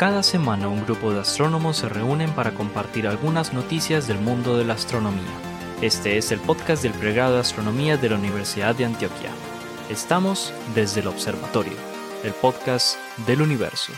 Cada 0.00 0.22
semana 0.22 0.66
un 0.68 0.82
grupo 0.86 1.12
de 1.12 1.20
astrónomos 1.20 1.76
se 1.76 1.88
reúnen 1.90 2.30
para 2.30 2.52
compartir 2.52 3.06
algunas 3.06 3.52
noticias 3.52 4.08
del 4.08 4.18
mundo 4.18 4.56
de 4.56 4.64
la 4.64 4.72
astronomía. 4.72 5.28
Este 5.82 6.16
es 6.16 6.32
el 6.32 6.40
podcast 6.40 6.82
del 6.82 6.92
pregrado 6.92 7.34
de 7.34 7.40
astronomía 7.40 7.98
de 7.98 8.08
la 8.08 8.16
Universidad 8.16 8.74
de 8.74 8.86
Antioquia. 8.86 9.28
Estamos 9.90 10.54
desde 10.74 11.02
el 11.02 11.08
observatorio, 11.08 11.74
el 12.24 12.32
podcast 12.32 12.96
del 13.26 13.42
universo. 13.42 13.92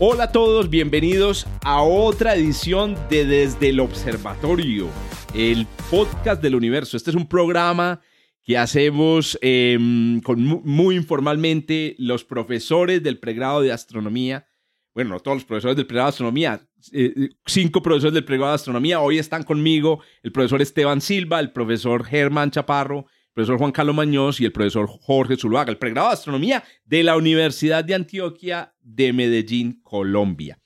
Hola 0.00 0.24
a 0.24 0.32
todos, 0.32 0.68
bienvenidos 0.68 1.46
a 1.62 1.80
otra 1.82 2.34
edición 2.34 2.96
de 3.08 3.24
Desde 3.24 3.68
el 3.68 3.78
Observatorio, 3.78 4.88
el 5.34 5.66
podcast 5.90 6.42
del 6.42 6.54
universo. 6.54 6.96
Este 6.96 7.10
es 7.10 7.16
un 7.16 7.26
programa 7.26 8.00
que 8.42 8.58
hacemos 8.58 9.38
em, 9.40 10.20
con, 10.20 10.42
muy 10.42 10.96
informalmente 10.96 11.94
los 11.98 12.24
profesores 12.24 13.02
del 13.02 13.18
pregrado 13.18 13.62
de 13.62 13.72
astronomía. 13.72 14.46
Bueno, 14.94 15.10
no 15.10 15.20
todos 15.20 15.38
los 15.38 15.44
profesores 15.44 15.76
del 15.76 15.86
pregrado 15.86 16.08
de 16.08 16.10
astronomía, 16.10 16.68
eh, 16.92 17.30
cinco 17.46 17.82
profesores 17.82 18.12
del 18.12 18.24
pregrado 18.24 18.52
de 18.52 18.56
astronomía. 18.56 19.00
Hoy 19.00 19.18
están 19.18 19.42
conmigo 19.42 20.02
el 20.22 20.32
profesor 20.32 20.60
Esteban 20.60 21.00
Silva, 21.00 21.40
el 21.40 21.52
profesor 21.52 22.04
Germán 22.04 22.50
Chaparro, 22.50 23.06
profesor 23.32 23.58
Juan 23.58 23.72
Carlos 23.72 23.96
Mañoz 23.96 24.40
y 24.40 24.44
el 24.44 24.52
profesor 24.52 24.86
Jorge 24.86 25.36
Zuluaga, 25.36 25.70
el 25.70 25.78
pregrado 25.78 26.08
de 26.08 26.14
astronomía 26.14 26.62
de 26.84 27.02
la 27.02 27.16
Universidad 27.16 27.84
de 27.84 27.94
Antioquia 27.94 28.74
de 28.82 29.14
Medellín, 29.14 29.80
Colombia. 29.82 30.58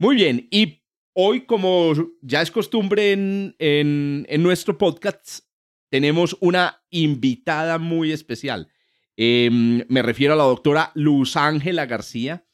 Muy 0.00 0.16
bien, 0.16 0.48
y 0.50 0.77
hoy, 1.12 1.42
como 1.42 1.92
ya 2.22 2.42
es 2.42 2.50
costumbre 2.50 3.12
en, 3.12 3.54
en, 3.58 4.42
nuestro 4.42 4.78
podcast, 4.78 5.40
tenemos 5.88 6.36
una 6.40 6.82
invitada 6.90 7.78
muy 7.78 8.12
especial. 8.12 8.68
Em, 9.16 9.84
me 9.88 10.02
refiero 10.02 10.34
a 10.34 10.36
la 10.36 10.44
doctora 10.44 10.92
Luz 10.94 11.36
Ángela 11.36 11.86
García. 11.86 12.44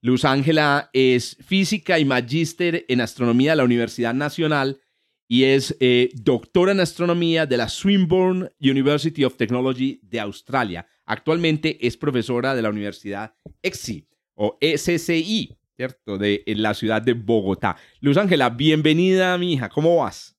Luz 0.00 0.24
Ángela 0.24 0.90
es 0.92 1.36
física 1.44 1.98
y 1.98 2.04
magíster 2.04 2.84
en 2.88 3.00
astronomía 3.00 3.52
de 3.52 3.56
la 3.56 3.64
Universidad 3.64 4.14
Nacional 4.14 4.80
y 5.28 5.44
es 5.44 5.76
eh, 5.80 6.10
doctora 6.14 6.72
en 6.72 6.80
astronomía 6.80 7.46
de 7.46 7.56
la 7.56 7.68
Swinburne 7.68 8.50
University 8.60 9.24
of 9.24 9.36
Technology 9.36 10.00
de 10.02 10.20
Australia. 10.20 10.86
Actualmente 11.06 11.86
es 11.86 11.96
profesora 11.96 12.54
de 12.54 12.62
la 12.62 12.70
Universidad 12.70 13.34
EXI 13.62 14.06
o 14.34 14.58
SCI, 14.60 15.56
¿cierto? 15.76 16.18
De 16.18 16.42
la 16.46 16.74
ciudad 16.74 17.02
de 17.02 17.14
Bogotá. 17.14 17.76
Luz 18.00 18.16
Ángela, 18.16 18.50
bienvenida, 18.50 19.36
mi 19.38 19.54
hija. 19.54 19.68
¿Cómo 19.68 19.96
vas? 19.96 20.36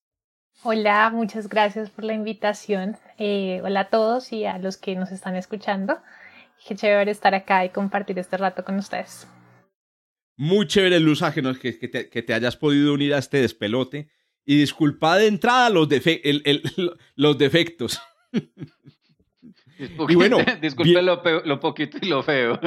Hola, 0.64 1.11
muchas 1.14 1.47
gracias 1.47 1.89
por 1.89 2.05
la 2.05 2.14
invitación. 2.14 2.97
Eh, 3.19 3.61
hola 3.64 3.81
a 3.81 3.89
todos 3.89 4.31
y 4.31 4.45
a 4.45 4.58
los 4.58 4.77
que 4.77 4.95
nos 4.95 5.11
están 5.11 5.36
escuchando. 5.36 6.00
Qué 6.67 6.75
chévere 6.75 7.11
estar 7.11 7.36
acá 7.36 7.66
y 7.66 7.69
compartir 7.69 8.17
este 8.17 8.38
rato 8.38 8.64
con 8.64 8.77
ustedes. 8.77 9.27
Muy 10.38 10.67
chévere, 10.67 11.00
Luz 11.00 11.22
Ángela, 11.22 11.53
que, 11.53 11.77
que 11.80 12.23
te 12.23 12.33
hayas 12.33 12.58
podido 12.58 12.94
unir 12.94 13.14
a 13.14 13.20
este 13.20 13.38
despelote. 13.38 14.09
Y 14.45 14.58
disculpa 14.58 15.17
de 15.17 15.27
entrada 15.27 15.70
los, 15.70 15.88
los 17.16 17.38
defectos. 17.38 18.02
y 19.77 20.15
bueno, 20.15 20.37
disculpe 20.61 21.01
lo, 21.01 21.59
poquito 21.59 21.97
y 22.01 22.07
lo 22.07 22.23
feo. 22.23 22.59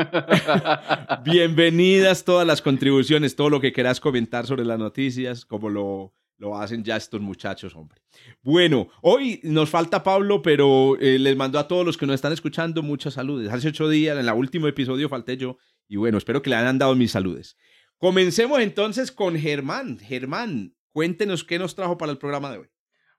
Bienvenidas 1.25 2.25
todas 2.25 2.47
las 2.47 2.63
contribuciones, 2.63 3.37
todo 3.37 3.51
lo 3.51 3.61
que 3.61 3.73
quieras 3.73 4.01
comentar 4.01 4.47
sobre 4.47 4.65
las 4.65 4.79
noticias, 4.79 5.45
como 5.45 5.71
lo, 5.71 6.15
lo 6.37 6.57
hacen 6.57 6.85
ya 6.85 6.97
estos 6.97 7.21
muchachos, 7.21 7.75
hombre. 7.75 8.01
Bueno, 8.43 8.89
hoy 9.03 9.41
nos 9.43 9.71
falta 9.71 10.03
Pablo, 10.03 10.43
pero 10.43 10.97
eh, 11.01 11.19
les 11.19 11.37
mando 11.37 11.59
a 11.59 11.69
todos 11.69 11.85
los 11.85 11.97
que 11.97 12.07
nos 12.07 12.15
están 12.15 12.33
escuchando 12.33 12.83
muchas 12.83 13.15
saludes. 13.15 13.53
Hace 13.53 13.69
ocho 13.69 13.89
días, 13.89 14.19
en 14.19 14.27
el 14.27 14.35
último 14.35 14.69
episodio, 14.69 15.09
falté 15.09 15.37
yo. 15.37 15.59
Y 15.89 15.97
bueno, 15.97 16.19
espero 16.19 16.43
que 16.43 16.51
le 16.51 16.57
hayan 16.57 16.79
dado 16.79 16.95
mis 16.95 17.13
saludes. 17.13 17.57
Comencemos 17.97 18.61
entonces 18.61 19.11
con 19.11 19.37
Germán. 19.37 19.99
Germán, 19.99 20.75
Cuéntenos 20.99 21.45
qué 21.45 21.61
nos 21.61 21.77
trajo 21.77 21.97
para 21.97 22.11
el 22.11 22.19
programa 22.19 22.51
de 22.51 22.59
hoy. 22.59 22.69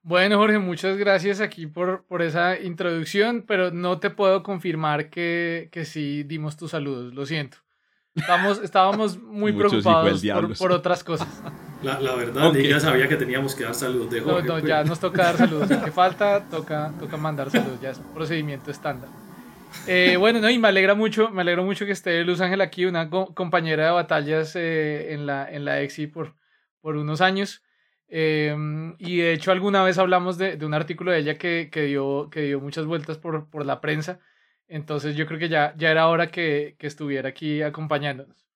Bueno, 0.02 0.38
Jorge, 0.38 0.58
muchas 0.58 0.96
gracias 0.96 1.40
aquí 1.40 1.66
por, 1.66 2.04
por 2.06 2.22
esa 2.22 2.58
introducción, 2.58 3.44
pero 3.46 3.70
no 3.70 3.98
te 3.98 4.10
puedo 4.10 4.42
confirmar 4.42 5.10
que, 5.10 5.68
que 5.72 5.84
sí 5.84 6.22
dimos 6.22 6.56
tus 6.56 6.70
saludos, 6.70 7.12
lo 7.12 7.26
siento. 7.26 7.58
Estamos, 8.14 8.60
estábamos 8.62 9.18
muy 9.18 9.52
preocupados 9.56 10.22
por, 10.58 10.72
otras 10.72 11.04
cosas. 11.04 11.28
La, 11.82 11.98
la 11.98 12.14
verdad, 12.14 12.52
ya 12.52 12.78
sabía 12.78 13.08
que 13.08 13.16
teníamos 13.16 13.54
que 13.54 13.64
dar 13.64 13.74
saludos 13.74 14.10
de 14.10 14.20
Jorge. 14.20 14.46
No, 14.46 14.58
no, 14.58 14.66
ya 14.66 14.84
nos 14.84 15.00
toca 15.00 15.22
dar 15.22 15.38
saludos. 15.38 15.66
¿Qué 15.82 15.90
falta? 15.92 16.46
Toca, 16.50 16.92
toca 17.00 17.16
mandar 17.16 17.50
saludos, 17.50 17.80
ya 17.80 17.88
es 17.88 17.98
procedimiento 18.12 18.70
estándar. 18.70 19.08
Eh, 19.86 20.16
bueno, 20.18 20.40
no, 20.40 20.50
y 20.50 20.58
me 20.58 20.68
alegra 20.68 20.94
mucho, 20.94 21.30
me 21.30 21.40
alegro 21.40 21.64
mucho 21.64 21.86
que 21.86 21.92
esté 21.92 22.22
Luz 22.22 22.42
Ángel 22.42 22.60
aquí, 22.60 22.84
una 22.84 23.08
compañera 23.08 23.86
de 23.86 23.90
batallas 23.92 24.54
eh, 24.56 25.14
en, 25.14 25.24
la, 25.24 25.50
en 25.50 25.64
la 25.64 25.80
EXI 25.80 26.08
por, 26.08 26.34
por 26.82 26.96
unos 26.96 27.22
años. 27.22 27.62
Em, 28.12 28.96
y 28.98 29.18
de 29.18 29.32
hecho 29.32 29.52
alguna 29.52 29.84
vez 29.84 29.96
hablamos 29.96 30.36
de, 30.36 30.56
de 30.56 30.66
un 30.66 30.74
artículo 30.74 31.12
de 31.12 31.18
ella 31.18 31.38
que, 31.38 31.68
que, 31.70 31.82
dio, 31.82 32.28
que 32.30 32.42
dio 32.42 32.60
muchas 32.60 32.84
vueltas 32.84 33.18
por, 33.18 33.48
por 33.48 33.64
la 33.64 33.80
prensa. 33.80 34.18
Entonces 34.66 35.16
yo 35.16 35.26
creo 35.26 35.38
que 35.38 35.48
ya, 35.48 35.74
ya 35.76 35.90
era 35.90 36.08
hora 36.08 36.30
que, 36.30 36.74
que 36.78 36.86
estuviera 36.86 37.28
aquí 37.28 37.62
acompañándonos. 37.62 38.46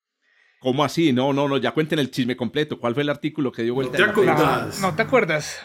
¿Cómo 0.58 0.84
así? 0.84 1.12
No, 1.12 1.32
no, 1.32 1.46
no, 1.46 1.58
ya 1.58 1.72
cuenten 1.72 1.98
el 1.98 2.10
chisme 2.10 2.36
completo. 2.36 2.80
¿Cuál 2.80 2.94
fue 2.94 3.02
el 3.02 3.10
artículo 3.10 3.52
que 3.52 3.62
dio 3.62 3.74
vuelta? 3.74 3.98
No 3.98 4.04
te 4.04 4.10
acuerdas. 4.10 4.80
No, 4.80 4.94
te 4.94 5.02
acuerdas. 5.02 5.62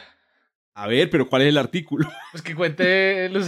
A 0.74 0.88
ver, 0.88 1.10
pero 1.10 1.28
¿cuál 1.28 1.44
es 1.44 1.48
el 1.50 1.58
artículo? 1.58 2.08
Pues 2.32 2.44
que 2.44 2.56
cuente 2.56 3.30
Luz 3.30 3.48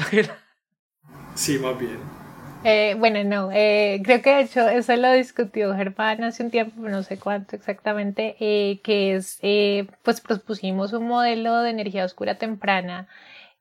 Sí, 1.35 1.59
más 1.59 1.77
bien. 1.79 2.20
Eh, 2.63 2.95
bueno, 2.99 3.23
no, 3.23 3.49
eh, 3.51 4.01
creo 4.03 4.21
que 4.21 4.35
de 4.35 4.41
hecho 4.41 4.69
eso 4.69 4.95
lo 4.95 5.11
discutió 5.13 5.73
Germán 5.75 6.23
hace 6.23 6.43
un 6.43 6.51
tiempo, 6.51 6.87
no 6.87 7.01
sé 7.01 7.17
cuánto 7.17 7.55
exactamente, 7.55 8.35
eh, 8.39 8.79
que 8.83 9.15
es, 9.15 9.39
eh, 9.41 9.87
pues 10.03 10.21
propusimos 10.21 10.93
un 10.93 11.07
modelo 11.07 11.57
de 11.61 11.71
energía 11.71 12.05
oscura 12.05 12.35
temprana 12.35 13.07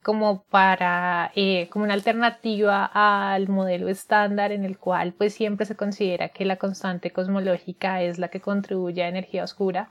como 0.03 0.43
para, 0.45 1.33
eh, 1.35 1.69
como 1.71 1.85
una 1.87 1.95
alternativa 1.95 2.85
al 2.85 3.49
modelo 3.49 3.89
estándar 3.89 4.53
en 4.53 4.65
el 4.67 4.77
cual 4.79 5.15
pues 5.15 5.35
siempre 5.35 5.65
se 5.67 5.77
considera 5.77 6.29
que 6.29 6.45
la 6.45 6.57
constante 6.57 7.11
cosmológica 7.11 8.03
es 8.03 8.19
la 8.19 8.29
que 8.29 8.41
contribuye 8.41 9.03
a 9.03 9.09
energía 9.09 9.45
oscura. 9.45 9.89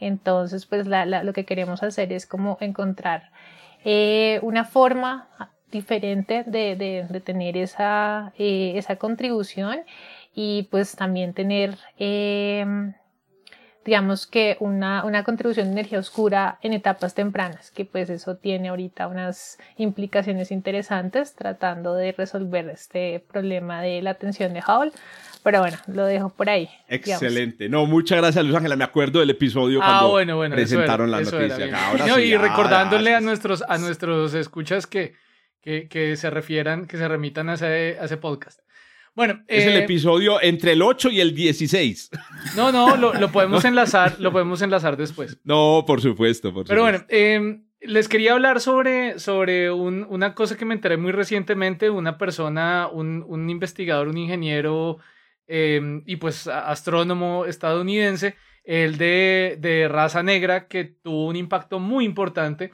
Entonces, 0.00 0.66
pues 0.66 0.86
la, 0.86 1.06
la, 1.06 1.22
lo 1.24 1.32
que 1.32 1.44
queremos 1.46 1.82
hacer 1.82 2.12
es 2.12 2.26
como 2.26 2.58
encontrar 2.60 3.30
una 4.42 4.64
forma 4.64 5.28
diferente 5.72 6.44
de, 6.46 6.76
de, 6.76 7.20
tener 7.20 7.56
esa, 7.56 8.32
eh, 8.38 8.74
esa 8.76 8.96
contribución 8.96 9.80
y 10.34 10.68
pues 10.70 10.94
también 10.94 11.34
tener, 11.34 11.76
em, 11.98 12.92
digamos 13.84 14.26
que 14.26 14.56
una, 14.60 15.04
una 15.04 15.24
contribución 15.24 15.66
de 15.66 15.72
energía 15.72 15.98
oscura 15.98 16.58
en 16.62 16.74
etapas 16.74 17.14
tempranas, 17.14 17.70
que 17.70 17.84
pues 17.84 18.10
eso 18.10 18.36
tiene 18.36 18.68
ahorita 18.68 19.08
unas 19.08 19.58
implicaciones 19.76 20.52
interesantes 20.52 21.34
tratando 21.34 21.94
de 21.94 22.12
resolver 22.12 22.68
este 22.68 23.24
problema 23.32 23.82
de 23.82 24.02
la 24.02 24.14
tensión 24.14 24.54
de 24.54 24.60
Hubble. 24.60 24.92
Pero 25.42 25.58
bueno, 25.58 25.76
lo 25.88 26.04
dejo 26.04 26.28
por 26.28 26.48
ahí. 26.48 26.70
Excelente. 26.88 27.68
No, 27.68 27.84
muchas 27.86 28.18
gracias, 28.18 28.44
Luz 28.44 28.54
Ángela. 28.54 28.76
Me 28.76 28.84
acuerdo 28.84 29.18
del 29.18 29.30
episodio 29.30 29.80
ah, 29.82 29.86
cuando 29.86 30.10
bueno, 30.10 30.36
bueno, 30.36 30.54
presentaron 30.54 31.10
la 31.10 31.20
noticia. 31.20 32.20
y 32.20 32.36
recordándole 32.36 33.16
a 33.16 33.20
nuestros, 33.20 33.64
a 33.68 33.76
nuestros 33.78 34.34
escuchas 34.34 34.86
que 34.86 35.14
que, 35.62 35.88
que 35.88 36.16
se 36.16 36.28
refieran, 36.28 36.86
que 36.86 36.98
se 36.98 37.08
remitan 37.08 37.48
a 37.48 37.54
ese, 37.54 37.96
a 37.98 38.04
ese 38.04 38.16
podcast. 38.18 38.60
Bueno, 39.14 39.42
es 39.46 39.66
el 39.66 39.74
eh, 39.74 39.84
episodio 39.84 40.42
entre 40.42 40.72
el 40.72 40.82
8 40.82 41.10
y 41.10 41.20
el 41.20 41.34
16. 41.34 42.10
No, 42.56 42.72
no, 42.72 42.96
lo, 42.96 43.14
lo 43.14 43.30
podemos 43.30 43.64
enlazar, 43.64 44.20
lo 44.20 44.32
podemos 44.32 44.60
enlazar 44.62 44.96
después. 44.96 45.38
No, 45.44 45.84
por 45.86 46.00
supuesto, 46.00 46.52
por 46.52 46.66
Pero 46.66 46.82
bueno, 46.82 47.04
eh, 47.08 47.60
les 47.80 48.08
quería 48.08 48.32
hablar 48.32 48.60
sobre, 48.60 49.18
sobre 49.18 49.70
un, 49.70 50.06
una 50.08 50.34
cosa 50.34 50.56
que 50.56 50.64
me 50.64 50.74
enteré 50.74 50.96
muy 50.96 51.12
recientemente, 51.12 51.90
una 51.90 52.18
persona, 52.18 52.88
un, 52.90 53.24
un 53.26 53.48
investigador, 53.50 54.08
un 54.08 54.18
ingeniero 54.18 54.98
eh, 55.46 56.02
y 56.06 56.16
pues 56.16 56.46
astrónomo 56.46 57.44
estadounidense, 57.44 58.36
el 58.64 58.96
de, 58.96 59.56
de 59.60 59.88
raza 59.88 60.22
negra, 60.22 60.68
que 60.68 60.84
tuvo 60.84 61.26
un 61.26 61.36
impacto 61.36 61.78
muy 61.78 62.04
importante 62.04 62.72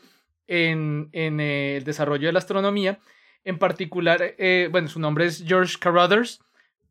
en, 0.48 1.10
el 1.12 1.84
desarrollo 1.84 2.26
de 2.26 2.32
la 2.32 2.40
astronomía. 2.40 2.98
En 3.44 3.58
particular, 3.58 4.34
eh, 4.38 4.68
bueno, 4.72 4.88
su 4.88 4.98
nombre 4.98 5.26
es 5.26 5.44
George 5.46 5.76
Carruthers. 5.78 6.40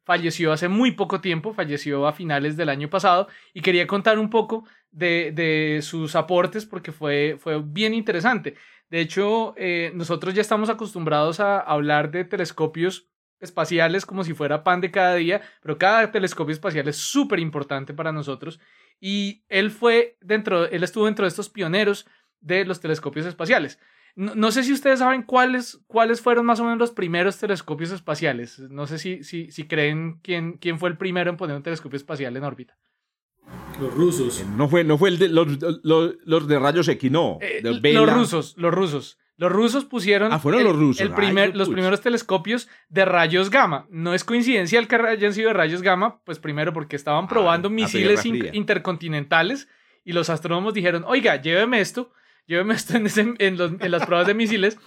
Falleció 0.05 0.53
hace 0.53 0.69
muy 0.69 0.91
poco 0.91 1.19
tiempo, 1.19 1.53
falleció 1.53 2.07
a 2.07 2.13
finales 2.13 2.55
del 2.55 2.69
año 2.69 2.89
pasado 2.89 3.27
y 3.53 3.61
quería 3.61 3.85
contar 3.87 4.17
un 4.17 4.29
poco 4.29 4.63
de, 4.91 5.79
sus 5.83 6.15
aportes 6.15 6.65
porque 6.65 6.93
fue, 6.93 7.35
fue 7.39 7.61
bien 7.61 7.93
interesante. 7.93 8.55
De 8.89 9.01
hecho, 9.01 9.53
eh, 9.57 9.91
nosotros 9.93 10.33
ya 10.33 10.41
estamos 10.41 10.69
acostumbrados 10.69 11.41
a 11.41 11.59
hablar 11.59 12.09
de 12.09 12.23
telescopios 12.23 13.09
espaciales 13.39 14.05
como 14.05 14.23
si 14.23 14.33
fuera 14.33 14.63
pan 14.63 14.81
de 14.81 14.91
cada 14.91 15.15
día, 15.15 15.41
pero 15.61 15.77
cada 15.77 16.11
telescopio 16.11 16.53
espacial 16.53 16.87
es 16.87 16.95
súper 16.95 17.39
importante 17.39 17.93
para 17.93 18.11
nosotros. 18.11 18.59
Y 18.99 19.43
él 19.49 19.71
fue 19.71 20.17
dentro, 20.21 20.65
él 20.65 20.83
estuvo 20.83 21.05
dentro 21.05 21.25
de 21.25 21.29
estos 21.29 21.49
pioneros 21.49 22.07
de 22.41 22.65
los 22.65 22.79
telescopios 22.79 23.25
espaciales. 23.25 23.79
No, 24.15 24.33
no 24.33 24.51
sé 24.51 24.63
si 24.63 24.73
ustedes 24.73 24.99
saben 24.99 25.21
cuáles, 25.23 25.79
cuáles 25.87 26.21
fueron 26.21 26.45
más 26.45 26.59
o 26.59 26.63
menos 26.63 26.79
los 26.79 26.91
primeros 26.91 27.37
telescopios 27.37 27.91
espaciales. 27.91 28.57
No 28.59 28.87
sé 28.87 28.97
si, 28.97 29.23
si, 29.23 29.51
si 29.51 29.67
creen 29.67 30.19
quién, 30.23 30.53
quién 30.53 30.79
fue 30.79 30.89
el 30.89 30.97
primero 30.97 31.29
en 31.29 31.37
poner 31.37 31.55
un 31.55 31.61
telescopio 31.63 31.97
espacial 31.97 32.35
en 32.35 32.43
órbita. 32.43 32.77
Los 33.79 33.93
rusos. 33.93 34.41
Eh, 34.41 34.45
No 34.55 34.67
fue, 34.67 34.83
no 34.83 34.97
fue 34.97 35.09
el 35.09 35.19
de 35.19 35.29
los, 35.29 35.47
los, 35.83 36.15
los 36.25 36.47
de 36.47 36.59
rayos 36.59 36.87
X, 36.87 37.11
no. 37.11 37.37
Eh, 37.41 37.61
los 37.61 38.09
rusos, 38.11 38.55
los 38.57 38.73
rusos. 38.73 39.19
Los 39.39 39.51
rusos 39.51 39.85
pusieron 39.85 40.33
Ah, 40.33 40.39
fueron 40.39 40.61
el- 40.61 40.67
los 40.67 40.75
rusos. 40.75 40.99
el 40.99 41.11
primer- 41.13 41.55
los 41.55 41.69
primeros 41.69 42.01
telescopios 42.01 42.67
de 42.89 43.05
rayos 43.05 43.51
gamma. 43.51 43.85
No 43.91 44.15
es 44.15 44.23
coincidencial 44.23 44.87
que 44.87 44.95
hayan 44.95 45.31
sido 45.35 45.49
de 45.49 45.53
rayos 45.53 45.83
gamma, 45.83 46.21
pues 46.23 46.39
primero 46.39 46.73
porque 46.73 46.95
estaban 46.95 47.27
probando 47.27 47.67
Ah, 47.67 47.71
la 47.71 47.75
misiles 47.75 48.25
in- 48.25 48.49
intercontinentales 48.53 49.67
y 50.03 50.13
los 50.13 50.31
astrónomos 50.31 50.73
dijeron, 50.73 51.03
oiga, 51.05 51.39
lléveme 51.39 51.79
esto, 51.81 52.11
lléveme 52.47 52.73
esto 52.73 52.97
en, 52.97 53.05
ese- 53.05 53.33
en 53.37 53.57
los- 53.57 53.73
en 53.79 53.91
las 53.91 54.05
pruebas 54.05 54.27
de 54.27 54.33
misiles. 54.33 54.77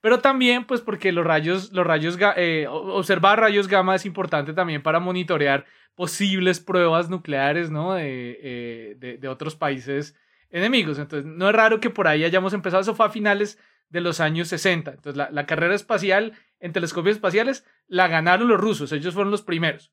Pero 0.00 0.20
también, 0.20 0.64
pues, 0.66 0.82
porque 0.82 1.10
los 1.10 1.24
rayos, 1.26 1.72
los 1.72 1.86
rayos, 1.86 2.16
eh, 2.36 2.66
observar 2.68 3.40
rayos 3.40 3.66
gamma 3.66 3.94
es 3.96 4.04
importante 4.06 4.52
también 4.52 4.82
para 4.82 5.00
monitorear 5.00 5.64
posibles 5.96 6.60
pruebas 6.60 7.08
nucleares, 7.08 7.70
¿no? 7.70 7.94
De, 7.94 8.38
eh, 8.42 8.94
de, 8.98 9.16
de 9.16 9.28
otros 9.28 9.56
países 9.56 10.14
enemigos. 10.50 10.98
Entonces, 10.98 11.24
no 11.26 11.48
es 11.48 11.54
raro 11.56 11.80
que 11.80 11.90
por 11.90 12.06
ahí 12.06 12.22
hayamos 12.24 12.52
empezado. 12.52 12.82
Eso 12.82 12.94
fue 12.94 13.06
a 13.06 13.10
finales 13.10 13.58
de 13.88 14.00
los 14.02 14.20
años 14.20 14.48
60. 14.48 14.90
Entonces, 14.90 15.16
la, 15.16 15.30
la 15.30 15.46
carrera 15.46 15.74
espacial 15.74 16.34
en 16.60 16.72
telescopios 16.72 17.16
espaciales 17.16 17.64
la 17.88 18.06
ganaron 18.08 18.46
los 18.48 18.60
rusos. 18.60 18.92
Ellos 18.92 19.14
fueron 19.14 19.30
los 19.30 19.42
primeros. 19.42 19.90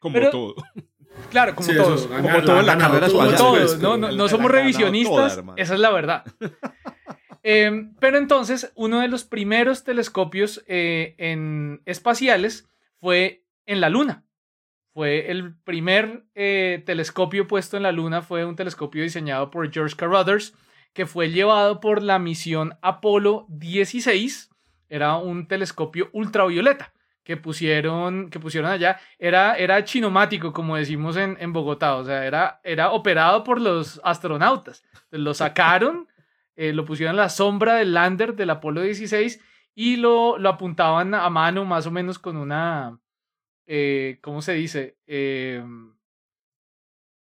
Como 0.00 0.14
Pero- 0.14 0.30
todo. 0.30 0.54
Claro, 1.30 1.54
como 1.54 1.66
Sí, 1.66 1.72
eso, 1.72 1.82
todos. 1.84 2.06
como 2.06 2.28
han 2.28 2.44
todo 2.44 2.60
en 2.60 2.66
la 2.66 2.78
carrera 2.78 3.06
todo, 3.06 3.16
Como 3.18 3.30
espacial, 3.30 3.38
todos, 3.58 3.78
no, 3.78 4.00
pero- 4.00 4.12
no, 4.16 4.28
somos 4.28 4.50
revisionistas, 4.50 5.36
toda, 5.36 5.54
esa 5.56 5.74
es 5.74 5.80
la 5.80 5.90
verdad. 5.90 6.24
Em, 7.48 7.94
pero 8.00 8.18
entonces, 8.18 8.72
uno 8.74 8.98
de 9.00 9.06
los 9.06 9.22
primeros 9.22 9.84
telescopios 9.84 10.64
eh, 10.66 11.14
en 11.18 11.80
espaciales 11.84 12.68
fue 12.98 13.44
en 13.66 13.80
la 13.80 13.88
Luna. 13.88 14.24
Fue 14.92 15.30
el 15.30 15.54
primer 15.54 16.24
eh, 16.34 16.82
telescopio 16.86 17.46
puesto 17.46 17.76
en 17.76 17.84
la 17.84 17.92
Luna, 17.92 18.22
fue 18.22 18.44
un 18.44 18.56
telescopio 18.56 19.04
diseñado 19.04 19.50
por 19.52 19.70
George 19.72 19.94
Carruthers, 19.94 20.54
que 20.92 21.06
fue 21.06 21.30
llevado 21.30 21.78
por 21.78 22.02
la 22.02 22.18
misión 22.18 22.78
Apolo 22.82 23.46
16. 23.48 24.50
Era 24.88 25.16
un 25.16 25.46
telescopio 25.46 26.10
ultravioleta 26.12 26.94
que 27.26 27.36
pusieron, 27.36 28.30
que 28.30 28.38
pusieron 28.38 28.70
allá. 28.70 29.00
Era, 29.18 29.56
era 29.56 29.82
chinomático, 29.82 30.52
como 30.52 30.76
decimos 30.76 31.16
en, 31.16 31.36
en 31.40 31.52
Bogotá, 31.52 31.96
o 31.96 32.04
sea, 32.04 32.24
era, 32.24 32.60
era 32.62 32.92
operado 32.92 33.42
por 33.42 33.60
los 33.60 34.00
astronautas. 34.04 34.84
Lo 35.10 35.34
sacaron, 35.34 36.06
eh, 36.54 36.72
lo 36.72 36.84
pusieron 36.84 37.14
en 37.14 37.16
la 37.16 37.28
sombra 37.28 37.74
del 37.74 37.94
lander 37.94 38.36
del 38.36 38.50
Apolo 38.50 38.82
16 38.82 39.40
y 39.74 39.96
lo, 39.96 40.38
lo 40.38 40.48
apuntaban 40.48 41.14
a 41.14 41.28
mano 41.28 41.64
más 41.64 41.88
o 41.88 41.90
menos 41.90 42.20
con 42.20 42.36
una, 42.36 42.96
eh, 43.66 44.18
¿cómo 44.22 44.40
se 44.40 44.52
dice? 44.52 44.96
Eh, 45.08 45.64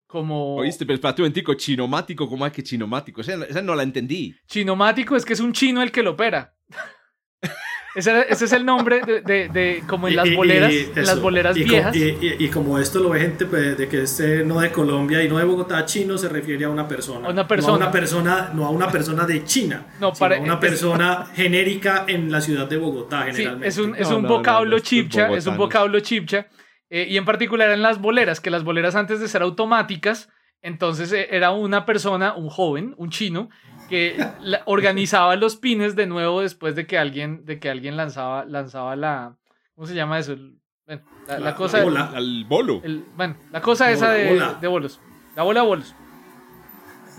como... 0.07 0.55
Oíste, 0.55 0.85
pero 0.85 0.95
espérate 0.95 1.21
un 1.21 1.25
momentico, 1.25 1.53
chinomático, 1.55 2.29
¿cómo 2.29 2.47
es 2.47 2.53
que 2.53 2.63
chinomático? 2.63 3.19
Esa, 3.19 3.43
esa 3.43 3.61
no 3.61 3.75
la 3.75 3.83
entendí. 3.83 4.33
Chinomático 4.47 5.17
es 5.17 5.25
que 5.25 5.33
es 5.33 5.41
un 5.41 5.51
chino 5.51 5.81
el 5.81 5.91
que 5.91 6.01
lo 6.01 6.11
opera. 6.11 6.55
ese, 7.95 8.25
es 8.45 8.53
el 8.53 8.65
nombre 8.65 9.01
de, 9.01 9.21
de- 9.21 9.49
de- 9.49 9.83
como 9.87 10.07
en 10.07 10.13
Y- 10.13 10.15
las 10.15 10.25
y- 10.27 10.29
y 10.31 10.35
boleras, 10.35 10.71
en 10.73 11.05
las 11.05 11.19
boleras 11.21 11.57
Y 11.57 11.63
viejas. 11.63 11.95
Y, 11.95 12.03
y- 12.21 12.35
y 12.39 12.47
como 12.49 12.79
esto 12.79 12.99
lo 12.99 13.09
ve 13.09 13.19
gente 13.19 13.45
pues, 13.45 13.77
de 13.77 13.87
que 13.89 14.03
es 14.03 14.19
eh, 14.19 14.43
no 14.45 14.59
de 14.61 14.71
Colombia 14.71 15.21
y 15.23 15.27
no 15.29 15.37
de 15.37 15.43
Bogotá, 15.45 15.85
chino 15.85 16.17
se 16.17 16.29
refiere 16.29 16.65
a 16.65 16.69
una 16.69 16.87
persona. 16.87 17.27
A 17.27 17.31
una 17.31 17.47
persona. 17.47 17.71
No 17.71 17.73
a 17.73 17.77
una 17.87 17.91
persona, 17.91 18.51
no 18.53 18.65
a 18.65 18.69
una 18.69 18.89
persona 18.91 19.25
de 19.25 19.43
China. 19.43 19.85
No, 19.99 20.15
sino 20.15 20.19
para- 20.19 20.37
a 20.37 20.39
una 20.39 20.53
es- 20.53 20.59
persona 20.59 21.25
genérica 21.35 22.05
en 22.07 22.31
la 22.31 22.39
ciudad 22.41 22.67
de 22.69 22.77
Bogotá, 22.77 23.25
Sí, 23.25 23.31
generalmente. 23.33 23.67
es 23.67 23.77
un, 23.77 23.95
es 23.95 24.09
No, 24.09 24.17
un 24.17 24.21
no, 24.23 24.29
no, 24.29 24.37
vocablo 24.37 24.79
chipcha, 24.79 25.29
es 25.33 25.45
un 25.47 25.57
vocablo 25.57 25.99
chipcha, 25.99 26.47
eh, 26.89 27.07
y 27.09 27.17
en 27.17 27.25
particular 27.25 27.69
en 27.71 27.81
las 27.81 27.99
boleras, 27.99 28.39
que 28.39 28.49
las 28.49 28.63
boleras 28.63 28.95
antes 28.95 29.19
de 29.19 29.27
ser 29.27 29.41
automáticas, 29.41 30.29
entonces 30.61 31.11
eh, 31.13 31.27
era 31.31 31.51
una 31.51 31.85
persona, 31.85 32.33
un 32.35 32.49
joven, 32.49 32.93
un 32.97 33.09
chino, 33.09 33.49
que 33.91 34.17
la- 34.41 34.63
organizaba 34.65 35.35
los 35.35 35.55
pines 35.57 35.95
de 35.95 36.07
nuevo 36.07 36.41
después 36.41 36.73
de 36.75 36.87
que 36.87 36.97
alguien, 36.97 37.45
de 37.45 37.59
que 37.59 37.69
alguien 37.69 37.95
lanzaba, 37.95 38.43
lanzaba 38.45 38.95
la, 38.95 39.37
¿cómo 39.75 39.85
se 39.85 39.93
llama 39.93 40.17
eso? 40.17 40.33
El- 40.33 40.57
bueno, 40.87 41.03
la, 41.27 41.33
la 41.35 41.39
La- 41.51 41.55
cosa, 41.55 41.77
la 41.77 41.83
bola. 41.83 42.11
Al 42.15 42.45
bolo. 42.45 42.81
el- 42.83 43.05
bueno, 43.15 43.37
la 43.51 43.61
cosa 43.61 43.91
esa 43.91 44.09
de, 44.11 44.29
bola. 44.29 44.57
de 44.59 44.67
bolos, 44.67 44.99
la 45.35 45.43
bola 45.43 45.61
de 45.61 45.67
bolos. 45.67 45.95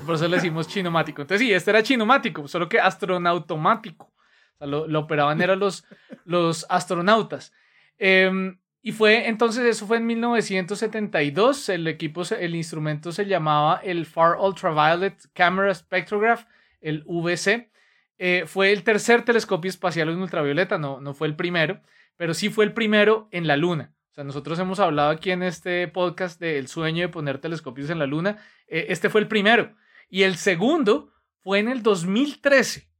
Por 0.04 0.16
eso 0.16 0.26
le 0.26 0.34
decimos 0.36 0.66
chinomático. 0.66 1.22
Entonces 1.22 1.46
sí, 1.46 1.52
este 1.54 1.70
era 1.70 1.82
chinomático, 1.84 2.48
solo 2.48 2.68
que 2.68 2.80
astronautomático. 2.80 4.06
O 4.06 4.58
sea, 4.58 4.66
lo, 4.66 4.88
lo 4.88 4.98
operaban 4.98 5.40
eran 5.40 5.60
los, 5.60 5.84
los 6.24 6.66
astronautas. 6.68 7.52
Em, 7.98 8.58
y 8.82 8.90
fue 8.90 9.28
entonces, 9.28 9.64
eso 9.64 9.86
fue 9.86 9.98
en 9.98 10.06
1972. 10.06 11.68
El 11.68 11.86
equipo, 11.86 12.22
el 12.38 12.54
instrumento 12.56 13.12
se 13.12 13.26
llamaba 13.26 13.80
el 13.84 14.06
Far 14.06 14.36
Ultraviolet 14.40 15.16
Camera 15.32 15.72
Spectrograph, 15.72 16.44
el 16.82 17.04
VC. 17.06 17.70
Eh, 18.18 18.44
fue 18.46 18.72
el 18.72 18.84
tercer 18.84 19.24
telescopio 19.24 19.68
espacial 19.68 20.08
en 20.10 20.18
ultravioleta, 20.18 20.78
no, 20.78 21.00
no 21.00 21.14
fue 21.14 21.26
el 21.26 21.34
primero, 21.34 21.80
pero 22.16 22.34
sí 22.34 22.50
fue 22.50 22.64
el 22.64 22.72
primero 22.72 23.28
en 23.32 23.46
la 23.46 23.56
Luna. 23.56 23.94
O 24.12 24.14
sea, 24.14 24.24
nosotros 24.24 24.58
hemos 24.58 24.78
hablado 24.78 25.10
aquí 25.10 25.30
en 25.30 25.42
este 25.42 25.88
podcast 25.88 26.38
del 26.38 26.68
sueño 26.68 27.00
de 27.00 27.08
poner 27.08 27.38
telescopios 27.38 27.88
en 27.88 27.98
la 27.98 28.06
Luna. 28.06 28.38
Eh, 28.66 28.86
este 28.90 29.08
fue 29.08 29.22
el 29.22 29.28
primero. 29.28 29.74
Y 30.10 30.24
el 30.24 30.36
segundo 30.36 31.10
fue 31.38 31.60
en 31.60 31.68
el 31.68 31.82
2013, 31.82 32.90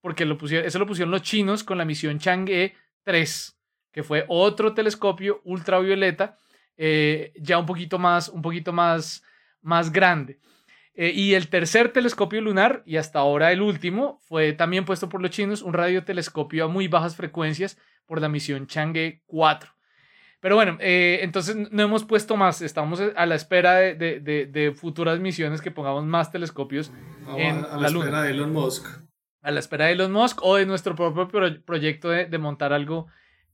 porque 0.00 0.24
lo 0.24 0.38
pusieron, 0.38 0.66
eso 0.66 0.78
lo 0.78 0.86
pusieron 0.86 1.10
los 1.10 1.22
chinos 1.22 1.64
con 1.64 1.78
la 1.78 1.84
misión 1.84 2.20
Chang'e 2.20 2.74
3, 3.02 3.58
que 3.90 4.02
fue 4.04 4.24
otro 4.28 4.72
telescopio 4.72 5.40
ultravioleta, 5.44 6.38
eh, 6.76 7.32
ya 7.36 7.58
un 7.58 7.66
poquito 7.66 7.98
más, 7.98 8.28
un 8.28 8.40
poquito 8.40 8.72
más, 8.72 9.24
más 9.60 9.92
grande. 9.92 10.38
Eh, 10.94 11.10
y 11.14 11.34
el 11.34 11.48
tercer 11.48 11.90
telescopio 11.90 12.40
lunar, 12.42 12.82
y 12.84 12.96
hasta 12.98 13.18
ahora 13.18 13.50
el 13.52 13.62
último, 13.62 14.20
fue 14.28 14.52
también 14.52 14.84
puesto 14.84 15.08
por 15.08 15.22
los 15.22 15.30
chinos, 15.30 15.62
un 15.62 15.72
radiotelescopio 15.72 16.64
a 16.66 16.68
muy 16.68 16.86
bajas 16.88 17.16
frecuencias 17.16 17.78
por 18.06 18.20
la 18.20 18.28
misión 18.28 18.66
Chang'e 18.66 19.22
4. 19.26 19.70
Pero 20.40 20.56
bueno, 20.56 20.76
eh, 20.80 21.20
entonces 21.22 21.56
no 21.70 21.82
hemos 21.82 22.04
puesto 22.04 22.36
más, 22.36 22.60
estamos 22.62 23.00
a 23.14 23.26
la 23.26 23.34
espera 23.36 23.76
de, 23.76 23.94
de- 23.94 24.20
de- 24.20 24.46
de 24.46 24.72
futuras 24.72 25.18
misiones 25.20 25.62
que 25.62 25.70
pongamos 25.70 26.04
más 26.04 26.30
telescopios 26.32 26.92
en 27.36 27.56
a, 27.64 27.68
a 27.68 27.76
la 27.76 27.82
la 27.82 27.88
luna. 27.90 28.04
espera 28.06 28.22
de 28.22 28.30
Elon 28.32 28.52
Musk. 28.52 28.86
a 29.40 29.50
la 29.50 29.60
espera 29.60 29.86
de 29.86 29.92
Elon 29.92 30.12
Musk 30.12 30.40
o 30.42 30.56
de 30.56 30.66
nuestro 30.66 30.94
propio 30.96 31.28
pro- 31.28 31.62
proyecto 31.64 32.08
de 32.10 32.38
montar 32.38 32.72
algo 32.72 33.06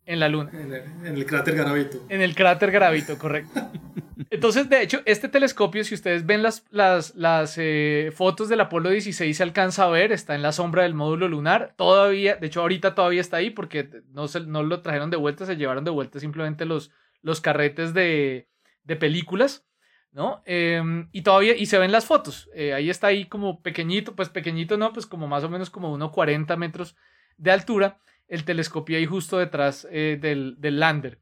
en 0.08 0.20
la 0.20 0.28
luna. 0.28 0.50
En 0.54 0.72
el, 0.72 0.82
en 1.04 1.14
el 1.16 1.26
cráter 1.26 1.54
Garavito. 1.54 1.98
En 2.08 2.22
el 2.22 2.34
cráter 2.34 2.70
Gravito, 2.70 3.18
correcto. 3.18 3.60
Entonces, 4.30 4.68
de 4.70 4.82
hecho, 4.82 5.02
este 5.04 5.28
telescopio, 5.28 5.84
si 5.84 5.94
ustedes 5.94 6.24
ven 6.24 6.42
las, 6.42 6.64
las, 6.70 7.14
las 7.14 7.56
eh, 7.58 8.10
fotos 8.14 8.48
del 8.48 8.60
Apolo 8.62 8.88
16, 8.88 9.36
se 9.36 9.42
alcanza 9.42 9.84
a 9.84 9.90
ver, 9.90 10.10
está 10.12 10.34
en 10.34 10.40
la 10.40 10.52
sombra 10.52 10.82
del 10.82 10.94
módulo 10.94 11.28
lunar. 11.28 11.74
Todavía, 11.76 12.36
de 12.36 12.46
hecho, 12.46 12.62
ahorita 12.62 12.94
todavía 12.94 13.20
está 13.20 13.36
ahí 13.36 13.50
porque 13.50 13.88
no, 14.10 14.28
se, 14.28 14.40
no 14.40 14.62
lo 14.62 14.80
trajeron 14.80 15.10
de 15.10 15.18
vuelta, 15.18 15.44
se 15.44 15.56
llevaron 15.56 15.84
de 15.84 15.90
vuelta 15.90 16.20
simplemente 16.20 16.64
los, 16.64 16.90
los 17.20 17.42
carretes 17.42 17.92
de, 17.92 18.48
de 18.84 18.96
películas, 18.96 19.66
¿no? 20.12 20.42
Em, 20.46 21.10
y 21.12 21.20
todavía, 21.20 21.54
y 21.54 21.66
se 21.66 21.78
ven 21.78 21.92
las 21.92 22.06
fotos. 22.06 22.48
Eh, 22.54 22.72
ahí 22.72 22.88
está 22.88 23.08
ahí 23.08 23.26
como 23.26 23.60
pequeñito, 23.60 24.16
pues 24.16 24.30
pequeñito 24.30 24.78
no, 24.78 24.94
pues 24.94 25.04
como 25.04 25.28
más 25.28 25.44
o 25.44 25.50
menos 25.50 25.68
como 25.68 25.96
1,40 25.96 26.56
metros 26.56 26.96
de 27.36 27.50
altura, 27.50 27.98
el 28.28 28.44
telescopio 28.44 28.96
ahí 28.96 29.06
justo 29.06 29.38
detrás 29.38 29.86
eh, 29.90 30.18
del, 30.20 30.56
del 30.58 30.80
lander. 30.80 31.18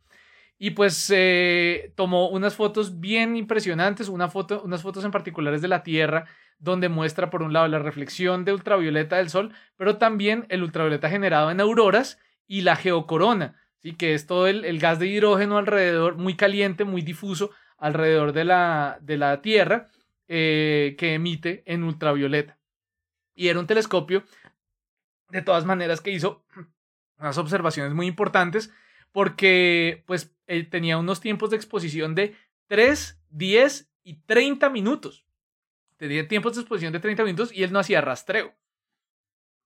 Y 0.58 0.70
pues 0.70 1.12
eh, 1.14 1.92
tomó 1.96 2.28
unas 2.28 2.54
fotos 2.54 2.98
bien 3.00 3.36
impresionantes, 3.36 4.08
una 4.08 4.28
foto, 4.28 4.62
unas 4.62 4.82
fotos 4.82 5.04
en 5.04 5.10
particulares 5.10 5.60
de 5.60 5.68
la 5.68 5.82
Tierra, 5.82 6.26
donde 6.58 6.88
muestra 6.88 7.28
por 7.28 7.42
un 7.42 7.52
lado 7.52 7.68
la 7.68 7.78
reflexión 7.78 8.44
de 8.44 8.52
ultravioleta 8.52 9.16
del 9.16 9.28
Sol, 9.28 9.52
pero 9.76 9.98
también 9.98 10.46
el 10.48 10.62
ultravioleta 10.62 11.10
generado 11.10 11.50
en 11.50 11.60
auroras 11.60 12.18
y 12.46 12.62
la 12.62 12.76
geocorona, 12.76 13.60
¿sí? 13.82 13.94
que 13.94 14.14
es 14.14 14.26
todo 14.26 14.46
el, 14.46 14.64
el 14.64 14.78
gas 14.78 14.98
de 14.98 15.08
hidrógeno 15.08 15.58
alrededor, 15.58 16.16
muy 16.16 16.34
caliente, 16.34 16.84
muy 16.84 17.02
difuso, 17.02 17.50
alrededor 17.76 18.32
de 18.32 18.44
la, 18.44 18.98
de 19.02 19.18
la 19.18 19.42
Tierra, 19.42 19.88
eh, 20.28 20.96
que 20.98 21.14
emite 21.14 21.62
en 21.66 21.84
ultravioleta. 21.84 22.58
Y 23.34 23.48
era 23.48 23.60
un 23.60 23.66
telescopio, 23.66 24.24
de 25.28 25.42
todas 25.42 25.64
maneras, 25.66 26.00
que 26.00 26.10
hizo 26.10 26.44
unas 27.18 27.38
observaciones 27.38 27.94
muy 27.94 28.06
importantes, 28.06 28.72
porque 29.12 30.04
pues 30.06 30.34
eh, 30.46 30.64
tenía 30.64 30.98
unos 30.98 31.20
tiempos 31.20 31.50
de 31.50 31.56
exposición 31.56 32.14
de 32.14 32.36
3, 32.68 33.20
10 33.30 33.90
y 34.04 34.14
30 34.14 34.70
minutos. 34.70 35.24
Tenía 35.96 36.28
tiempos 36.28 36.54
de 36.54 36.60
exposición 36.60 36.92
de 36.92 37.00
30 37.00 37.24
minutos 37.24 37.52
y 37.52 37.62
él 37.62 37.72
no 37.72 37.78
hacía 37.78 38.00
rastreo. 38.00 38.54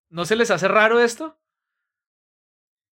¿No 0.08 0.24
se 0.24 0.36
les 0.36 0.50
hace 0.50 0.68
raro 0.68 1.00
esto? 1.00 1.38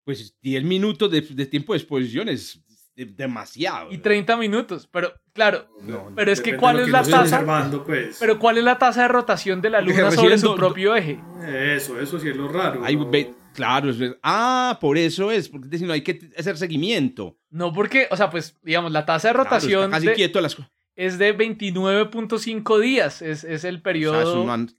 Pues 0.04 0.36
10 0.42 0.64
minutos 0.64 1.10
de, 1.10 1.22
de 1.22 1.46
tiempo 1.46 1.72
de 1.72 1.78
exposición 1.78 2.28
es, 2.28 2.60
demasiado. 2.94 3.90
Y 3.90 3.98
30 3.98 4.36
minutos, 4.36 4.88
pero 4.90 5.12
claro, 5.32 5.66
No, 5.82 6.12
pero 6.14 6.30
es 6.30 6.40
que 6.40 6.56
¿cuál 6.56 6.78
es 6.78 6.86
que 6.86 6.92
la 6.92 7.02
tasa? 7.02 7.22
observando, 7.22 7.84
pues. 7.84 8.18
Pero 8.20 8.38
¿cuál 8.38 8.58
es 8.58 8.64
la 8.64 8.78
tasa 8.78 9.02
de 9.02 9.08
rotación 9.08 9.60
de 9.60 9.70
la 9.70 9.80
luna 9.80 10.12
sobre 10.12 10.38
su 10.38 10.54
propio 10.54 10.94
eje? 10.94 11.20
Eso, 11.44 11.98
eso 11.98 12.20
sí 12.20 12.28
es 12.28 12.36
lo 12.36 12.46
raro. 12.46 12.82
Ay, 12.84 12.94
¿no? 12.94 13.10
Claro, 13.54 13.90
es 13.90 13.96
ah, 14.22 14.78
por 14.80 14.98
eso 14.98 15.30
es, 15.30 15.48
porque 15.48 15.66
es 15.66 15.70
decir, 15.70 15.86
no 15.86 15.92
hay 15.94 16.02
que 16.02 16.20
hacer 16.36 16.56
seguimiento. 16.58 17.38
No, 17.50 17.72
porque, 17.72 18.08
o 18.10 18.16
sea, 18.16 18.28
pues, 18.30 18.58
digamos, 18.62 18.92
la 18.92 19.06
tasa 19.06 19.28
de 19.28 19.34
Claro, 19.34 19.44
rotación 19.44 19.90
casi 19.90 20.06
de- 20.08 20.14
quieto 20.14 20.40
las 20.40 20.56
es 20.96 21.18
de 21.18 21.32
29.5 21.36 22.78
días, 22.78 23.22
es, 23.22 23.44
es 23.44 23.64
el 23.64 23.76
O 23.76 23.78
sea, 23.78 23.82
periodo. 23.82 24.54
es 24.54 24.74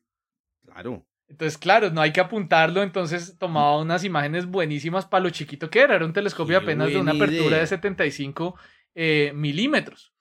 Claro. 0.65 1.05
Entonces, 1.27 1.57
claro, 1.57 1.89
no 1.89 2.01
hay 2.01 2.11
que 2.11 2.19
apuntarlo, 2.21 2.83
entonces 2.83 3.37
tomaba 3.39 3.79
unas 3.81 4.03
imágenes 4.03 4.45
buenísimas 4.45 5.05
para 5.05 5.23
lo 5.23 5.29
chiquito 5.31 5.69
que 5.69 5.79
era, 5.79 5.95
era 5.95 6.05
un 6.05 6.13
telescopio 6.13 6.59
Qué 6.59 6.63
apenas 6.63 6.89
de 6.89 6.97
una 6.99 7.13
apertura 7.13 7.47
idea. 7.47 7.59
de 7.61 7.67
75 7.67 8.55
eh, 8.93 9.31
milímetros. 9.33 10.13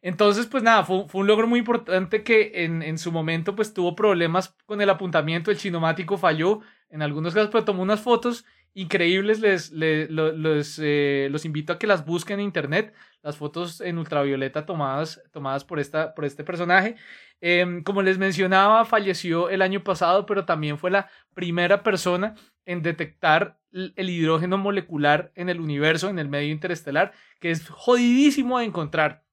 Entonces, 0.00 0.46
pues 0.46 0.62
nada, 0.62 0.84
fue, 0.84 1.06
fue 1.08 1.20
un 1.22 1.26
logro 1.26 1.46
muy 1.46 1.58
importante 1.58 2.22
que 2.22 2.52
en, 2.64 2.82
en 2.82 2.98
su 2.98 3.12
momento 3.12 3.54
pues 3.54 3.74
tuvo 3.74 3.94
problemas 3.94 4.54
con 4.64 4.80
el 4.80 4.88
apuntamiento, 4.90 5.50
el 5.50 5.58
chinomático 5.58 6.16
falló 6.16 6.60
en 6.90 7.02
algunos 7.02 7.34
casos, 7.34 7.50
pero 7.50 7.64
tomó 7.64 7.82
unas 7.82 8.00
fotos 8.00 8.44
increíbles, 8.74 9.40
les, 9.40 9.72
le- 9.72 10.08
lo- 10.08 10.32
los, 10.32 10.78
eh, 10.82 11.28
los 11.30 11.44
invito 11.44 11.72
a 11.72 11.78
que 11.78 11.86
las 11.86 12.04
busquen 12.04 12.38
en 12.38 12.44
internet, 12.46 12.94
las 13.22 13.36
fotos 13.36 13.80
en 13.80 13.98
ultravioleta 13.98 14.66
tomadas, 14.66 15.20
tomadas 15.32 15.64
por, 15.64 15.80
esta, 15.80 16.14
por 16.14 16.24
este 16.24 16.44
personaje. 16.44 16.94
Em, 17.40 17.82
como 17.82 18.02
les 18.02 18.18
mencionaba, 18.18 18.84
falleció 18.84 19.48
el 19.50 19.62
año 19.62 19.82
pasado, 19.82 20.26
pero 20.26 20.44
también 20.44 20.78
fue 20.78 20.90
la 20.90 21.08
primera 21.34 21.82
persona 21.82 22.34
en 22.66 22.82
detectar 22.82 23.58
el 23.72 24.10
hidrógeno 24.10 24.58
molecular 24.58 25.30
en 25.34 25.48
el 25.48 25.60
universo, 25.60 26.08
en 26.08 26.18
el 26.18 26.28
medio 26.28 26.50
interestelar, 26.52 27.12
que 27.40 27.50
es 27.50 27.68
jodidísimo 27.68 28.58
de 28.58 28.64
encontrar, 28.66 29.24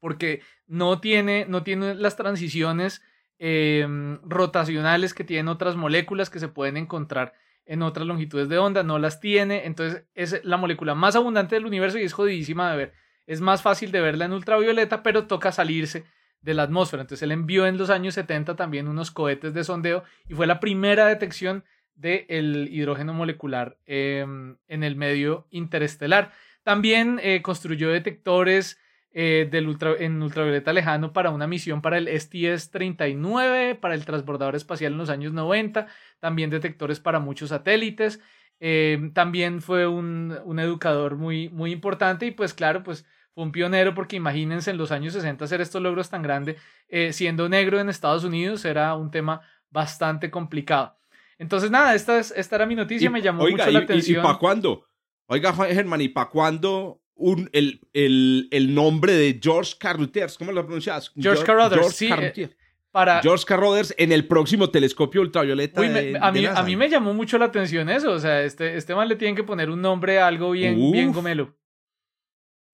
porque 0.00 0.42
no 0.66 1.00
tiene, 1.00 1.46
no 1.48 1.62
tiene 1.62 1.94
las 1.94 2.16
transiciones 2.16 3.02
em, 3.38 4.20
rotacionales 4.22 5.14
que 5.14 5.24
tienen 5.24 5.48
otras 5.48 5.76
moléculas 5.76 6.30
que 6.30 6.40
se 6.40 6.48
pueden 6.48 6.76
encontrar 6.76 7.34
en 7.66 7.82
otras 7.82 8.06
longitudes 8.06 8.48
de 8.48 8.58
onda, 8.58 8.82
no 8.82 8.98
las 8.98 9.20
tiene, 9.20 9.66
entonces 9.66 10.04
es 10.14 10.44
la 10.44 10.56
molécula 10.56 10.94
más 10.94 11.16
abundante 11.16 11.54
del 11.54 11.66
universo 11.66 11.98
y 11.98 12.02
es 12.02 12.12
jodidísima 12.12 12.70
de 12.70 12.76
ver. 12.76 12.92
Es 13.26 13.40
más 13.40 13.62
fácil 13.62 13.90
de 13.90 14.02
verla 14.02 14.26
en 14.26 14.32
ultravioleta, 14.32 15.02
pero 15.02 15.26
toca 15.26 15.50
salirse 15.50 16.04
de 16.42 16.54
la 16.54 16.64
atmósfera. 16.64 17.02
Entonces 17.02 17.22
él 17.22 17.32
envió 17.32 17.66
en 17.66 17.78
los 17.78 17.88
años 17.88 18.14
70 18.14 18.54
también 18.54 18.86
unos 18.86 19.10
cohetes 19.10 19.54
de 19.54 19.64
sondeo 19.64 20.04
y 20.28 20.34
fue 20.34 20.46
la 20.46 20.60
primera 20.60 21.06
detección 21.06 21.64
del 21.94 22.68
hidrógeno 22.70 23.14
molecular 23.14 23.78
eh, 23.86 24.26
en 24.68 24.82
el 24.82 24.96
medio 24.96 25.46
interestelar. 25.50 26.32
También 26.62 27.20
eh, 27.22 27.40
construyó 27.40 27.88
detectores 27.88 28.78
eh, 29.14 29.48
del 29.50 29.68
ultra, 29.68 29.94
en 29.98 30.20
ultravioleta 30.22 30.72
lejano 30.72 31.12
para 31.12 31.30
una 31.30 31.46
misión 31.46 31.80
para 31.80 31.96
el 31.98 32.08
STS-39, 32.08 33.78
para 33.78 33.94
el 33.94 34.04
transbordador 34.04 34.56
espacial 34.56 34.92
en 34.92 34.98
los 34.98 35.10
años 35.10 35.32
90, 35.32 35.86
también 36.20 36.50
detectores 36.50 37.00
para 37.00 37.20
muchos 37.20 37.50
satélites. 37.50 38.20
Eh, 38.60 39.10
también 39.14 39.60
fue 39.62 39.86
un, 39.86 40.36
un 40.44 40.58
educador 40.58 41.16
muy, 41.16 41.48
muy 41.48 41.72
importante 41.72 42.26
y 42.26 42.30
pues 42.30 42.54
claro, 42.54 42.82
pues 42.82 43.04
fue 43.34 43.42
un 43.44 43.52
pionero 43.52 43.94
porque 43.94 44.16
imagínense 44.16 44.70
en 44.70 44.78
los 44.78 44.92
años 44.92 45.12
60 45.12 45.44
hacer 45.44 45.60
estos 45.60 45.82
logros 45.82 46.08
tan 46.08 46.22
grandes, 46.22 46.56
eh, 46.88 47.12
siendo 47.12 47.48
negro 47.48 47.80
en 47.80 47.88
Estados 47.88 48.22
Unidos 48.24 48.64
era 48.64 48.94
un 48.94 49.10
tema 49.10 49.40
bastante 49.70 50.30
complicado. 50.30 50.96
Entonces 51.36 51.70
nada, 51.70 51.94
esta, 51.96 52.18
es, 52.18 52.32
esta 52.36 52.56
era 52.56 52.66
mi 52.66 52.76
noticia, 52.76 53.06
Y- 53.06 53.12
me 53.12 53.20
llamó 53.22 53.42
oiga, 53.42 53.64
mucho 53.64 53.70
la 53.72 53.78
y- 53.80 53.82
y- 53.82 53.84
atención. 53.84 54.20
¿Y, 54.20 54.22
para 54.24 54.38
cuándo? 54.38 54.86
Oiga, 55.26 55.52
Germán, 55.52 56.00
¿y 56.00 56.08
para 56.08 56.30
cuándo 56.30 57.00
un, 57.16 57.48
el, 57.52 57.80
el, 57.92 58.48
el 58.50 58.74
nombre 58.74 59.12
de 59.14 59.38
George 59.42 59.74
Carruthers? 59.78 60.36
¿Cómo 60.38 60.52
lo 60.52 60.64
pronuncias? 60.64 61.12
George 61.16 61.42
Geor- 61.42 61.46
Carruthers, 61.46 61.80
George 61.80 61.96
sí, 61.96 62.06
eh, 62.06 62.08
Carruthers. 62.08 62.56
para, 62.90 63.22
George 63.22 63.44
Carruthers 63.46 63.94
en 63.98 64.12
el 64.12 64.26
próximo 64.26 64.70
telescopio 64.70 65.20
ultravioleta. 65.20 65.80
Uy, 65.80 65.88
me- 65.88 66.02
de- 66.02 66.18
a, 66.20 66.32
de 66.32 66.40
mí, 66.40 66.46
NASA. 66.46 66.60
a 66.60 66.62
mí 66.64 66.76
me 66.76 66.88
llamó 66.88 67.14
mucho 67.14 67.38
la 67.38 67.46
atención 67.46 67.88
eso, 67.88 68.10
o 68.12 68.18
sea, 68.18 68.42
este, 68.42 68.76
este 68.76 68.94
man 68.94 69.08
le 69.08 69.16
tienen 69.16 69.36
que 69.36 69.44
poner 69.44 69.70
un 69.70 69.80
nombre 69.80 70.18
a 70.18 70.26
algo 70.26 70.50
bien, 70.52 70.90
bien 70.92 71.12
gomelo. 71.12 71.56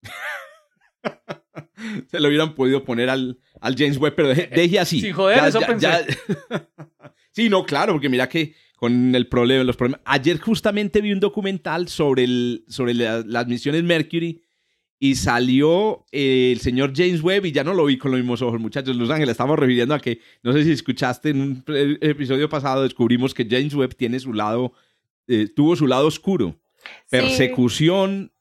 Se 2.11 2.21
lo 2.21 2.29
hubieran 2.29 2.55
podido 2.55 2.85
poner 2.85 3.09
al, 3.09 3.39
al 3.61 3.75
James 3.77 3.97
Webb, 3.97 4.15
pero 4.15 4.29
deje, 4.29 4.49
deje 4.49 4.79
así. 4.79 5.01
Sin 5.01 5.15
joder, 5.15 5.43
eso 5.45 5.61
pensé. 5.61 5.89
sí, 7.31 7.49
no, 7.49 7.65
claro, 7.65 7.93
porque 7.95 8.11
mira 8.11 8.29
que 8.29 8.55
con 8.81 9.15
el 9.15 9.27
problema, 9.29 9.63
los 9.63 9.77
problemas. 9.77 10.01
Ayer 10.07 10.39
justamente 10.41 11.03
vi 11.03 11.13
un 11.13 11.21
documental 11.21 11.87
sobre, 11.89 12.25
el, 12.25 12.65
sobre 12.67 12.95
la- 12.95 13.23
las 13.27 13.47
misiones 13.47 13.85
Mercury 13.85 14.41
y 14.99 15.15
salió 15.17 16.05
eh, 16.13 16.51
el 16.53 16.61
señor 16.61 16.93
James 16.97 17.23
Webb 17.23 17.45
y 17.47 17.53
ya 17.53 17.63
no 17.63 17.75
lo 17.75 17.85
vi 17.85 17.99
con 17.99 18.11
los 18.11 18.19
mismos 18.21 18.41
ojos, 18.43 18.59
muchachos. 18.59 18.97
Los 18.97 19.11
Ángeles, 19.11 19.33
estamos 19.33 19.59
refiriendo 19.59 19.95
a 19.95 20.01
que, 20.01 20.21
no 20.43 20.53
sé 20.55 20.65
si 20.65 20.73
escuchaste 20.73 21.29
en 21.31 21.41
un 21.43 21.65
episodio 22.01 22.49
pasado, 22.49 22.83
descubrimos 22.83 23.35
que 23.35 23.47
James 23.49 23.75
Webb 23.75 23.95
tiene 23.97 24.19
su 24.19 24.33
lado, 24.33 24.73
eh, 25.29 25.47
tuvo 25.55 25.77
su 25.77 25.87
lado 25.87 26.07
oscuro. 26.07 26.59
Persecución. 27.11 28.33
Sí, 28.33 28.40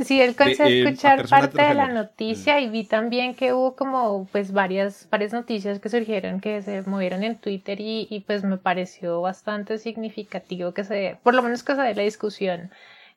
sí, 0.00 0.20
alcancé 0.22 0.64
de, 0.64 0.70
eh, 0.70 0.72
a 1.04 1.10
a 1.12 1.14
escuchar 1.16 1.26
parte 1.28 1.62
de 1.62 1.74
la 1.74 1.88
transgénero. 1.88 1.92
noticia 1.92 2.60
y 2.60 2.68
vi 2.68 2.84
también 2.84 3.34
que 3.34 3.52
hubo 3.52 3.76
como 3.76 4.26
pues 4.32 4.52
varias, 4.52 5.08
varias 5.10 5.32
noticias 5.32 5.80
que 5.80 5.88
surgieron 5.88 6.40
que 6.40 6.62
se 6.62 6.82
movieron 6.82 7.22
en 7.24 7.38
Twitter 7.40 7.80
y, 7.80 8.06
y 8.10 8.20
pues 8.20 8.44
me 8.44 8.58
pareció 8.58 9.20
bastante 9.22 9.78
significativo 9.78 10.72
que 10.74 10.84
se, 10.84 11.18
por 11.22 11.34
lo 11.34 11.42
menos 11.42 11.62
que 11.64 11.74
se 11.74 11.82
dé 11.82 11.94
la 11.94 12.02
discusión, 12.02 12.70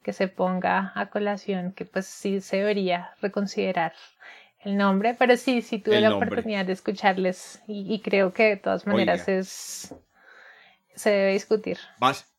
que 0.03 0.13
se 0.13 0.27
ponga 0.27 0.91
a 0.95 1.09
colación, 1.09 1.73
que 1.73 1.85
pues 1.85 2.05
sí 2.07 2.41
se 2.41 2.57
debería 2.57 3.11
reconsiderar 3.21 3.93
el 4.59 4.77
nombre, 4.77 5.15
pero 5.15 5.37
sí, 5.37 5.61
sí 5.61 5.79
tuve 5.79 5.97
El 5.97 6.01
la 6.01 6.09
nombre. 6.09 6.11
oportunidad 6.11 6.65
de 6.65 6.73
escucharles 6.73 7.61
y, 7.67 7.93
y 7.93 8.01
creo 8.01 8.33
que 8.33 8.43
de 8.49 8.57
todas 8.57 8.85
maneras 8.87 9.27
Oiga. 9.27 9.39
es, 9.39 9.93
se 10.95 11.09
debe 11.09 11.33
discutir. 11.33 11.77
Vas. 11.97 12.30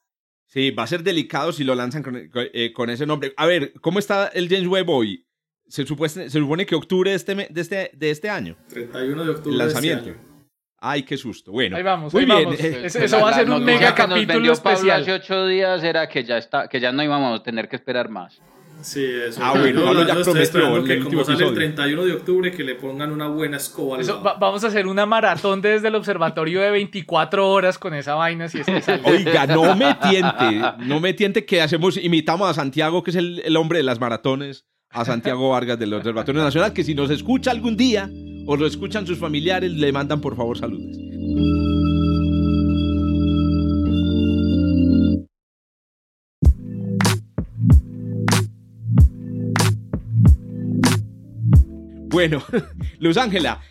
Sí, 0.52 0.70
va 0.70 0.82
a 0.82 0.86
ser 0.86 1.02
delicado 1.02 1.50
si 1.50 1.64
lo 1.64 1.74
lanzan 1.74 2.02
con, 2.02 2.28
eh, 2.34 2.72
con 2.74 2.90
ese 2.90 3.06
nombre. 3.06 3.32
A 3.38 3.46
ver, 3.46 3.72
¿cómo 3.80 3.98
está 3.98 4.26
el 4.28 4.50
James 4.50 4.66
Webb 4.68 4.90
hoy? 4.90 5.24
Se, 5.66 5.86
supueste- 5.86 6.28
se 6.28 6.38
supone 6.38 6.66
que 6.66 6.74
octubre 6.74 7.08
de 7.08 7.16
este, 7.16 7.34
me- 7.34 7.46
de 7.48 7.60
este, 7.62 7.90
de 7.94 8.10
este 8.10 8.28
año. 8.28 8.54
31 8.68 9.24
de 9.24 9.30
octubre. 9.30 9.52
El 9.52 9.58
de 9.58 9.64
este 9.66 9.74
lanzamiento. 9.88 10.10
año. 10.10 10.32
Ay, 10.78 11.04
qué 11.04 11.16
susto. 11.16 11.52
Bueno. 11.52 11.76
Ahí 11.76 11.82
vamos, 11.82 12.12
Muy 12.12 12.24
ahí 12.24 12.26
bien. 12.26 12.44
vamos. 12.44 12.60
eh, 12.60 12.82
Eso- 12.84 12.98
eso 12.98 13.20
va 13.20 13.30
a 13.30 13.34
ser 13.34 13.48
un 13.50 13.64
mega 13.64 13.94
capítulo 13.94 14.26
vendió 14.26 14.52
Pablo 14.52 14.52
especial. 14.52 15.00
hace 15.02 15.12
ocho 15.14 15.46
días 15.46 15.82
era 15.84 16.06
que 16.06 16.22
ya, 16.22 16.36
está, 16.36 16.68
que 16.68 16.80
ya 16.80 16.92
no 16.92 17.02
íbamos 17.02 17.40
a 17.40 17.42
tener 17.42 17.66
que 17.70 17.76
esperar 17.76 18.10
más. 18.10 18.42
Sí, 18.82 19.04
eso. 19.04 19.40
Ah, 19.42 19.52
bueno, 19.58 19.84
Pablo 19.84 20.06
ya 20.06 20.14
estoy 20.14 20.34
prometió 20.34 20.76
en 20.76 20.84
que 20.84 20.92
el 20.94 21.04
como 21.04 21.24
sale 21.24 21.36
el 21.36 21.40
episodio. 21.42 21.54
31 21.54 22.04
de 22.04 22.12
octubre 22.12 22.50
que 22.52 22.64
le 22.64 22.74
pongan 22.74 23.12
una 23.12 23.28
buena 23.28 23.56
escoba 23.56 23.96
al 23.96 24.02
Eso, 24.02 24.22
va- 24.22 24.34
vamos 24.34 24.64
a 24.64 24.66
hacer 24.66 24.86
una 24.86 25.06
maratón 25.06 25.60
desde 25.62 25.88
el 25.88 25.94
observatorio 25.94 26.60
de 26.60 26.70
24 26.72 27.48
horas 27.48 27.78
con 27.78 27.94
esa 27.94 28.14
vaina 28.14 28.48
si 28.48 28.58
es 28.58 28.66
que 28.66 28.80
sale. 28.82 29.02
Oiga, 29.04 29.46
no 29.46 29.74
me 29.76 29.94
tiente. 29.94 30.60
No 30.80 31.00
me 31.00 31.12
tiente 31.14 31.44
que 31.44 31.62
hacemos, 31.62 31.96
imitamos 31.96 32.50
a 32.50 32.54
Santiago, 32.54 33.02
que 33.02 33.10
es 33.10 33.16
el, 33.16 33.40
el 33.44 33.56
hombre 33.56 33.78
de 33.78 33.84
las 33.84 34.00
maratones, 34.00 34.66
a 34.90 35.04
Santiago 35.04 35.50
Vargas 35.50 35.78
del 35.78 35.94
Observatorio 35.94 36.42
Nacional, 36.42 36.72
que 36.72 36.84
si 36.84 36.94
nos 36.94 37.10
escucha 37.10 37.50
algún 37.50 37.76
día 37.76 38.10
o 38.46 38.56
lo 38.56 38.66
escuchan 38.66 39.06
sus 39.06 39.18
familiares, 39.18 39.70
le 39.72 39.92
mandan 39.92 40.20
por 40.20 40.36
favor 40.36 40.58
saludos. 40.58 40.96
Bueno, 52.12 52.42
Luz 52.98 53.16
Ángela, 53.16 53.62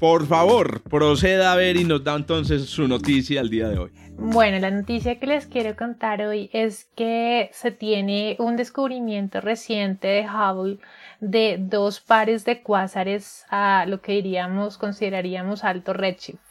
por 0.00 0.26
favor, 0.26 0.82
proceda 0.82 1.52
a 1.52 1.56
ver 1.56 1.76
y 1.76 1.84
nos 1.84 2.02
da 2.02 2.16
entonces 2.16 2.68
su 2.68 2.88
noticia 2.88 3.40
al 3.40 3.48
día 3.48 3.68
de 3.68 3.78
hoy. 3.78 3.92
Bueno, 4.16 4.58
la 4.58 4.72
noticia 4.72 5.20
que 5.20 5.26
les 5.28 5.46
quiero 5.46 5.76
contar 5.76 6.20
hoy 6.22 6.50
es 6.52 6.86
que 6.96 7.50
se 7.52 7.70
tiene 7.70 8.34
un 8.40 8.56
descubrimiento 8.56 9.40
reciente 9.40 10.08
de 10.08 10.26
Hubble 10.28 10.78
de 11.20 11.56
dos 11.60 12.00
pares 12.00 12.44
de 12.44 12.62
cuásares 12.62 13.46
a 13.48 13.86
lo 13.86 14.00
que 14.00 14.12
diríamos, 14.12 14.76
consideraríamos 14.76 15.62
alto 15.62 15.92
redshift. 15.92 16.42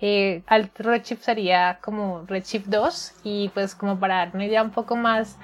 Eh, 0.00 0.42
alto 0.46 0.84
redshift 0.84 1.22
sería 1.22 1.80
como 1.82 2.24
redshift 2.26 2.66
2 2.66 3.12
y 3.24 3.50
pues 3.50 3.74
como 3.74 4.00
para 4.00 4.16
dar 4.16 4.30
una 4.32 4.46
idea 4.46 4.62
un 4.62 4.70
poco 4.70 4.96
más, 4.96 5.36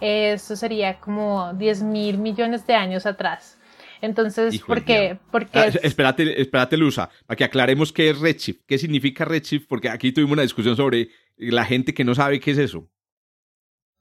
eh, 0.00 0.34
esto 0.34 0.54
sería 0.54 1.00
como 1.00 1.52
10 1.54 1.82
mil 1.82 2.18
millones 2.18 2.64
de 2.64 2.74
años 2.74 3.06
atrás. 3.06 3.53
Entonces, 4.00 4.54
Hijo 4.54 4.66
¿por 4.66 4.84
qué? 4.84 5.18
Porque 5.30 5.58
Ah, 5.58 5.66
es- 5.66 5.78
espérate, 5.82 6.40
espérate, 6.40 6.76
Luza, 6.76 7.10
para 7.26 7.36
que 7.36 7.44
aclaremos 7.44 7.92
qué 7.92 8.10
es 8.10 8.18
Redshift, 8.18 8.60
qué 8.66 8.78
significa 8.78 9.24
Redshift, 9.24 9.66
porque 9.68 9.88
aquí 9.88 10.12
tuvimos 10.12 10.32
una 10.32 10.42
discusión 10.42 10.76
sobre 10.76 11.08
la 11.36 11.64
gente 11.64 11.94
que 11.94 12.04
no 12.04 12.14
sabe 12.14 12.40
qué 12.40 12.52
es 12.52 12.58
eso. 12.58 12.88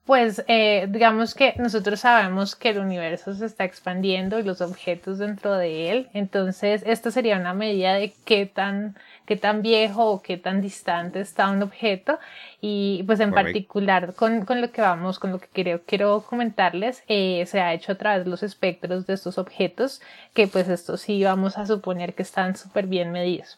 Pues 0.05 0.43
eh, 0.49 0.87
digamos 0.89 1.33
que 1.33 1.53
nosotros 1.57 2.01
sabemos 2.01 2.57
que 2.57 2.71
el 2.71 2.79
universo 2.79 3.33
se 3.33 3.45
está 3.45 3.63
expandiendo 3.63 4.37
y 4.37 4.43
los 4.43 4.59
objetos 4.59 5.17
dentro 5.17 5.53
de 5.55 5.91
él, 5.91 6.09
entonces 6.13 6.83
esta 6.85 7.09
sería 7.09 7.37
una 7.37 7.53
medida 7.53 7.93
de 7.93 8.13
qué 8.25 8.45
tan, 8.45 8.97
qué 9.25 9.37
tan 9.37 9.61
viejo 9.61 10.05
o 10.11 10.21
qué 10.21 10.35
tan 10.35 10.59
distante 10.61 11.21
está 11.21 11.49
un 11.49 11.63
objeto. 11.63 12.19
Y 12.59 13.03
pues 13.03 13.21
en 13.21 13.31
particular 13.31 14.13
con, 14.13 14.43
con, 14.43 14.59
lo 14.59 14.73
que 14.73 14.81
vamos, 14.81 15.19
con 15.19 15.31
lo 15.31 15.39
que 15.39 15.47
quiero, 15.47 15.81
quiero 15.85 16.21
comentarles, 16.23 17.03
eh, 17.07 17.45
se 17.45 17.61
ha 17.61 17.73
hecho 17.73 17.93
a 17.93 17.95
través 17.95 18.25
de 18.25 18.29
los 18.29 18.43
espectros 18.43 19.07
de 19.07 19.13
estos 19.13 19.37
objetos 19.37 20.01
que 20.33 20.47
pues 20.47 20.67
estos 20.67 20.99
sí 20.99 21.23
vamos 21.23 21.57
a 21.57 21.65
suponer 21.65 22.13
que 22.13 22.23
están 22.23 22.57
súper 22.57 22.87
bien 22.87 23.13
medidos. 23.13 23.57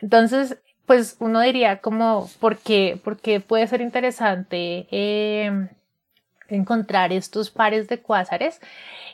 Entonces 0.00 0.58
pues 0.88 1.16
uno 1.20 1.42
diría 1.42 1.82
como, 1.82 2.30
¿por 2.40 2.56
qué, 2.56 2.98
porque 3.04 3.40
puede 3.40 3.66
ser 3.66 3.82
interesante 3.82 4.88
em, 4.90 5.68
encontrar 6.48 7.12
estos 7.12 7.50
pares 7.50 7.88
de 7.88 8.00
cuásares? 8.00 8.58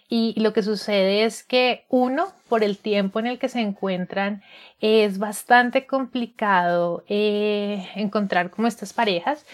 Y 0.08 0.40
lo 0.40 0.52
que 0.52 0.62
sucede 0.62 1.24
es 1.24 1.42
que 1.42 1.84
uno, 1.88 2.28
por 2.48 2.62
el 2.62 2.78
tiempo 2.78 3.18
en 3.18 3.26
el 3.26 3.40
que 3.40 3.48
se 3.48 3.60
encuentran, 3.60 4.44
es 4.80 5.18
bastante 5.18 5.84
complicado 5.84 7.02
eh, 7.08 7.88
encontrar 7.96 8.50
como 8.50 8.68
estas 8.68 8.92
parejas. 8.92 9.44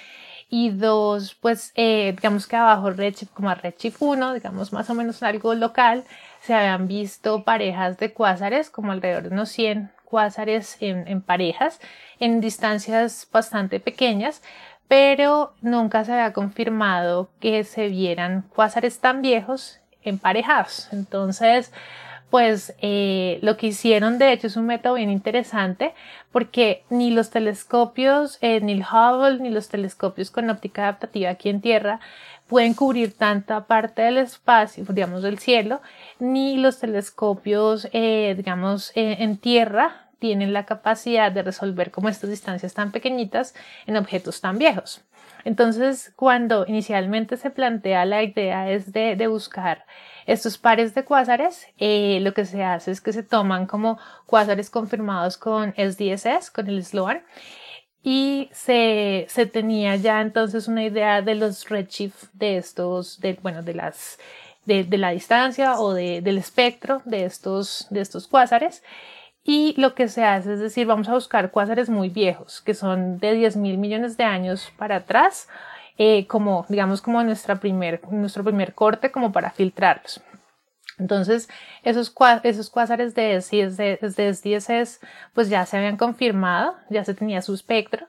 Y 0.50 0.70
dos, 0.70 1.34
pues 1.40 1.72
eh, 1.74 2.12
digamos 2.16 2.46
que 2.46 2.56
abajo 2.56 2.90
Redshift 2.90 3.32
como 3.32 3.48
a 3.48 3.54
Redshift 3.54 3.96
1, 4.02 4.34
digamos 4.34 4.74
más 4.74 4.90
o 4.90 4.94
menos 4.94 5.22
algo 5.22 5.54
local, 5.54 6.04
se 6.42 6.52
habían 6.52 6.86
visto 6.86 7.44
parejas 7.44 7.96
de 7.98 8.12
cuásares 8.12 8.68
como 8.68 8.92
alrededor 8.92 9.22
de 9.22 9.28
unos 9.30 9.48
100 9.50 9.90
cuásares 10.10 10.76
en, 10.80 11.22
parejas 11.22 11.80
en 12.18 12.40
distancias 12.40 13.28
bastante 13.32 13.78
pequeñas, 13.80 14.42
pero 14.88 15.54
nunca 15.62 16.04
se 16.04 16.12
había 16.12 16.32
confirmado 16.32 17.30
que 17.40 17.62
se 17.64 17.88
vieran 17.88 18.44
cuásares 18.54 18.98
tan 18.98 19.22
viejos 19.22 19.78
emparejados. 20.02 20.88
Entonces, 20.92 21.72
pues 22.28 22.74
eh, 22.80 23.38
lo 23.42 23.56
que 23.56 23.68
hicieron 23.68 24.18
de 24.18 24.32
hecho 24.32 24.48
es 24.48 24.56
un 24.56 24.66
método 24.66 24.94
bien 24.94 25.10
interesante 25.10 25.94
porque 26.32 26.84
ni 26.90 27.10
los 27.10 27.30
telescopios, 27.30 28.38
eh, 28.40 28.60
ni 28.60 28.72
el 28.72 28.82
Hubble, 28.82 29.40
ni 29.40 29.50
los 29.50 29.68
telescopios 29.68 30.30
con 30.30 30.50
óptica 30.50 30.82
adaptativa 30.82 31.30
aquí 31.30 31.48
en 31.48 31.60
Tierra 31.60 32.00
pueden 32.50 32.74
cubrir 32.74 33.16
tanta 33.16 33.64
parte 33.66 34.02
del 34.02 34.18
espacio, 34.18 34.84
digamos 34.88 35.22
del 35.22 35.38
cielo, 35.38 35.80
ni 36.18 36.58
los 36.58 36.80
telescopios, 36.80 37.88
eh, 37.92 38.34
digamos, 38.36 38.92
en 38.94 39.38
tierra 39.38 40.08
tienen 40.18 40.52
la 40.52 40.66
capacidad 40.66 41.32
de 41.32 41.42
resolver 41.42 41.90
como 41.90 42.08
estas 42.08 42.28
distancias 42.28 42.74
tan 42.74 42.92
pequeñitas 42.92 43.54
en 43.86 43.96
objetos 43.96 44.40
tan 44.40 44.58
viejos. 44.58 45.02
Entonces, 45.44 46.12
cuando 46.16 46.66
inicialmente 46.66 47.36
se 47.36 47.50
plantea 47.50 48.04
la 48.04 48.22
idea 48.22 48.70
es 48.70 48.92
de, 48.92 49.26
buscar 49.26 49.86
estos 50.26 50.58
pares 50.58 50.94
de 50.94 51.04
cuásares, 51.04 51.66
eh, 51.78 52.18
lo 52.20 52.34
que 52.34 52.44
se 52.44 52.62
hace 52.62 52.90
es 52.90 53.00
que 53.00 53.12
se 53.12 53.22
toman 53.22 53.66
como 53.66 53.98
cuásares 54.26 54.70
confirmados 54.70 55.38
con 55.38 55.72
SDSS, 55.72 56.50
con 56.50 56.68
el 56.68 56.84
Sloan, 56.84 57.22
y 58.02 58.48
se, 58.52 59.26
se, 59.28 59.46
tenía 59.46 59.96
ya 59.96 60.20
entonces 60.20 60.68
una 60.68 60.84
idea 60.84 61.20
de 61.22 61.34
los 61.34 61.68
redshift 61.68 62.32
de 62.32 62.56
estos, 62.56 63.20
de, 63.20 63.38
bueno, 63.42 63.62
de 63.62 63.74
las, 63.74 64.18
de, 64.64 64.84
de 64.84 64.98
la 64.98 65.10
distancia 65.10 65.78
o 65.78 65.92
de, 65.92 66.22
del 66.22 66.38
espectro 66.38 67.02
de 67.04 67.24
estos, 67.24 67.86
de 67.90 68.00
estos 68.00 68.26
cuásares. 68.26 68.82
Y 69.44 69.74
lo 69.78 69.94
que 69.94 70.08
se 70.08 70.24
hace 70.24 70.54
es 70.54 70.60
decir, 70.60 70.86
vamos 70.86 71.08
a 71.08 71.14
buscar 71.14 71.50
cuásares 71.50 71.88
muy 71.90 72.08
viejos, 72.08 72.60
que 72.60 72.74
son 72.74 73.18
de 73.18 73.34
10 73.34 73.56
mil 73.56 73.78
millones 73.78 74.16
de 74.16 74.24
años 74.24 74.72
para 74.76 74.96
atrás, 74.96 75.48
eh, 75.98 76.26
como, 76.26 76.66
digamos, 76.68 77.02
como 77.02 77.22
nuestra 77.22 77.56
primer, 77.56 78.00
nuestro 78.10 78.44
primer 78.44 78.74
corte, 78.74 79.10
como 79.10 79.32
para 79.32 79.50
filtrarlos. 79.50 80.22
Entonces, 81.00 81.48
esos, 81.82 82.14
esos 82.44 82.70
cuásares 82.70 83.14
de 83.14 83.40
SDSS, 83.40 85.00
pues 85.34 85.48
ya 85.48 85.66
se 85.66 85.76
habían 85.76 85.96
confirmado, 85.96 86.76
ya 86.90 87.04
se 87.04 87.14
tenía 87.14 87.42
su 87.42 87.54
espectro. 87.54 88.06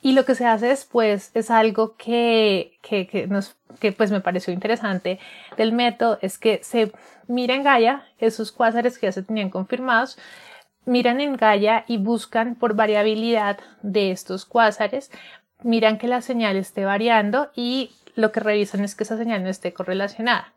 Y 0.00 0.12
lo 0.12 0.24
que 0.24 0.34
se 0.34 0.46
hace 0.46 0.66
después 0.66 1.32
es 1.34 1.50
algo 1.50 1.96
que, 1.96 2.78
que, 2.82 3.06
que, 3.08 3.26
nos, 3.26 3.56
que 3.80 3.92
pues 3.92 4.10
me 4.10 4.20
pareció 4.20 4.52
interesante 4.52 5.18
del 5.56 5.72
método, 5.72 6.18
es 6.20 6.38
que 6.38 6.60
se 6.62 6.92
mira 7.26 7.54
en 7.54 7.64
Gaia 7.64 8.06
esos 8.18 8.52
cuásares 8.52 8.98
que 8.98 9.06
ya 9.06 9.12
se 9.12 9.22
tenían 9.22 9.50
confirmados 9.50 10.18
miran 10.86 11.20
en 11.20 11.36
Gaia 11.36 11.84
y 11.86 11.98
buscan 11.98 12.54
por 12.54 12.74
variabilidad 12.74 13.58
de 13.82 14.12
estos 14.12 14.46
cuásares, 14.46 15.10
miran 15.62 15.98
que 15.98 16.08
la 16.08 16.22
señal 16.22 16.56
esté 16.56 16.84
variando 16.84 17.50
y 17.54 17.90
lo 18.14 18.32
que 18.32 18.40
revisan 18.40 18.82
es 18.82 18.94
que 18.94 19.04
esa 19.04 19.18
señal 19.18 19.42
no 19.42 19.50
esté 19.50 19.74
correlacionada. 19.74 20.52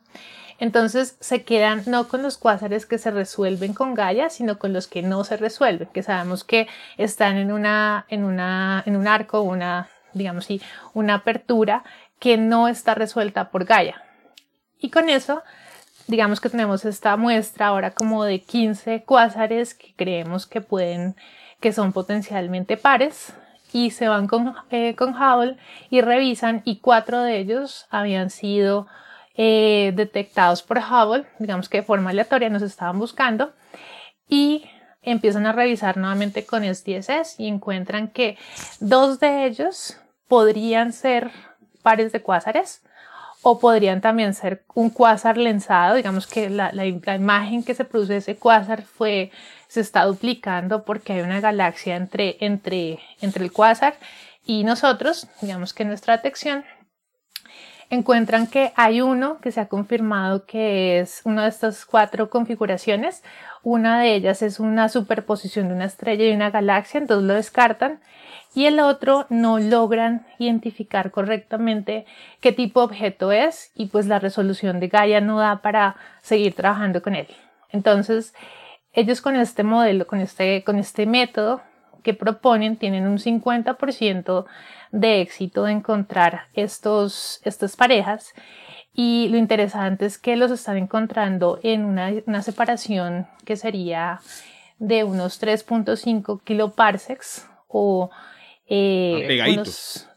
Entonces 0.60 1.18
se 1.20 1.44
quedan 1.44 1.84
no 1.88 2.08
con 2.08 2.22
los 2.22 2.38
cuásares 2.38 2.86
que 2.86 2.98
se 2.98 3.12
resuelven 3.12 3.74
con 3.74 3.94
Gaia, 3.94 4.30
sino 4.30 4.60
con 4.60 4.74
los 4.74 4.88
que 4.88 5.02
no 5.02 5.24
se 5.24 5.38
resuelven, 5.38 5.90
que 5.94 6.04
sabemos 6.04 6.44
que 6.44 6.68
están 6.98 7.38
en 7.38 7.52
una, 7.52 8.06
en 8.10 8.24
una, 8.24 8.84
en 8.86 8.96
un 8.96 9.08
arco, 9.08 9.42
una, 9.42 9.88
digamos 10.14 10.46
así, 10.46 10.62
una 10.94 11.16
apertura 11.16 11.84
que 12.20 12.38
no 12.38 12.68
está 12.68 12.96
resuelta 12.96 13.50
por 13.50 13.66
Gaia. 13.66 14.04
Y 14.80 14.90
con 14.90 15.10
eso 15.10 15.42
digamos 16.10 16.42
que 16.42 16.50
tenemos 16.50 16.86
esta 16.86 17.16
muestra 17.18 17.68
ahora 17.68 17.92
como 17.92 18.24
de 18.24 18.42
15 18.42 19.04
cuásares 19.04 19.76
que 19.76 19.94
creemos 19.96 20.48
que 20.48 20.60
pueden, 20.60 21.16
que 21.60 21.72
son 21.72 21.94
potencialmente 21.94 22.78
pares 22.78 23.32
y 23.72 23.92
se 23.92 24.08
van 24.08 24.26
con, 24.26 24.56
eh, 24.72 24.96
con 24.96 25.14
Hubble 25.16 25.58
y 25.92 26.02
revisan 26.02 26.64
y 26.66 26.80
cuatro 26.80 27.22
de 27.22 27.38
ellos 27.38 27.86
habían 27.92 28.32
sido 28.32 28.88
eh, 29.42 29.94
detectados 29.96 30.62
por 30.62 30.80
Hubble, 30.80 31.26
digamos 31.40 31.70
que 31.70 31.78
de 31.78 31.84
forma 31.84 32.10
aleatoria 32.10 32.50
nos 32.50 32.62
estaban 32.62 33.00
buscando 33.00 33.54
y 34.28 34.66
empiezan 35.02 35.46
a 35.46 35.54
revisar 35.54 35.96
nuevamente 35.96 36.46
con 36.46 36.64
SDSS 36.66 37.40
y 37.40 37.48
encuentran 37.48 38.10
que 38.10 38.38
dos 38.82 39.22
de 39.22 39.46
ellos 39.46 39.96
podrían 40.28 40.92
ser 40.92 41.32
pares 41.82 42.12
de 42.12 42.22
cuásares 42.22 42.82
o 43.42 43.62
podrían 43.62 44.02
también 44.02 44.34
ser 44.34 44.66
un 44.74 44.90
cuásar 44.90 45.38
lensado, 45.38 45.96
digamos 45.96 46.28
que 46.28 46.50
la, 46.50 46.74
la, 46.74 46.86
imagen 46.86 47.64
que 47.64 47.76
se 47.76 47.86
produce 47.86 48.12
de 48.12 48.20
ese 48.20 48.36
cuásar 48.36 48.82
fue, 48.82 49.32
se 49.70 49.80
está 49.80 50.04
duplicando 50.04 50.84
porque 50.84 51.14
hay 51.14 51.22
una 51.22 51.40
galaxia 51.40 51.96
entre, 51.96 52.36
entre, 52.42 53.00
entre 53.22 53.46
el 53.46 53.54
cuásar 53.54 53.96
y 54.46 54.66
nosotros, 54.66 55.28
digamos 55.40 55.74
que 55.74 55.86
nuestra 55.86 56.18
detección, 56.18 56.66
encuentran 57.90 58.48
que 58.48 58.72
hay 58.76 59.02
uno 59.02 59.40
que 59.40 59.52
se 59.52 59.62
ha 59.62 59.68
confirmado 59.68 60.46
que 60.46 61.00
es 61.00 61.22
una 61.24 61.44
de 61.44 61.50
estas 61.50 61.86
cuatro 61.86 62.30
configuraciones. 62.30 63.24
Una 63.64 64.00
de 64.00 64.16
ellas 64.16 64.42
es 64.42 64.60
una 64.60 64.90
superposición 64.90 65.68
de 65.68 65.74
una 65.74 65.86
estrella 65.86 66.26
y 66.26 66.32
una 66.32 66.52
galaxia, 66.52 67.00
entonces 67.00 67.28
lo 67.28 67.34
descartan 67.34 68.00
y 68.56 68.66
el 68.66 68.80
otro 68.80 69.26
no 69.30 69.60
logran 69.60 70.26
identificar 70.40 71.12
correctamente 71.12 72.06
qué 72.42 72.52
tipo 72.52 72.80
de 72.80 72.86
objeto 72.86 73.32
es 73.32 73.72
y 73.76 73.88
pues 73.88 74.08
la 74.08 74.20
resolución 74.20 74.80
de 74.80 74.88
Gaia 74.88 75.22
no 75.22 75.40
da 75.40 75.62
para 75.62 75.96
seguir 76.22 76.56
trabajando 76.56 77.02
con 77.02 77.16
él. 77.16 77.28
Entonces, 77.72 78.34
ellos 78.94 79.22
con 79.22 79.36
este 79.36 79.64
modelo, 79.64 80.08
con 80.08 80.20
este, 80.20 80.64
con 80.64 80.78
este 80.78 81.06
método 81.06 81.62
que 82.02 82.14
proponen, 82.14 82.78
tienen 82.78 83.08
un 83.08 83.18
50% 83.18 84.46
de 84.92 85.22
éxito 85.22 85.64
de 85.64 85.74
encontrar 85.74 86.48
estos, 86.54 87.42
estas 87.44 87.76
parejas 87.76 88.34
y 88.94 89.28
lo 89.30 89.38
interesante 89.38 90.06
es 90.06 90.18
que 90.18 90.36
los 90.36 90.52
están 90.52 90.78
encontrando 90.78 91.60
en 91.64 91.86
una, 91.86 92.12
una 92.26 92.42
separación 92.42 93.28
que 93.46 93.56
sería 93.56 94.20
de 94.80 95.04
unos 95.04 95.42
3.5 95.42 96.42
kiloparsecs 96.44 97.48
o 97.68 98.10
eh, 98.68 99.64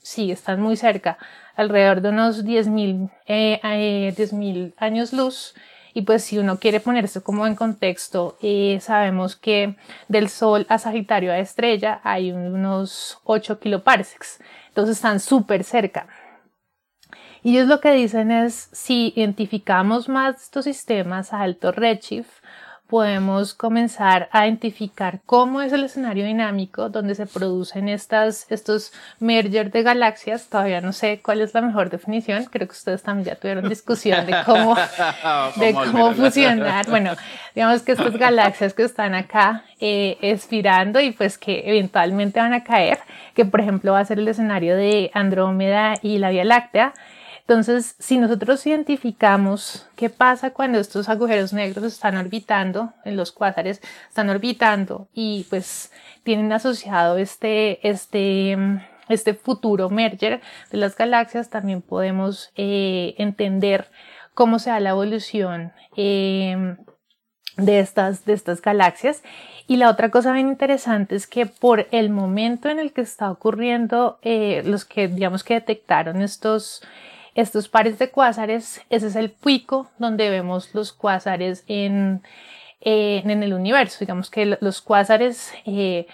sí, 0.01 0.31
están 0.31 0.61
muy 0.61 0.77
cerca, 0.77 1.19
alrededor 1.55 2.01
de 2.01 2.09
unos 2.11 2.45
10.000 2.45 3.11
eh, 3.27 3.61
eh 3.63 4.73
años 4.77 5.13
luz. 5.13 5.55
Y 5.95 6.03
pues 6.03 6.25
si 6.25 6.39
uno 6.39 6.59
quiere 6.59 6.81
ponerse 6.81 7.23
como 7.23 7.47
en 7.47 7.55
contexto, 7.55 8.37
eh, 8.43 8.79
sabemos 8.81 9.37
que 9.37 9.77
del 10.09 10.29
Sol 10.29 10.67
a 10.69 10.79
Sagitario 10.79 11.33
a 11.33 11.39
Estrella 11.39 12.01
hay 12.03 12.33
unos 12.33 13.19
8 13.25 13.61
kiloparsecs. 13.61 14.41
Entonces 14.69 14.97
están 14.97 15.21
súper 15.21 15.65
cerca. 15.65 16.07
Y 17.43 17.57
ellos 17.57 17.69
lo 17.69 17.81
que 17.81 17.93
dicen 17.93 18.31
es, 18.31 18.69
si 18.73 19.13
identificamos 19.17 20.09
más 20.09 20.43
estos 20.43 20.65
sistemas 20.65 21.33
a 21.33 21.41
alto 21.41 21.73
redshift, 21.73 22.43
podemos 22.93 23.55
comenzar 23.55 24.29
a 24.33 24.47
identificar 24.47 25.21
cómo 25.25 25.63
es 25.63 25.73
el 25.73 25.85
escenario 25.85 26.27
dinámico 26.27 26.91
donde 26.91 27.15
se 27.15 27.25
producen 27.25 27.89
estas, 27.89 28.45
estos 28.53 28.93
mergers 29.19 29.73
de 29.73 29.83
galaxias. 29.83 30.51
Todavía 30.51 30.83
no 30.83 30.93
sé 30.93 31.23
cuál 31.25 31.41
es 31.41 31.55
la 31.55 31.63
mejor 31.63 31.89
definición. 31.89 32.45
Creo 32.45 32.69
que 32.69 32.75
ustedes 32.75 33.03
también 33.03 33.25
ya 33.25 33.37
tuvieron 33.37 33.67
discusión 33.67 34.27
de 34.27 34.37
cómo, 34.45 34.77
de 35.57 35.73
cómo 35.73 36.13
fusionar. 36.13 36.87
Bueno, 36.91 37.13
digamos 37.55 37.81
que 37.81 37.93
estas 37.93 38.15
galaxias 38.19 38.75
que 38.75 38.83
están 38.83 39.15
acá 39.15 39.65
eh, 39.81 40.19
expirando 40.21 41.01
y 41.01 41.13
pues 41.13 41.39
que 41.39 41.63
eventualmente 41.65 42.41
van 42.41 42.53
a 42.53 42.63
caer, 42.63 42.99
que 43.33 43.47
por 43.47 43.63
ejemplo 43.63 43.93
va 43.93 44.01
a 44.01 44.05
ser 44.05 44.19
el 44.19 44.29
escenario 44.29 44.77
de 44.77 45.11
Andrómeda 45.15 45.95
y 46.03 46.19
la 46.19 46.29
Vía 46.29 46.45
Láctea 46.45 46.93
Entonces, 47.43 47.97
si 47.99 48.19
nosotros 48.19 48.65
identificamos 48.67 49.87
qué 49.97 50.09
pasa 50.09 50.53
cuando 50.53 50.79
estos 50.79 51.09
agujeros 51.09 51.53
negros 51.53 51.85
están 51.85 52.17
orbitando, 52.17 52.93
en 53.05 53.17
los 53.17 53.33
cuásares 53.33 53.81
están 54.09 54.31
orbitando 54.31 55.09
y 55.13 55.45
pues 55.51 55.91
tienen 56.23 56.53
asociado 56.53 57.19
este, 57.19 57.87
este, 57.89 58.57
este 59.09 59.35
futuro 59.35 59.91
merger 59.91 60.41
de 60.71 60.79
las 60.79 60.97
galaxias, 60.97 61.51
también 61.51 61.83
podemos 61.83 62.53
eh, 62.55 63.15
entender 63.19 63.91
cómo 64.35 64.61
se 64.61 64.71
da 64.71 64.79
la 64.79 64.91
evolución 64.91 65.73
eh, 65.97 66.77
de, 67.57 67.81
estas, 67.81 68.25
de 68.25 68.35
estas 68.35 68.63
galaxias. 68.63 69.23
Y 69.67 69.77
la 69.77 69.91
otra 69.91 70.11
cosa 70.11 70.33
bien 70.33 70.49
interesante 70.49 71.17
es 71.17 71.27
que 71.27 71.47
por 71.47 71.87
el 71.91 72.11
momento 72.11 72.69
en 72.69 72.79
el 72.79 72.93
que 72.93 73.01
está 73.01 73.31
ocurriendo, 73.31 74.19
eh, 74.23 74.63
los 74.65 74.85
que 74.85 75.09
digamos 75.09 75.45
que 75.45 75.55
detectaron 75.55 76.23
estos, 76.23 76.83
estos 77.35 77.69
pares 77.69 77.99
de 77.99 78.11
cuásares, 78.11 78.83
ese 78.91 79.07
es 79.07 79.17
el 79.17 79.31
pico 79.31 79.91
donde 79.99 80.31
vemos 80.31 80.75
los 80.75 80.93
cuásares 80.93 81.65
en, 81.67 82.23
en 82.81 83.43
el 83.43 83.55
universo. 83.55 83.99
Digamos 84.01 84.31
que 84.31 84.59
los 84.61 84.83
cuásares, 84.83 85.53
eh, 85.65 86.07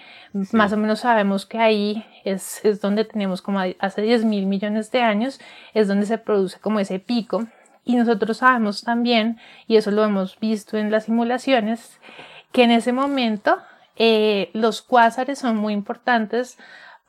más 0.51 0.71
o 0.71 0.77
menos 0.77 0.99
sabemos 0.99 1.45
que 1.45 1.57
ahí 1.57 2.05
es, 2.23 2.63
es 2.63 2.79
donde 2.79 3.05
tenemos 3.05 3.41
como 3.41 3.59
hace 3.79 4.01
10 4.01 4.25
mil 4.25 4.45
millones 4.45 4.91
de 4.91 5.01
años, 5.01 5.39
es 5.73 5.87
donde 5.87 6.05
se 6.05 6.17
produce 6.17 6.59
como 6.59 6.79
ese 6.79 6.99
pico. 6.99 7.47
Y 7.83 7.95
nosotros 7.95 8.37
sabemos 8.37 8.83
también, 8.83 9.39
y 9.67 9.77
eso 9.77 9.89
lo 9.89 10.03
hemos 10.03 10.39
visto 10.39 10.77
en 10.77 10.91
las 10.91 11.05
simulaciones, 11.05 11.99
que 12.51 12.63
en 12.63 12.71
ese 12.71 12.93
momento 12.93 13.57
eh, 13.95 14.51
los 14.53 14.81
cuásares 14.81 15.39
son 15.39 15.57
muy 15.57 15.73
importantes 15.73 16.57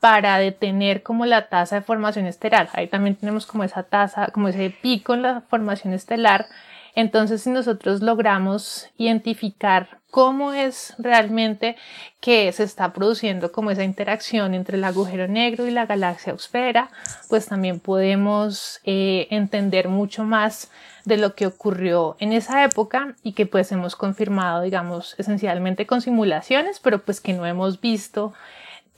para 0.01 0.39
detener 0.39 1.03
como 1.03 1.27
la 1.27 1.49
tasa 1.49 1.77
de 1.77 1.83
formación 1.83 2.27
estelar. 2.27 2.71
Ahí 2.73 2.89
también 2.89 3.17
tenemos 3.17 3.47
como 3.47 3.65
esa 3.65 3.83
tasa, 3.83 4.29
como 4.33 4.49
ese 4.49 4.71
pico 4.71 5.15
en 5.15 5.23
la 5.23 5.43
formación 5.43 5.93
estelar. 5.93 6.47
Entonces, 6.95 7.43
si 7.43 7.51
nosotros 7.51 8.01
logramos 8.01 8.89
identificar 8.97 10.01
cómo 10.11 10.53
es 10.53 10.95
realmente 10.99 11.77
que 12.21 12.51
se 12.53 12.65
está 12.65 12.93
produciendo 12.93 13.53
como 13.53 13.71
esa 13.71 13.85
interacción 13.85 14.55
entre 14.55 14.77
el 14.77 14.85
agujero 14.85 15.29
negro 15.29 15.67
y 15.67 15.71
la 15.71 15.87
galaxia 15.87 16.35
osfera, 16.35 16.91
pues 17.29 17.47
también 17.47 17.79
podemos 17.79 18.81
eh, 18.85 19.29
entender 19.31 19.89
mucho 19.89 20.25
más 20.25 20.71
de 21.05 21.17
lo 21.17 21.35
que 21.35 21.47
ocurrió 21.47 22.17
en 22.19 22.33
esa 22.33 22.65
época 22.65 23.15
y 23.23 23.33
que 23.33 23.47
pues 23.47 23.71
hemos 23.71 23.97
confirmado, 23.97 24.63
digamos, 24.63 25.15
esencialmente 25.19 25.87
con 25.87 26.01
simulaciones, 26.01 26.81
pero 26.81 26.99
pues 27.03 27.21
que 27.21 27.33
no 27.33 27.47
hemos 27.47 27.81
visto 27.81 28.33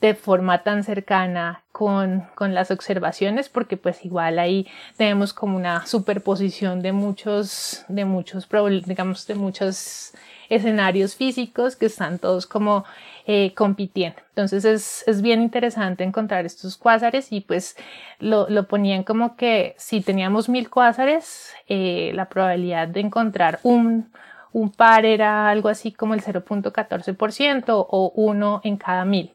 de 0.03 0.15
forma 0.15 0.63
tan 0.63 0.83
cercana 0.83 1.63
con, 1.71 2.25
con, 2.35 2.53
las 2.53 2.71
observaciones 2.71 3.47
porque 3.47 3.77
pues 3.77 4.03
igual 4.03 4.37
ahí 4.37 4.67
tenemos 4.97 5.31
como 5.31 5.55
una 5.55 5.85
superposición 5.85 6.81
de 6.81 6.91
muchos 6.91 7.85
de 7.87 8.03
muchos 8.03 8.49
digamos 8.85 9.25
de 9.27 9.35
muchos 9.35 10.11
escenarios 10.49 11.15
físicos 11.15 11.77
que 11.77 11.85
están 11.85 12.19
todos 12.19 12.45
como 12.47 12.83
eh, 13.27 13.53
compitiendo. 13.55 14.19
Entonces 14.31 14.65
es, 14.65 15.05
es, 15.07 15.21
bien 15.21 15.41
interesante 15.41 16.03
encontrar 16.03 16.45
estos 16.45 16.75
cuásares 16.75 17.31
y 17.31 17.39
pues 17.39 17.77
lo, 18.19 18.49
lo 18.49 18.67
ponían 18.67 19.03
como 19.03 19.37
que 19.37 19.73
si 19.77 20.01
teníamos 20.01 20.49
mil 20.49 20.69
cuásares, 20.69 21.53
eh, 21.69 22.11
la 22.13 22.27
probabilidad 22.27 22.89
de 22.89 22.99
encontrar 22.99 23.61
un, 23.63 24.11
un 24.51 24.69
par 24.69 25.05
era 25.05 25.49
algo 25.49 25.69
así 25.69 25.93
como 25.93 26.13
el 26.13 26.21
0.14% 26.21 27.63
o 27.69 28.11
uno 28.15 28.59
en 28.65 28.75
cada 28.75 29.05
mil. 29.05 29.33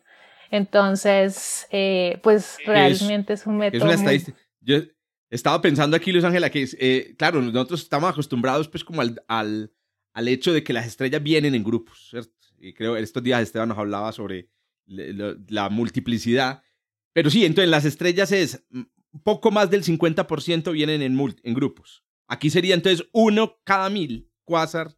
Entonces, 0.50 1.66
eh, 1.70 2.18
pues 2.22 2.56
realmente 2.64 3.34
es, 3.34 3.46
un 3.46 3.58
método. 3.58 3.78
Es 3.78 3.84
una 3.84 3.94
estadística. 3.94 4.38
Yo 4.60 4.78
estaba 5.30 5.60
pensando 5.60 5.96
aquí, 5.96 6.12
Luis 6.12 6.24
Ángela, 6.24 6.50
que 6.50 6.68
eh, 6.78 7.14
claro, 7.18 7.42
nosotros 7.42 7.82
estamos 7.82 8.10
acostumbrados 8.10 8.68
pues 8.68 8.84
como 8.84 9.00
al, 9.00 9.22
al, 9.28 9.72
al, 10.12 10.28
hecho 10.28 10.52
de 10.52 10.62
que 10.62 10.72
las 10.72 10.86
estrellas 10.86 11.22
vienen 11.22 11.54
en 11.54 11.64
grupos, 11.64 12.08
¿cierto? 12.10 12.32
Y 12.58 12.72
creo 12.72 12.94
que 12.94 13.02
estos 13.02 13.22
días 13.22 13.42
Esteban 13.42 13.68
nos 13.68 13.78
hablaba 13.78 14.12
sobre 14.12 14.48
la, 14.86 15.68
multiplicidad. 15.70 16.62
Pero 17.12 17.30
sí, 17.30 17.44
entonces 17.44 17.70
las 17.70 17.84
estrellas 17.84 18.32
es 18.32 18.64
un 18.70 18.90
poco 19.22 19.50
más 19.50 19.70
del 19.70 19.84
50% 19.84 20.72
vienen 20.72 21.02
en, 21.02 21.18
en 21.42 21.54
grupos. 21.54 22.04
Aquí 22.26 22.50
sería 22.50 22.74
entonces 22.74 23.06
uno 23.12 23.58
cada 23.64 23.88
mil 23.90 24.30
quasar 24.44 24.97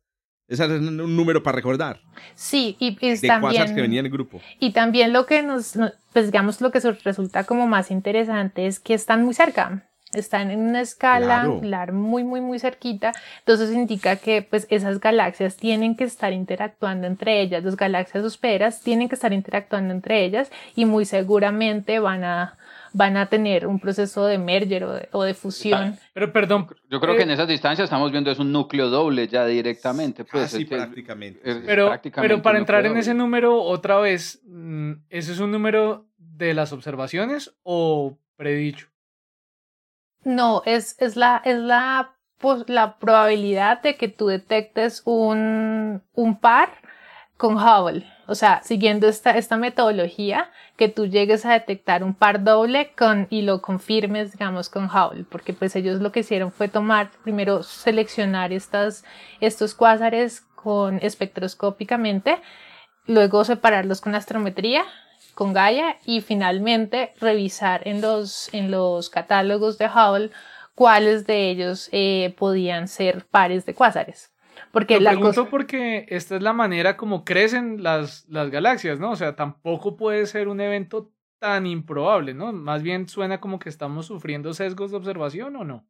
ese 0.51 0.65
es 0.65 0.71
un 0.71 1.17
número 1.17 1.43
para 1.43 1.57
recordar. 1.57 2.01
Sí, 2.35 2.77
y, 2.81 2.99
y 3.01 3.17
de 3.17 3.29
también... 3.29 3.73
que 3.73 3.81
venían 3.81 4.05
en 4.05 4.13
grupo. 4.13 4.41
Y 4.59 4.73
también 4.73 5.13
lo 5.13 5.25
que 5.25 5.43
nos, 5.43 5.79
pues 6.13 6.27
digamos, 6.27 6.61
lo 6.61 6.73
que 6.73 6.81
resulta 7.05 7.45
como 7.45 7.69
más 7.69 7.93
interesante 7.93 8.67
es 8.67 8.81
que 8.81 8.95
están 8.95 9.25
muy 9.25 9.33
cerca. 9.33 9.87
Están 10.13 10.51
en 10.51 10.59
una 10.59 10.81
escala 10.81 11.47
claro. 11.61 11.93
muy, 11.93 12.25
muy, 12.25 12.41
muy 12.41 12.59
cerquita. 12.59 13.13
Entonces 13.39 13.73
indica 13.73 14.17
que 14.17 14.43
pues 14.43 14.67
esas 14.69 14.99
galaxias 14.99 15.57
tienen 15.57 15.95
que 15.95 16.03
estar 16.03 16.33
interactuando 16.33 17.07
entre 17.07 17.41
ellas. 17.41 17.63
Las 17.63 17.77
galaxias 17.77 18.25
hosperas 18.25 18.81
tienen 18.81 19.09
que 19.09 19.15
estar 19.15 19.33
interactuando 19.33 19.95
entre 19.95 20.25
ellas 20.25 20.51
y 20.75 20.85
muy 20.85 21.05
seguramente 21.05 22.01
van 22.01 22.25
a 22.25 22.59
van 22.93 23.17
a 23.17 23.27
tener 23.27 23.67
un 23.67 23.79
proceso 23.79 24.27
de 24.27 24.39
merger 24.39 24.85
o 25.13 25.23
de, 25.23 25.35
fusión. 25.35 25.99
Pero 26.13 26.33
perdón. 26.33 26.67
Yo 26.89 27.01
creo 27.01 27.17
que 27.17 27.23
en 27.23 27.31
esas 27.31 27.49
distancias 27.49 27.85
estamos 27.85 28.11
viendo 28.11 28.31
es 28.31 28.39
un 28.39 28.53
núcleo 28.53 28.89
doble 28.89 29.29
ya 29.29 29.47
directamente. 29.47 30.25
Pues, 30.25 30.45
Casi 30.45 30.65
prácticamente. 30.65 31.41
pero, 31.67 31.93
pero 32.15 32.43
para 32.43 32.59
entrar 32.59 32.87
en 32.87 32.97
ese 32.97 33.15
número 33.15 33.63
otra 33.63 33.99
vez, 33.99 34.41
mm, 34.47 34.93
¿ese 35.09 35.33
es 35.33 35.39
un 35.39 35.53
número 35.53 36.07
de 36.19 36.55
las 36.55 36.73
observaciones 36.73 37.55
o 37.63 38.19
predicho? 38.37 38.89
No, 40.25 40.63
es, 40.67 40.97
es 41.01 41.17
la, 41.17 41.41
es 41.45 41.59
la, 41.59 42.17
pues, 42.39 42.69
la 42.69 42.99
probabilidad 42.99 43.83
de 43.83 43.97
que 43.97 44.09
tú 44.09 44.27
detectes 44.27 45.03
un, 45.05 46.03
un 46.13 46.41
par 46.41 46.71
con 47.37 47.57
Hubble. 47.57 48.07
O 48.31 48.37
sea, 48.37 48.63
siguiendo 48.63 49.09
esta, 49.09 49.33
esta 49.33 49.57
metodología, 49.57 50.53
que 50.77 50.89
tú 50.89 51.07
llegues 51.07 51.45
a 51.45 51.53
detectar 51.53 52.05
un 52.05 52.15
par 52.15 52.45
doble 52.45 52.93
con, 52.97 53.27
y 53.29 53.43
lo 53.43 53.61
confirmes, 53.61 54.31
digamos, 54.31 54.69
con 54.69 54.85
Hubble, 54.85 55.25
porque 55.29 55.53
pues 55.53 55.75
ellos 55.75 56.01
lo 56.01 56.13
que 56.13 56.21
hicieron 56.21 56.53
fue 56.53 56.69
tomar, 56.69 57.11
primero 57.25 57.65
seleccionar 57.65 58.53
estos 58.53 59.75
cuásares 59.75 60.43
con 60.55 61.01
espectroscópicamente, 61.03 62.41
luego 63.05 63.45
separarlos 63.45 64.01
con 64.01 64.15
astrometría, 64.15 64.85
con 65.35 65.53
Gaia 65.53 65.97
y 66.05 66.21
finalmente 66.21 67.13
revisar 67.21 67.89
en 67.89 68.01
los, 68.01 68.49
en 68.55 68.71
los 68.71 69.11
catálogos 69.11 69.77
de 69.77 69.87
Hubble 69.87 70.31
cuáles 70.77 71.27
de 71.27 71.51
ellos 71.51 71.89
eh, 71.91 72.33
podían 72.39 72.87
ser 72.87 73.27
pares 73.27 73.67
de 73.67 73.75
cuásares. 73.75 74.30
Porque 74.73 75.01
Lo 75.01 75.11
pregunto 75.11 75.49
porque 75.49 76.07
esta 76.09 76.37
es 76.37 76.43
la 76.43 76.53
manera 76.53 76.97
como 76.97 77.25
crecen 77.25 77.83
las, 77.83 78.27
las 78.29 78.51
galaxias, 78.51 79.01
¿no? 79.01 79.11
O 79.11 79.17
sea, 79.17 79.37
tampoco 79.37 79.97
puede 79.97 80.27
ser 80.27 80.49
un 80.49 80.61
evento 80.61 81.11
tan 81.39 81.67
improbable, 81.67 82.35
¿no? 82.35 82.53
Más 82.53 82.83
bien 82.83 83.09
suena 83.09 83.41
como 83.41 83.59
que 83.59 83.69
estamos 83.69 84.07
sufriendo 84.07 84.53
sesgos 84.55 84.91
de 84.91 84.99
observación 84.99 85.57
o 85.57 85.65
no. 85.65 85.85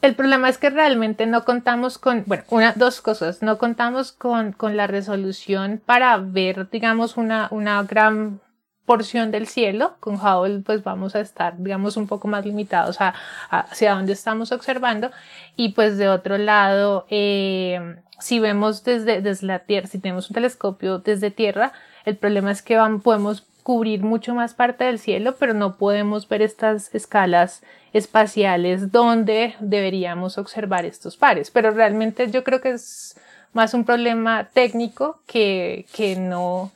El 0.00 0.16
problema 0.16 0.48
es 0.48 0.58
que 0.58 0.68
realmente 0.68 1.26
no 1.26 1.44
contamos 1.44 1.96
con, 1.96 2.24
bueno, 2.26 2.42
una, 2.50 2.72
dos 2.72 3.00
cosas, 3.00 3.40
no 3.40 3.58
contamos 3.58 4.10
con, 4.10 4.52
con 4.52 4.76
la 4.76 4.88
resolución 4.88 5.80
para 5.86 6.16
ver, 6.16 6.68
digamos, 6.70 7.16
una, 7.16 7.46
una 7.52 7.80
gran 7.84 8.40
porción 8.86 9.30
del 9.30 9.46
cielo. 9.46 9.94
Con 10.00 10.16
Hubble 10.16 10.60
pues 10.60 10.82
vamos 10.82 11.14
a 11.14 11.20
estar, 11.20 11.56
digamos, 11.58 11.96
un 11.96 12.06
poco 12.06 12.28
más 12.28 12.44
limitados 12.44 13.00
a, 13.00 13.14
hacia 13.50 13.94
donde 13.94 14.12
estamos 14.12 14.52
observando. 14.52 15.10
Y 15.56 15.70
pues 15.70 15.98
de 15.98 16.08
otro 16.08 16.38
lado, 16.38 17.06
eh, 17.10 17.96
si 18.18 18.38
vemos 18.38 18.84
desde, 18.84 19.20
desde 19.20 19.46
la 19.46 19.60
Tierra, 19.60 19.86
si 19.86 19.98
tenemos 19.98 20.30
un 20.30 20.34
telescopio 20.34 20.98
desde 20.98 21.30
Tierra, 21.30 21.72
el 22.04 22.16
problema 22.16 22.50
es 22.50 22.62
que 22.62 22.76
van, 22.76 23.00
podemos 23.00 23.46
cubrir 23.62 24.02
mucho 24.02 24.34
más 24.34 24.54
parte 24.54 24.84
del 24.84 24.98
cielo, 24.98 25.36
pero 25.38 25.54
no 25.54 25.76
podemos 25.76 26.28
ver 26.28 26.42
estas 26.42 26.92
escalas 26.94 27.62
espaciales 27.92 28.90
donde 28.90 29.54
deberíamos 29.60 30.38
observar 30.38 30.84
estos 30.84 31.16
pares. 31.16 31.50
Pero 31.50 31.70
realmente 31.70 32.30
yo 32.30 32.42
creo 32.42 32.60
que 32.60 32.70
es 32.70 33.16
más 33.52 33.74
un 33.74 33.84
problema 33.84 34.48
técnico 34.52 35.20
que, 35.26 35.86
que 35.94 36.16
no 36.16 36.72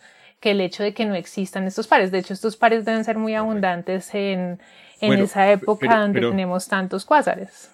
que 0.46 0.52
el 0.52 0.60
hecho 0.60 0.84
de 0.84 0.94
que 0.94 1.04
no 1.04 1.16
existan 1.16 1.66
estos 1.66 1.88
pares. 1.88 2.12
De 2.12 2.20
hecho, 2.20 2.32
estos 2.32 2.56
pares 2.56 2.84
deben 2.84 3.02
ser 3.02 3.18
muy 3.18 3.34
abundantes 3.34 4.14
en, 4.14 4.60
en 5.00 5.12
esa 5.14 5.50
época 5.50 5.98
donde 5.98 6.20
tenemos 6.20 6.68
tantos 6.68 7.04
cuásares. 7.04 7.68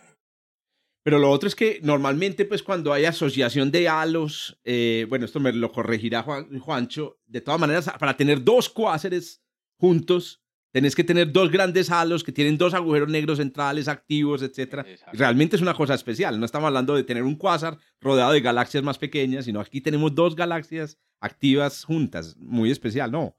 Pero 1.04 1.18
lo 1.18 1.28
otro 1.30 1.48
es 1.48 1.54
que 1.54 1.80
normalmente, 1.82 2.46
pues 2.46 2.62
cuando 2.62 2.94
hay 2.94 3.04
asociación 3.04 3.70
de 3.70 3.90
halos, 3.90 4.58
eh, 4.64 5.04
bueno, 5.10 5.26
esto 5.26 5.38
me 5.38 5.52
lo 5.52 5.70
corregirá 5.70 6.22
Juan, 6.22 6.58
Juancho, 6.60 7.18
de 7.26 7.42
todas 7.42 7.60
maneras, 7.60 7.92
para 7.98 8.16
tener 8.16 8.42
dos 8.42 8.70
cuásares 8.70 9.42
juntos, 9.78 10.41
tenés 10.72 10.96
que 10.96 11.04
tener 11.04 11.30
dos 11.30 11.50
grandes 11.50 11.90
halos 11.90 12.24
que 12.24 12.32
tienen 12.32 12.58
dos 12.58 12.74
agujeros 12.74 13.08
negros 13.08 13.38
centrales 13.38 13.86
activos, 13.86 14.42
etc. 14.42 14.84
Realmente 15.12 15.56
es 15.56 15.62
una 15.62 15.74
cosa 15.74 15.94
especial. 15.94 16.40
No 16.40 16.46
estamos 16.46 16.66
hablando 16.66 16.96
de 16.96 17.04
tener 17.04 17.22
un 17.22 17.36
cuásar 17.36 17.78
rodeado 18.00 18.32
de 18.32 18.40
galaxias 18.40 18.82
más 18.82 18.98
pequeñas, 18.98 19.44
sino 19.44 19.60
aquí 19.60 19.80
tenemos 19.80 20.14
dos 20.14 20.34
galaxias 20.34 20.98
activas 21.20 21.84
juntas. 21.84 22.36
Muy 22.38 22.70
especial, 22.70 23.12
¿no? 23.12 23.36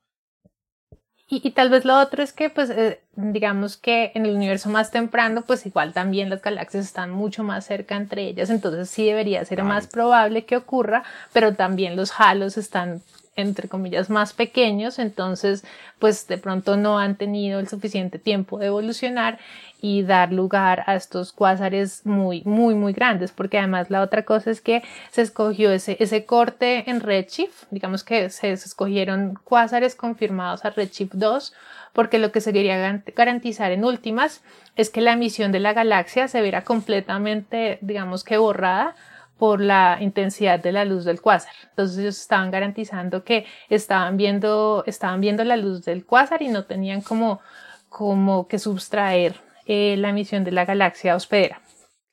Y, 1.29 1.51
tal 1.51 1.69
vez 1.69 1.83
lo 1.83 1.99
otro 1.99 2.21
es 2.21 2.31
que, 2.31 2.51
pues, 2.51 2.69
eh, 2.69 3.01
digamos 3.15 3.77
que 3.77 4.11
en 4.13 4.25
el 4.25 4.35
universo 4.35 4.69
más 4.69 4.91
temprano, 4.91 5.43
pues 5.47 5.65
igual 5.65 5.91
también 5.91 6.29
las 6.29 6.43
galaxias 6.43 6.85
están 6.85 7.09
mucho 7.09 7.43
más 7.43 7.65
cerca 7.65 7.95
entre 7.95 8.27
ellas, 8.27 8.51
entonces 8.51 8.89
sí 8.89 9.05
debería 9.05 9.43
ser 9.45 9.63
más 9.63 9.87
probable 9.87 10.45
que 10.45 10.57
ocurra, 10.57 11.03
pero 11.31 11.55
también 11.55 11.95
los 11.95 12.11
halos 12.19 12.57
están 12.57 13.01
entre 13.35 13.67
comillas 13.67 14.09
más 14.09 14.33
pequeños, 14.33 14.99
entonces 14.99 15.63
pues 15.99 16.27
de 16.27 16.37
pronto 16.37 16.77
no 16.77 16.99
han 16.99 17.15
tenido 17.15 17.59
el 17.59 17.67
suficiente 17.67 18.19
tiempo 18.19 18.59
de 18.59 18.67
evolucionar 18.67 19.39
y 19.81 20.03
dar 20.03 20.31
lugar 20.31 20.83
a 20.87 20.95
estos 20.95 21.33
cuásares 21.33 22.05
muy, 22.05 22.41
muy, 22.45 22.73
muy 22.73 22.93
grandes, 22.93 23.31
porque 23.31 23.57
además 23.57 23.89
la 23.89 24.01
otra 24.01 24.23
cosa 24.23 24.49
es 24.49 24.61
que 24.61 24.81
se 25.11 25.21
escogió 25.21 25.71
ese, 25.71 25.97
ese 25.99 26.25
corte 26.25 26.89
en 26.89 27.01
Redshift, 27.01 27.65
digamos 27.69 28.03
que 28.03 28.29
se, 28.29 28.51
escogieron 28.51 29.37
cuásares 29.43 29.95
confirmados 29.95 30.63
a 30.63 30.69
Redshift 30.69 31.13
2, 31.15 31.53
porque 31.91 32.17
lo 32.17 32.31
que 32.31 32.41
se 32.41 32.53
quería 32.53 33.01
garantizar 33.15 33.71
en 33.71 33.83
últimas 33.83 34.41
es 34.75 34.89
que 34.89 35.01
la 35.01 35.13
emisión 35.13 35.51
de 35.51 35.59
la 35.59 35.73
galaxia 35.73 36.27
se 36.27 36.41
viera 36.41 36.63
completamente, 36.63 37.77
digamos 37.81 38.23
que 38.23 38.37
borrada 38.37 38.95
por 39.43 39.59
la 39.59 39.97
intensidad 39.99 40.57
de 40.63 40.71
la 40.71 40.85
luz 40.85 41.03
del 41.03 41.19
cuásar. 41.19 41.51
Entonces 41.71 41.97
ellos 41.97 42.17
estaban 42.17 42.49
garantizando 42.49 43.25
que 43.25 43.45
estaban 43.67 44.15
viendo, 44.15 44.85
estaban 44.87 45.19
viendo 45.19 45.43
la 45.43 45.57
luz 45.57 45.83
del 45.83 46.05
cuásar 46.05 46.41
y 46.41 46.47
no 46.47 46.63
tenían 46.63 47.01
como, 47.01 47.41
como 47.89 48.47
que 48.47 48.57
sustraer 48.57 49.35
eh, 49.65 49.97
la 49.97 50.11
emisión 50.11 50.45
de 50.45 50.53
la 50.53 50.63
galaxia 50.63 51.13
hospedera. 51.13 51.61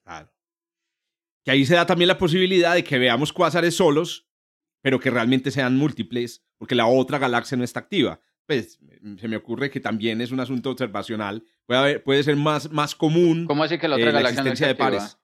Claro. 0.02 0.28
Que 1.44 1.52
ahí 1.52 1.64
se 1.64 1.76
da 1.76 1.86
también 1.86 2.08
la 2.08 2.18
posibilidad 2.18 2.74
de 2.74 2.82
que 2.82 2.98
veamos 2.98 3.32
cuásares 3.32 3.76
solos, 3.76 4.26
pero 4.82 4.98
que 4.98 5.10
realmente 5.10 5.52
sean 5.52 5.76
múltiples, 5.76 6.44
porque 6.58 6.74
la 6.74 6.88
otra 6.88 7.18
galaxia 7.18 7.56
no 7.56 7.62
está 7.62 7.78
activa. 7.78 8.20
Pues 8.44 8.80
se 9.20 9.28
me 9.28 9.36
ocurre 9.36 9.70
que 9.70 9.78
también 9.78 10.20
es 10.20 10.32
un 10.32 10.40
asunto 10.40 10.70
observacional. 10.70 11.44
Puede, 11.64 12.00
puede 12.00 12.24
ser 12.24 12.34
más, 12.34 12.72
más 12.72 12.96
común. 12.96 13.46
¿Cómo 13.46 13.62
así 13.62 13.78
que 13.78 13.86
la 13.86 13.94
otra 13.94 14.10
eh, 14.10 14.14
galaxia 14.14 14.40
existencia 14.40 14.66
de 14.66 14.74
pares. 14.74 15.19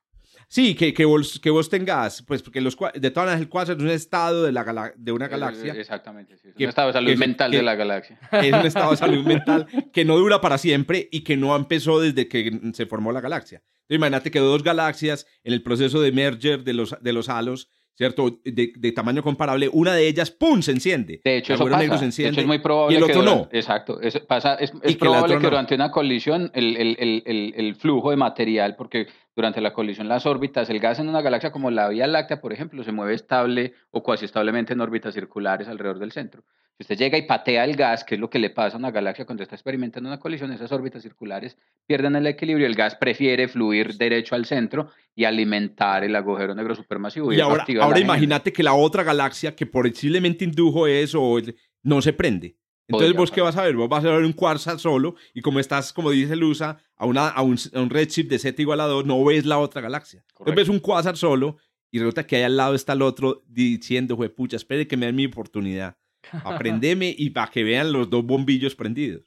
Sí, 0.49 0.77
que, 0.77 0.95
que, 0.95 1.05
vos, 1.05 1.41
que 1.41 1.51
vos 1.51 1.69
tengas, 1.69 2.23
pues 2.23 2.41
porque 2.43 2.61
los, 2.61 2.77
de 2.95 3.11
todas 3.11 3.27
maneras 3.27 3.41
el 3.41 3.49
cuásar 3.49 3.77
es 3.77 3.83
un 3.83 3.91
estado 3.91 4.45
de, 4.45 4.53
la 4.53 4.93
de 4.97 5.13
una 5.13 5.27
galaxia. 5.27 5.73
Exactamente, 5.75 6.39
sí. 6.39 6.49
Es 6.49 6.57
un 6.57 6.69
estado 6.69 6.89
de 6.89 6.93
salud 6.93 7.17
mental 7.17 7.51
de 7.51 7.63
la 7.63 7.75
galaxia. 7.75 8.19
Es 8.31 8.53
un 8.53 8.67
estado 8.67 8.93
de 8.93 8.97
salud 8.97 9.25
mental 9.27 9.67
que 9.93 10.05
no 10.05 10.17
dura 10.17 10.41
para 10.41 10.57
siempre 10.59 11.09
y 11.11 11.23
que 11.23 11.37
no 11.37 11.57
empezó 11.57 12.01
desde 12.01 12.29
que 12.29 12.61
se 12.75 12.87
formó 12.87 13.11
la 13.11 13.21
galaxia. 13.21 13.59
Entonces, 13.59 13.97
imagínate 13.97 14.31
que 14.31 14.39
dos 14.39 14.63
galaxias 14.63 15.27
en 15.43 15.53
el 15.53 15.63
proceso 15.63 16.01
de 16.01 16.13
merger 16.13 16.63
de 16.63 16.75
los, 16.75 16.97
de 17.01 17.13
los 17.13 17.29
halos 17.29 17.69
¿cierto? 17.97 18.41
De, 18.45 18.73
de, 18.77 18.93
tamaño 18.93 19.23
comparable, 19.23 19.71
una 19.73 19.95
de 19.95 20.07
ellas, 20.07 20.31
¡pum!, 20.31 20.61
se 20.61 20.73
enciende. 20.73 21.21
De 21.25 21.39
hecho, 21.39 21.55
eso 21.55 21.65
pasa. 21.65 21.99
Se 21.99 22.05
enciende, 22.05 22.31
de 22.31 22.35
hecho, 22.35 22.41
es 22.43 22.47
muy 22.47 22.59
probable 22.59 22.95
y 22.95 22.97
el 22.99 23.05
otro 23.05 23.21
que 23.21 23.27
no. 23.27 23.49
Exacto. 23.51 24.01
Es, 24.01 24.19
pasa, 24.21 24.55
es, 24.57 24.73
es 24.83 24.97
probable 24.97 25.39
que, 25.39 25.47
durante 25.47 25.75
una 25.75 25.91
colisión 25.91 26.51
el, 26.55 26.77
el, 26.77 26.97
el, 27.25 27.55
el, 27.57 27.75
flujo 27.75 28.11
de 28.11 28.17
material, 28.17 28.77
porque 28.77 29.07
durante 29.37 29.61
la 29.61 29.75
colisión 29.75 30.09
las 30.09 30.25
órbitas, 30.25 30.70
el 30.70 30.81
gas 30.81 30.99
en 30.99 31.11
una 31.11 31.20
galaxia 31.20 31.53
como 31.53 31.70
la 31.70 31.88
Vía 31.90 32.07
Láctea, 32.07 32.40
por 32.40 32.55
ejemplo, 32.55 32.83
se 32.83 32.90
mueve 32.90 33.14
estable 33.14 33.75
o 33.90 34.03
cuasi 34.03 34.25
establemente 34.25 34.72
en 34.72 34.81
órbitas 34.81 35.12
circulares 35.12 35.68
alrededor 35.68 35.99
del 35.99 36.11
centro. 36.11 36.42
Si 36.79 36.83
usted 36.83 36.96
llega 36.96 37.18
y 37.18 37.22
patea 37.22 37.64
el 37.64 37.77
gas, 37.77 38.03
que 38.03 38.14
es 38.14 38.20
lo 38.20 38.31
que 38.31 38.38
le 38.38 38.51
pasa 38.51 38.77
a 38.77 38.79
una 38.79 38.90
galaxia 38.90 39.27
cuando 39.27 39.42
está 39.42 39.55
experimentando 39.55 40.09
una 40.09 40.18
colisión, 40.18 40.53
esas 40.53 40.72
órbitas 40.72 41.03
circulares 41.03 41.59
pierden 41.87 42.16
el 42.16 42.27
equilibrio, 42.27 42.66
el 42.66 42.75
gas 42.75 42.96
prefiere 42.96 43.46
fluir 43.46 43.94
derecho 43.96 44.35
al 44.35 44.46
centro 44.46 44.90
y 45.14 45.25
alimentar 45.25 46.03
el 46.03 46.16
agujero 46.16 46.55
negro 46.55 46.75
supermasivo. 46.75 47.31
Y, 47.33 47.40
ahora, 47.40 47.66
ahora 47.81 48.01
imagínate 48.01 48.53
que 48.53 48.62
la 48.62 48.75
otra 48.75 49.05
galaxia 49.05 49.55
que 49.55 49.66
posiblemente 49.66 50.44
indujo 50.44 50.87
eso 50.87 51.37
no 51.83 52.01
se 52.01 52.14
prende. 52.14 52.57
Entonces, 52.88 53.16
¿vos 53.16 53.31
qué 53.31 53.40
vas 53.40 53.57
a 53.57 53.64
ver? 53.64 53.75
Vos 53.75 53.88
vas 53.88 54.05
a 54.05 54.11
ver 54.11 54.25
un 54.25 54.33
quasar 54.33 54.79
solo 54.79 55.16
y 55.35 55.40
como 55.40 55.59
estás, 55.59 55.92
como 55.92 56.11
dice 56.11 56.37
Lusa, 56.37 56.79
a, 56.96 57.07
una, 57.07 57.29
a, 57.29 57.42
un, 57.42 57.59
a 57.75 57.81
un 57.81 57.90
redshift 57.90 58.29
de 58.29 58.38
Z 58.38 58.62
igual 58.62 58.81
a 58.81 58.87
2, 58.87 59.05
no 59.05 59.25
ves 59.25 59.44
la 59.44 59.59
otra 59.59 59.81
galaxia. 59.81 60.25
Entonces 60.31 60.55
ves 60.55 60.68
un 60.68 60.79
quasar 60.79 61.16
solo 61.16 61.57
y 61.90 61.99
resulta 61.99 62.27
que 62.27 62.37
ahí 62.37 62.42
al 62.42 62.57
lado 62.57 62.75
está 62.75 62.92
el 62.92 63.03
otro 63.03 63.42
diciendo, 63.49 64.16
pucha, 64.35 64.57
espere 64.57 64.87
que 64.87 64.96
me 64.96 65.07
den 65.07 65.16
mi 65.16 65.27
oportunidad. 65.27 65.96
Aprendeme 66.44 67.14
y 67.16 67.31
para 67.31 67.51
que 67.51 67.64
vean 67.64 67.92
los 67.92 68.09
dos 68.09 68.25
bombillos 68.25 68.75
prendidos. 68.75 69.22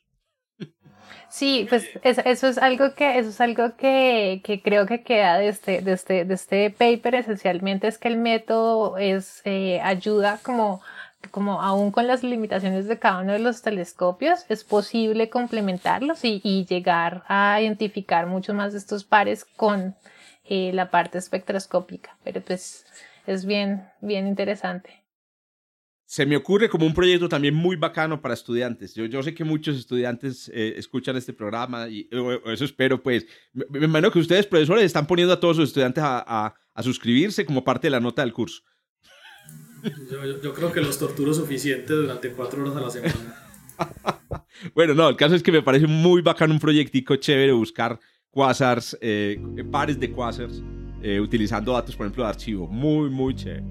Sí, 1.30 1.68
pues 1.70 1.88
eso, 2.04 2.48
es 2.48 2.58
algo 2.58 2.96
que 2.96 3.20
eso 3.20 3.30
es 3.30 3.40
algo 3.40 3.76
que, 3.78 4.42
que, 4.44 4.62
creo 4.64 4.88
que 4.88 5.04
queda 5.04 5.38
de 5.38 5.50
este, 5.50 5.82
de 5.82 5.94
este, 5.94 6.26
de 6.26 6.34
este 6.34 6.72
paper 6.72 7.16
esencialmente 7.16 7.88
es 7.88 8.00
que 8.00 8.08
el 8.08 8.18
método 8.18 8.98
es 8.98 9.44
eh, 9.46 9.80
ayuda 9.82 10.40
como 10.42 10.82
como 11.32 11.62
aún 11.62 11.92
con 11.92 12.08
las 12.08 12.24
limitaciones 12.24 12.88
de 12.88 13.00
cada 13.00 13.22
uno 13.22 13.34
de 13.34 13.40
los 13.40 13.62
telescopios, 13.62 14.46
es 14.50 14.64
posible 14.64 15.30
complementarlos 15.30 16.24
y, 16.26 16.42
y 16.44 16.66
llegar 16.66 17.24
a 17.28 17.62
identificar 17.62 18.28
mucho 18.28 18.54
más 18.54 18.74
de 18.74 18.80
estos 18.80 19.04
pares 19.04 19.46
con 19.46 19.96
eh, 20.46 20.72
la 20.74 20.92
parte 20.92 21.18
espectroscópica. 21.18 22.18
Pero 22.24 22.42
pues 22.42 22.86
es 23.28 23.46
bien, 23.46 23.90
bien 24.02 24.28
interesante 24.28 25.00
se 26.10 26.26
me 26.26 26.36
ocurre 26.36 26.70
como 26.70 26.88
un 26.88 26.94
proyecto 26.96 27.30
también 27.30 27.54
muy 27.54 27.76
bacano 27.76 28.20
para 28.20 28.34
estudiantes. 28.34 28.96
Yo, 28.96 29.06
yo 29.06 29.22
sé 29.22 29.36
que 29.36 29.44
muchos 29.44 29.78
estudiantes 29.78 30.50
eh, 30.52 30.74
escuchan 30.76 31.16
este 31.16 31.34
programa 31.34 31.88
y 31.88 32.10
eso 32.48 32.66
espero, 32.66 33.04
pues. 33.04 33.28
Me, 33.54 33.86
imagino 33.86 34.10
que 34.10 34.18
ustedes, 34.18 34.48
profesores, 34.48 34.86
están 34.86 35.06
poniendo 35.06 35.36
a 35.36 35.40
todos 35.40 35.58
sus 35.58 35.68
estudiantes 35.68 36.04
a, 36.04 36.56
a, 36.74 36.82
suscribirse 36.84 37.46
como 37.46 37.64
parte 37.64 37.86
de 37.86 37.92
la 37.92 38.00
nota 38.00 38.24
del 38.24 38.34
curso. 38.34 38.64
Yo, 40.42 40.54
creo 40.54 40.72
que 40.72 40.82
los 40.82 40.98
torturo 40.98 41.34
suficiente 41.34 41.94
durante 41.94 42.32
cuatro 42.32 42.62
horas 42.62 42.76
a 42.76 42.82
la 42.82 42.90
semana. 42.90 43.46
bueno, 44.76 44.94
no, 44.94 45.10
el 45.10 45.16
caso 45.16 45.36
es 45.36 45.44
que 45.44 45.52
me 45.52 45.62
parece 45.62 45.88
muy 45.88 46.22
bacano 46.22 46.54
un 46.54 46.60
proyectico 46.60 47.16
chévere 47.16 47.52
buscar 47.52 48.00
quasars, 48.32 48.98
eh, 49.02 49.40
pares 49.72 50.00
de 50.00 50.12
quasars, 50.12 50.62
eh, 51.02 51.20
utilizando 51.20 51.74
datos, 51.74 51.96
por 51.96 52.06
ejemplo, 52.06 52.24
de 52.24 52.30
archivo. 52.30 52.68
Muy, 52.68 53.10
muy 53.10 53.36
chévere. 53.36 53.64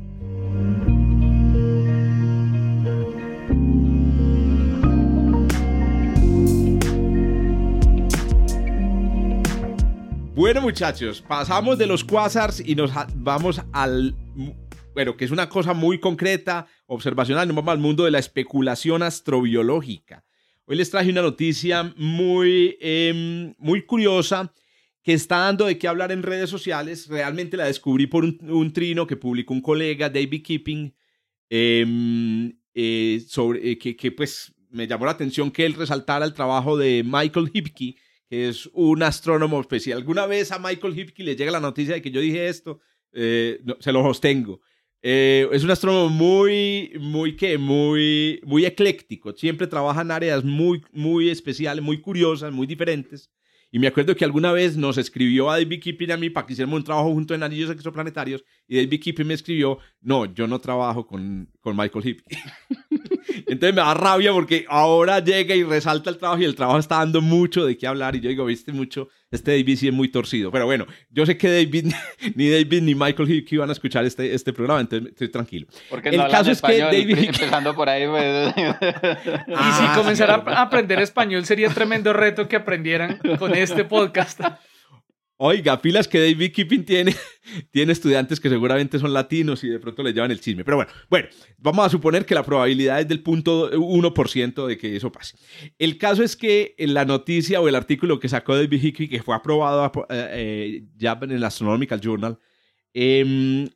Bueno, 10.38 10.60
muchachos, 10.60 11.20
pasamos 11.20 11.78
de 11.78 11.86
los 11.86 12.04
quasars 12.04 12.62
y 12.64 12.76
nos 12.76 12.92
vamos 13.16 13.60
al. 13.72 14.14
Bueno, 14.98 15.16
que 15.16 15.26
es 15.26 15.30
una 15.30 15.48
cosa 15.48 15.74
muy 15.74 16.00
concreta, 16.00 16.66
observacional, 16.86 17.46
nos 17.46 17.54
vamos 17.54 17.70
al 17.70 17.78
mundo 17.78 18.04
de 18.04 18.10
la 18.10 18.18
especulación 18.18 19.04
astrobiológica. 19.04 20.24
Hoy 20.64 20.74
les 20.74 20.90
traje 20.90 21.08
una 21.08 21.22
noticia 21.22 21.94
muy, 21.96 22.76
em, 22.80 23.54
muy 23.58 23.82
curiosa 23.82 24.52
que 25.04 25.12
está 25.12 25.36
dando 25.36 25.66
de 25.66 25.78
qué 25.78 25.86
hablar 25.86 26.10
en 26.10 26.24
redes 26.24 26.50
sociales. 26.50 27.06
Realmente 27.06 27.56
la 27.56 27.66
descubrí 27.66 28.08
por 28.08 28.24
un, 28.24 28.72
trino 28.72 29.06
que 29.06 29.14
publicó 29.14 29.54
un 29.54 29.60
colega, 29.60 30.10
David 30.10 30.42
Keeping, 30.42 30.92
em, 31.48 32.58
eh, 32.74 33.24
sobre, 33.28 33.70
eh, 33.70 33.78
que, 33.78 33.94
que, 33.94 34.10
pues 34.10 34.52
me 34.68 34.88
llamó 34.88 35.04
la 35.04 35.12
atención 35.12 35.52
que 35.52 35.64
él 35.64 35.74
resaltara 35.74 36.24
el 36.24 36.34
trabajo 36.34 36.76
de 36.76 37.04
Michael 37.04 37.52
Hipke, 37.54 37.94
que 38.28 38.48
es 38.48 38.68
un 38.72 39.04
astrónomo 39.04 39.60
especial. 39.60 39.98
Alguna 39.98 40.26
vez 40.26 40.50
a 40.50 40.58
Michael 40.58 40.98
Hipke 40.98 41.22
le 41.22 41.36
llega 41.36 41.52
la 41.52 41.60
noticia 41.60 41.94
de 41.94 42.02
que 42.02 42.10
yo 42.10 42.20
dije 42.20 42.48
esto, 42.48 42.80
eh, 43.12 43.60
se 43.78 43.92
lo 43.92 44.02
sostengo. 44.02 44.60
Eh, 45.10 45.48
es 45.52 45.64
un 45.64 45.70
astrónomo 45.70 46.10
muy, 46.10 46.92
muy, 47.00 47.34
¿qué? 47.34 47.56
Muy, 47.56 48.42
muy 48.44 48.66
ecléctico. 48.66 49.32
Siempre 49.32 49.66
trabaja 49.66 50.02
en 50.02 50.10
áreas 50.10 50.44
muy, 50.44 50.82
muy 50.92 51.30
especiales, 51.30 51.82
muy 51.82 51.98
curiosas, 51.98 52.52
muy 52.52 52.66
diferentes. 52.66 53.30
Y 53.70 53.78
me 53.78 53.86
acuerdo 53.86 54.14
que 54.14 54.26
alguna 54.26 54.52
vez 54.52 54.76
nos 54.76 54.98
escribió 54.98 55.50
a 55.50 55.56
David 55.56 55.80
Kipping 55.80 56.10
a 56.10 56.18
mí 56.18 56.28
para 56.28 56.46
que 56.46 56.52
hiciéramos 56.52 56.80
un 56.80 56.84
trabajo 56.84 57.10
junto 57.10 57.34
en 57.34 57.42
Anillos 57.42 57.70
Exoplanetarios 57.70 58.44
y 58.66 58.76
David 58.76 59.00
Kipping 59.00 59.26
me 59.26 59.32
escribió, 59.32 59.78
no, 60.02 60.26
yo 60.26 60.46
no 60.46 60.58
trabajo 60.58 61.06
con, 61.06 61.50
con 61.68 61.76
Michael 61.76 62.06
Hippie. 62.06 62.38
Entonces 63.46 63.74
me 63.74 63.82
da 63.82 63.94
rabia 63.94 64.32
porque 64.32 64.64
ahora 64.68 65.20
llega 65.20 65.54
y 65.54 65.62
resalta 65.62 66.10
el 66.10 66.18
trabajo 66.18 66.40
y 66.40 66.44
el 66.44 66.54
trabajo 66.54 66.78
está 66.78 66.96
dando 66.96 67.20
mucho 67.20 67.64
de 67.64 67.76
qué 67.76 67.86
hablar 67.86 68.16
y 68.16 68.20
yo 68.20 68.28
digo, 68.28 68.44
viste 68.44 68.72
mucho, 68.72 69.08
este 69.30 69.52
David 69.52 69.76
sí 69.76 69.88
es 69.88 69.94
muy 69.94 70.08
torcido. 70.08 70.50
Pero 70.50 70.66
bueno, 70.66 70.86
yo 71.10 71.24
sé 71.24 71.36
que 71.36 71.48
David, 71.48 71.92
ni 72.34 72.50
David 72.50 72.82
ni 72.82 72.94
Michael 72.94 73.30
Hickey 73.30 73.58
van 73.58 73.68
a 73.68 73.72
escuchar 73.72 74.04
este, 74.04 74.34
este 74.34 74.52
programa, 74.52 74.80
entonces 74.80 75.10
estoy 75.10 75.28
tranquilo. 75.28 75.66
Porque 75.88 76.10
el 76.10 76.28
caso 76.28 76.50
es 76.50 76.60
que 76.60 76.78
David 76.78 77.18
empezando 77.26 77.74
por 77.74 77.88
ahí. 77.88 78.06
Pues. 78.06 78.54
y 78.56 79.72
si 79.72 79.86
comenzara 79.94 80.42
a 80.46 80.62
aprender 80.62 81.00
español 81.00 81.44
sería 81.44 81.68
tremendo 81.70 82.12
reto 82.12 82.48
que 82.48 82.56
aprendieran 82.56 83.20
con 83.38 83.54
este 83.54 83.84
podcast. 83.84 84.40
Oiga, 85.40 85.80
pilas 85.80 86.08
que 86.08 86.18
David 86.18 86.52
Keeping 86.52 86.84
tiene, 86.84 87.14
tiene 87.70 87.92
estudiantes 87.92 88.40
que 88.40 88.48
seguramente 88.48 88.98
son 88.98 89.12
latinos 89.12 89.62
y 89.62 89.68
de 89.68 89.78
pronto 89.78 90.02
le 90.02 90.12
llevan 90.12 90.32
el 90.32 90.40
chisme. 90.40 90.64
Pero 90.64 90.78
bueno, 90.78 90.90
bueno, 91.08 91.28
vamos 91.58 91.86
a 91.86 91.90
suponer 91.90 92.26
que 92.26 92.34
la 92.34 92.42
probabilidad 92.42 93.00
es 93.00 93.06
del 93.06 93.22
punto 93.22 93.70
1% 93.70 94.66
de 94.66 94.76
que 94.76 94.96
eso 94.96 95.12
pase. 95.12 95.36
El 95.78 95.96
caso 95.96 96.24
es 96.24 96.36
que 96.36 96.74
la 96.78 97.04
noticia 97.04 97.60
o 97.60 97.68
el 97.68 97.76
artículo 97.76 98.18
que 98.18 98.28
sacó 98.28 98.56
David 98.56 98.82
Hickey, 98.82 99.08
que 99.08 99.22
fue 99.22 99.36
aprobado 99.36 100.06
eh, 100.10 100.28
eh, 100.32 100.84
ya 100.96 101.16
en 101.22 101.30
el 101.30 101.44
Astronomical 101.44 102.00
Journal, 102.00 102.36
em, 102.92 103.68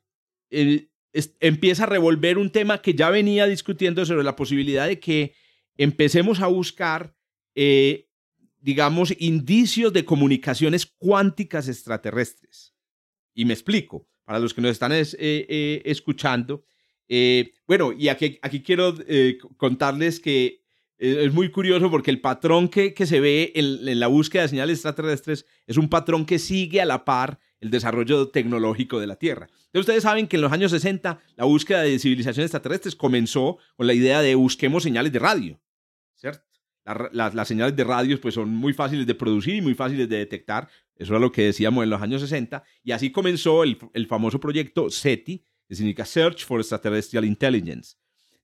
empieza 1.39 1.85
a 1.85 1.87
revolver 1.87 2.39
un 2.39 2.51
tema 2.51 2.83
que 2.83 2.95
ya 2.95 3.09
venía 3.11 3.47
discutiendo 3.47 4.05
sobre 4.05 4.25
la 4.25 4.35
posibilidad 4.35 4.89
de 4.89 4.99
que 4.99 5.33
empecemos 5.77 6.41
a 6.41 6.49
buscar, 6.49 7.15
eh, 7.55 8.09
digamos, 8.63 9.15
indicios 9.19 9.93
de 9.93 10.05
comunicaciones 10.05 10.87
cuánticas 10.87 11.69
extraterrestres. 11.69 12.75
Y 13.35 13.45
me 13.45 13.53
explico, 13.53 14.09
para 14.25 14.39
los 14.39 14.55
que 14.55 14.63
nos 14.63 14.71
están 14.71 14.93
eh, 14.95 15.83
escuchando. 15.85 16.65
bueno, 17.67 17.93
y 17.93 18.09
aquí, 18.09 18.39
aquí 18.41 18.63
quiero 18.63 18.95
contarles 19.59 20.21
que 20.21 20.63
es 21.03 21.33
muy 21.33 21.51
curioso 21.51 21.91
porque 21.91 22.13
el 22.13 22.21
patrón 22.21 22.69
que, 22.69 22.95
que 22.95 23.07
se 23.07 23.19
ve 23.19 23.53
en, 23.57 23.99
la 23.99 24.07
búsqueda 24.07 24.43
de 24.43 24.49
señales 24.49 24.79
extraterrestres 24.79 25.47
es 25.67 25.77
un 25.77 25.89
patrón 25.89 26.25
que 26.25 26.39
sigue 26.39 26.81
a 26.81 26.85
la 26.85 27.05
par 27.05 27.41
el 27.59 27.71
desarrollo 27.71 28.29
tecnológico 28.29 29.01
de 29.01 29.09
la 29.09 29.17
Tierra. 29.17 29.47
Entonces 29.47 29.81
ustedes 29.81 30.03
saben 30.05 30.29
que 30.29 30.37
en 30.37 30.43
los 30.43 30.53
años 30.53 30.71
60 30.71 31.21
la 31.35 31.45
búsqueda 31.45 31.83
de 31.83 31.99
civilizaciones 31.99 32.47
extraterrestres 32.47 32.95
comenzó 32.95 33.59
con 33.77 33.89
la 33.89 33.95
idea 33.95 34.23
de 34.23 34.37
busquemos 34.37 34.85
señales 34.85 35.13
de 35.13 35.19
radio, 35.19 35.61
las 36.85 37.49
señales 37.49 37.77
de 37.77 37.85
radio 37.85 38.21
pues, 38.21 38.35
son 38.35 38.51
muy 38.51 38.73
fáciles 38.73 39.07
de 39.07 39.15
producir 39.15 39.57
y 39.57 39.61
muy 39.61 39.75
fáciles 39.75 40.09
de 40.09 40.19
detectar. 40.19 40.69
Eso 40.97 41.15
es 41.15 41.21
lo 41.21 41.33
que 41.33 41.43
decíamos 41.43 41.85
en 41.85 41.91
los 41.91 42.03
años 42.03 42.21
60. 42.23 42.63
Y 42.83 42.93
así 42.93 43.11
comenzó 43.11 43.65
el, 43.65 43.79
el 43.93 44.07
famoso 44.07 44.41
proyecto 44.41 44.91
SETI, 44.91 45.45
que 45.69 45.75
significa 45.75 46.05
Search 46.05 46.45
for 46.45 46.61
Extraterrestrial 46.61 47.25
Intelligence. 47.25 47.97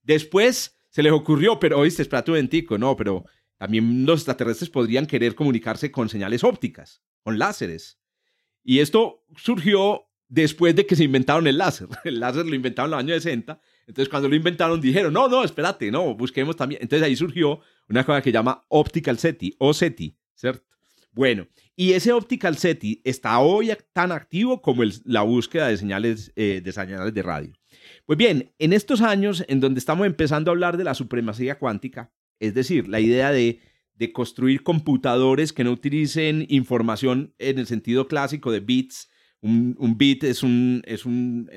Después 0.03 0.79
se 0.89 1.03
les 1.03 1.13
ocurrió, 1.13 1.59
pero 1.59 1.79
oíste, 1.79 2.03
espérate 2.03 2.31
un 2.31 2.37
momentico, 2.37 2.79
no, 2.79 2.97
pero 2.97 3.25
también 3.59 4.07
los 4.07 4.21
extraterrestres 4.21 4.71
podrían 4.71 5.07
querer 5.07 5.35
comunicarse 5.35 5.91
con 5.91 6.09
señales 6.09 6.45
ópticas, 6.45 7.03
con 7.23 7.39
láseres. 7.39 7.99
Y 8.63 8.79
esto 8.79 9.25
surgió 9.37 10.09
después 10.29 10.77
de 10.77 10.87
que 10.87 10.97
se 10.97 11.05
inventaron 11.05 11.47
el 11.47 11.59
láser. 11.59 11.89
El 12.05 12.21
láser 12.21 12.47
lo 12.47 12.55
inventaron 12.55 12.91
en 12.91 12.93
los 12.93 13.01
años 13.01 13.23
60. 13.23 13.61
Entonces, 13.89 14.11
cuando 14.11 14.29
lo 14.29 14.37
inventaron, 14.37 14.81
dijeron, 14.81 15.13
no, 15.13 15.29
no, 15.29 15.43
espérate, 15.43 15.91
no, 15.91 16.15
busquemos 16.15 16.55
también. 16.55 16.83
Entonces, 16.83 17.05
ahí 17.05 17.17
surgió 17.17 17.61
una 17.89 18.05
cosa 18.05 18.21
que 18.21 18.31
llama 18.31 18.65
Optical 18.69 19.19
SETI, 19.19 19.57
o 19.59 19.73
SETI, 19.73 20.15
¿cierto? 20.35 20.69
Bueno, 21.13 21.49
y 21.75 21.95
ese 21.95 22.13
Optical 22.13 22.59
SETI 22.59 23.01
está 23.03 23.39
hoy 23.39 23.73
tan 23.95 24.13
activo 24.13 24.61
como 24.61 24.83
la 25.05 25.23
búsqueda 25.23 25.69
de 25.69 25.79
señales, 25.79 26.33
eh, 26.37 26.61
de 26.63 26.71
señales 26.71 27.15
de 27.15 27.23
radio. 27.23 27.53
Pues 28.05 28.19
bien, 28.19 28.53
en 28.59 28.73
estos 28.73 29.01
años 29.01 29.43
en 29.49 29.61
donde 29.61 29.79
estamos 29.79 30.07
empezando 30.07 30.51
a 30.51 30.53
hablar 30.53 30.77
de 30.77 30.85
la 30.85 30.95
supremacía 30.95 31.59
cuántica, 31.59 32.13
es 32.41 32.55
decir, 32.55 32.89
la 32.89 33.01
idea 33.01 33.33
de, 33.33 33.61
construir 34.13 34.63
computadores 34.63 35.53
que 35.53 35.65
no 35.65 35.73
utilicen 35.73 36.47
información 36.49 37.35
en 37.39 37.59
el 37.59 37.67
sentido 37.67 38.07
clásico 38.07 38.53
de 38.53 38.61
bits, 38.61 39.09
un, 39.41 39.95
bit 39.97 40.25
es 40.25 40.43
un, 40.43 40.83
es 40.85 41.07
un 41.07 41.49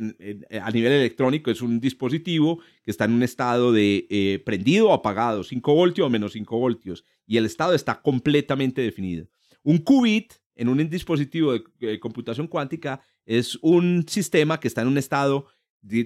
a 0.61 0.71
nivel 0.71 0.91
electrónico, 0.91 1.49
es 1.49 1.61
un 1.61 1.79
dispositivo 1.79 2.59
que 2.83 2.91
está 2.91 3.05
en 3.05 3.13
un 3.13 3.23
estado 3.23 3.71
de 3.71 4.07
eh, 4.09 4.41
prendido 4.45 4.89
o 4.89 4.93
apagado, 4.93 5.43
5 5.43 5.73
voltios 5.73 6.07
o 6.07 6.09
menos 6.09 6.33
5 6.33 6.57
voltios, 6.57 7.03
y 7.25 7.37
el 7.37 7.45
estado 7.45 7.73
está 7.73 8.01
completamente 8.01 8.81
definido. 8.81 9.27
Un 9.63 9.79
qubit 9.79 10.33
en 10.55 10.69
un 10.69 10.89
dispositivo 10.89 11.53
de 11.79 11.99
computación 11.99 12.47
cuántica 12.47 13.01
es 13.25 13.57
un 13.61 14.05
sistema 14.07 14.59
que 14.59 14.67
está 14.67 14.81
en 14.81 14.87
un 14.87 14.97
estado 14.97 15.47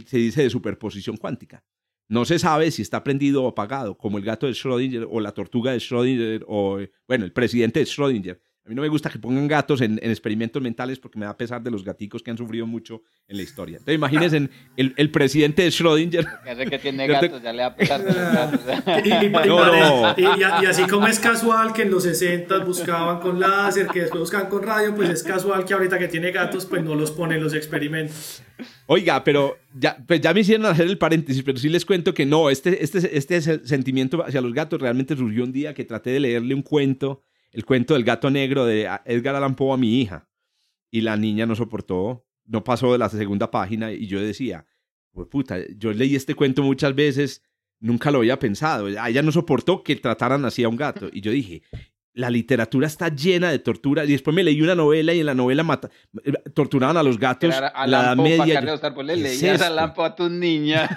se 0.06 0.18
dice 0.18 0.44
de 0.44 0.50
superposición 0.50 1.18
cuántica. 1.18 1.64
No 2.08 2.26
se 2.26 2.40
sabe 2.40 2.70
si 2.72 2.82
está 2.82 3.04
prendido 3.04 3.44
o 3.44 3.48
apagado, 3.48 3.98
como 3.98 4.18
el 4.18 4.24
gato 4.24 4.46
de 4.46 4.54
Schrödinger 4.54 5.08
o 5.10 5.20
la 5.20 5.32
tortuga 5.32 5.72
de 5.72 5.80
Schrödinger 5.80 6.44
o, 6.48 6.80
bueno, 7.08 7.26
el 7.26 7.34
presidente 7.34 7.80
de 7.80 7.86
Schrödinger. 7.86 8.40
A 8.66 8.70
mí 8.70 8.74
no 8.74 8.82
me 8.82 8.88
gusta 8.88 9.12
que 9.12 9.20
pongan 9.20 9.48
gatos 9.48 9.80
en, 9.82 10.00
experimentos 10.02 10.60
mentales 10.60 10.98
porque 10.98 11.20
me 11.20 11.26
da 11.28 11.38
pesar 11.38 11.62
de 11.62 11.70
los 11.70 11.84
gaticos 11.84 12.24
que 12.24 12.32
han 12.32 12.38
sufrido 12.38 12.66
mucho 12.66 13.04
en 13.28 13.38
la 13.38 13.44
historia. 13.44 13.78
Entonces 13.78 13.94
imagínense 13.94 14.38
el, 14.78 14.94
el, 14.98 15.12
presidente 15.12 15.62
de 15.62 15.68
Schrödinger. 15.70 16.28
Ya 16.44 16.66
que 16.66 16.80
tiene 16.80 17.06
gatos, 17.08 17.44
ya 17.44 17.54
le 17.54 17.60
da 17.60 17.76
pesar 17.76 18.04
de 18.04 18.12
los 18.12 18.66
gatos. 18.86 20.18
Y, 20.18 20.66
así 20.66 20.88
como 20.88 21.06
es 21.06 21.20
casual 21.20 21.74
que 21.74 21.84
en 21.84 21.92
los 21.92 22.02
60 22.04 22.58
buscaban 22.66 23.20
con 23.20 23.40
láser, 23.40 23.86
que 23.86 24.02
después 24.02 24.22
buscaban 24.22 24.50
con 24.50 24.64
radio, 24.64 24.96
pues 24.96 25.10
es 25.10 25.22
casual 25.22 25.64
que 25.64 25.76
ahorita 25.76 26.00
que 26.00 26.08
tiene 26.08 26.32
gatos, 26.32 26.66
pues 26.66 26.84
no 26.84 26.96
los 26.96 27.12
pone 27.12 27.36
en 27.36 27.44
los 27.44 27.54
experimentos. 27.54 28.42
Oiga, 28.88 29.24
pero 29.24 29.60
ya, 29.76 29.96
pues 30.08 30.22
ya 30.22 30.34
me 30.34 30.40
hicieron 30.40 30.66
hacer 30.66 30.88
el 30.88 30.98
paréntesis, 30.98 31.44
pero 31.44 31.60
sí 31.60 31.70
les 31.70 31.86
cuento 31.86 32.16
que 32.16 32.26
no, 32.26 32.50
este, 32.50 32.84
este, 32.84 33.16
este 33.16 33.42
sentimiento 33.42 34.26
hacia 34.26 34.42
los 34.42 34.54
gatos 34.54 34.82
realmente 34.82 35.16
surgió 35.16 35.44
un 35.44 35.52
día 35.52 35.76
que 35.76 35.86
traté 35.86 36.10
de 36.10 36.20
leerle 36.20 36.56
un 36.56 36.64
cuento 36.64 37.22
el 37.56 37.64
cuento 37.64 37.94
del 37.94 38.04
gato 38.04 38.30
negro 38.30 38.66
de 38.66 38.90
Edgar 39.06 39.34
Allan 39.34 39.56
Poe 39.56 39.74
a 39.74 39.78
mi 39.78 40.02
hija. 40.02 40.28
Y 40.92 41.02
la 41.02 41.16
niña 41.16 41.46
no 41.46 41.56
soportó, 41.56 42.28
no 42.44 42.66
pasó 42.66 42.92
de 42.92 42.98
la 42.98 43.08
segunda 43.08 43.50
página 43.50 43.94
y 43.94 44.08
yo 44.08 44.20
decía, 44.20 44.66
pues 45.14 45.30
puta, 45.30 45.60
yo 45.78 45.94
leí 45.94 46.18
este 46.18 46.36
cuento 46.36 46.64
muchas 46.64 46.94
veces, 46.94 47.44
nunca 47.80 48.12
lo 48.12 48.18
había 48.20 48.40
pensado. 48.40 48.90
Ella 48.90 49.22
no 49.22 49.32
soportó 49.32 49.84
que 49.84 49.96
trataran 49.96 50.44
así 50.44 50.66
a 50.66 50.70
un 50.70 50.76
gato. 50.76 51.10
Y 51.14 51.22
yo 51.22 51.32
dije, 51.32 51.64
la 52.16 52.30
literatura 52.30 52.88
está 52.88 53.10
llena 53.10 53.52
de 53.52 53.60
tortura. 53.60 54.06
Y 54.06 54.14
después 54.14 54.34
me 54.34 54.44
leí 54.44 54.62
una 54.62 54.74
novela 54.74 55.14
y 55.14 55.20
en 55.20 55.26
la 55.26 55.36
novela 55.36 55.64
mata, 55.64 55.90
torturaban 56.54 56.98
a 56.98 57.04
los 57.04 57.20
gatos 57.20 57.54
a 57.54 57.86
la 57.86 58.16
media. 58.16 58.64
Pues 58.96 59.08
le 59.08 59.18
leías 59.18 59.62
a 59.62 59.70
Lampo 59.70 60.04
a 60.04 60.16
tu 60.16 60.30
niña. 60.30 60.86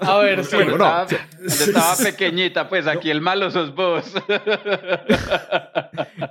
a 0.00 0.18
ver, 0.18 0.44
sí, 0.44 0.56
bueno, 0.56 0.78
no. 0.78 1.06
estaba, 1.44 1.96
pequeñita, 1.96 2.68
pues 2.68 2.86
aquí 2.86 3.10
el 3.10 3.20
malo 3.20 3.50
sos 3.50 3.74
vos. 3.74 4.04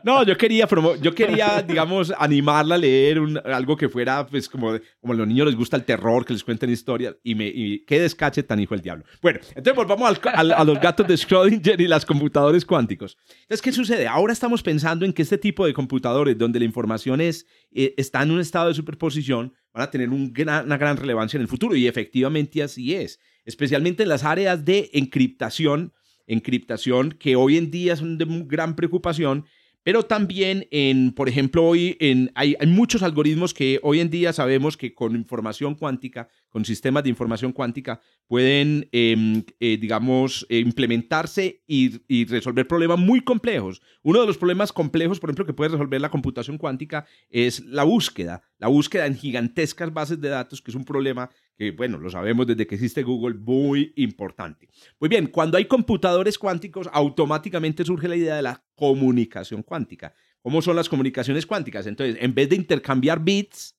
no, 0.04 0.24
yo 0.24 0.38
quería, 0.38 0.68
yo 1.02 1.14
quería, 1.14 1.62
digamos, 1.62 2.14
animarla 2.18 2.76
a 2.76 2.78
leer 2.78 3.20
algo 3.46 3.76
que 3.76 3.90
fuera, 3.90 4.26
pues, 4.26 4.48
como, 4.48 4.80
como 5.02 5.14
a 5.14 5.16
los 5.16 5.28
niños 5.28 5.48
les 5.48 5.56
gusta 5.56 5.76
el 5.76 5.84
terror, 5.84 6.26
que 6.26 6.34
les 6.34 6.44
cuenten 6.44 6.70
historias. 6.70 7.16
Y, 7.24 7.36
me, 7.36 7.48
y 7.48 7.84
qué 7.86 8.00
descache 8.00 8.44
tan 8.44 8.62
hijo 8.62 8.76
el 8.76 8.82
diablo. 8.82 9.04
Bueno, 9.22 9.40
entonces 9.50 9.76
volvamos 9.76 10.22
a 10.26 10.64
los 10.64 10.80
gatos 10.80 11.06
de 11.06 11.16
Schrödinger 11.16 11.82
y 11.82 11.88
las 11.88 12.06
computadores 12.06 12.64
cuánticos. 12.64 13.18
Es 13.50 13.62
que 13.62 13.73
sucede? 13.74 14.08
Ahora 14.08 14.34
estamos 14.34 14.64
pensando 14.64 15.06
en 15.06 15.14
que 15.14 15.22
este 15.22 15.38
tipo 15.38 15.66
de 15.66 15.74
computadores, 15.74 16.38
donde 16.38 16.60
la 16.60 16.66
información 16.66 17.22
es, 17.22 17.46
eh, 17.72 17.94
está 17.98 18.24
en 18.24 18.32
un 18.32 18.40
estado 18.40 18.70
de 18.70 18.74
superposición, 18.74 19.54
van 19.74 19.84
a 19.84 19.92
tener 19.92 20.10
una 20.10 20.78
gran 20.78 20.98
relevancia 20.98 21.38
en 21.38 21.42
el 21.42 21.48
futuro. 21.48 21.76
Y 21.76 21.88
efectivamente 21.88 22.64
así 22.64 22.94
es. 22.94 23.20
Especialmente 23.46 24.04
en 24.04 24.10
las 24.10 24.24
áreas 24.24 24.64
de 24.64 24.90
encriptación, 24.94 25.94
encriptación 26.28 27.12
que 27.12 27.36
hoy 27.36 27.58
en 27.58 27.72
día 27.72 27.96
son 27.96 28.18
de 28.18 28.26
gran 28.46 28.76
preocupación 28.76 29.46
pero 29.84 30.04
también 30.04 30.68
en, 30.72 31.12
por 31.12 31.28
ejemplo, 31.28 31.64
hoy 31.66 31.98
en, 32.00 32.32
hay, 32.36 32.56
muchos 32.66 33.04
algoritmos 33.04 33.54
que 33.54 33.80
hoy 33.84 34.00
en 34.00 34.10
día 34.10 34.32
sabemos 34.32 34.78
que 34.78 34.96
con 34.96 35.16
información 35.16 35.76
cuántica, 35.76 36.30
con 36.50 36.64
sistemas 36.64 37.04
de 37.04 37.10
información 37.10 37.52
cuántica, 37.52 38.00
pueden, 38.28 38.88
em, 38.94 39.44
eh, 39.60 39.78
digamos, 39.80 40.46
eh, 40.50 40.60
implementarse 40.60 41.62
y, 41.68 42.02
y, 42.08 42.26
resolver 42.26 42.68
problemas 42.68 42.98
muy 42.98 43.22
complejos. 43.22 43.82
Uno 44.02 44.22
de 44.22 44.28
los 44.28 44.38
problemas 44.38 44.72
complejos, 44.72 45.20
por 45.20 45.30
ejemplo, 45.30 45.46
que 45.46 45.54
puede 45.54 45.72
resolver 45.72 46.00
la 46.00 46.10
computación 46.10 46.58
cuántica 46.58 47.06
es 47.30 47.66
la 47.66 47.84
búsqueda, 47.84 48.42
la 48.60 48.70
búsqueda 48.70 49.06
en 49.06 49.16
gigantescas 49.16 49.94
bases 49.94 50.22
de 50.22 50.30
datos, 50.30 50.62
que 50.62 50.72
es 50.72 50.76
un 50.76 50.86
problema 50.86 51.30
que, 51.58 51.72
bueno, 51.72 51.98
lo 51.98 52.10
sabemos 52.10 52.48
desde 52.48 52.66
que 52.66 52.76
existe 52.76 53.04
Google, 53.04 53.36
muy 53.36 53.94
importante. 53.96 54.70
Pues 54.98 55.10
bien, 55.10 55.28
cuando 55.28 55.58
hay 55.58 55.66
computadores 55.66 56.38
cuánticos, 56.38 56.90
automáticamente 56.92 57.86
surge 57.86 58.08
la 58.08 58.16
idea 58.16 58.36
de 58.36 58.42
la 58.42 58.64
comunicación 58.92 59.64
cuántica. 59.64 60.14
¿Cómo 60.42 60.62
son 60.62 60.76
las 60.76 60.90
comunicaciones 60.90 61.46
cuánticas? 61.46 61.88
Entonces, 61.88 62.18
en 62.20 62.34
vez 62.34 62.50
de 62.50 62.56
intercambiar 62.56 63.24
bits, 63.24 63.76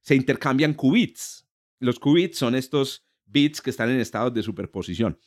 se 0.00 0.14
intercambian 0.14 0.74
qubits. 0.74 1.46
Los 1.80 1.98
qubits 1.98 2.38
son 2.38 2.54
estos 2.54 3.04
bits 3.24 3.60
que 3.60 3.70
están 3.70 3.90
en 3.90 4.00
estados 4.00 4.32
de 4.32 4.42
superposición. 4.42 5.18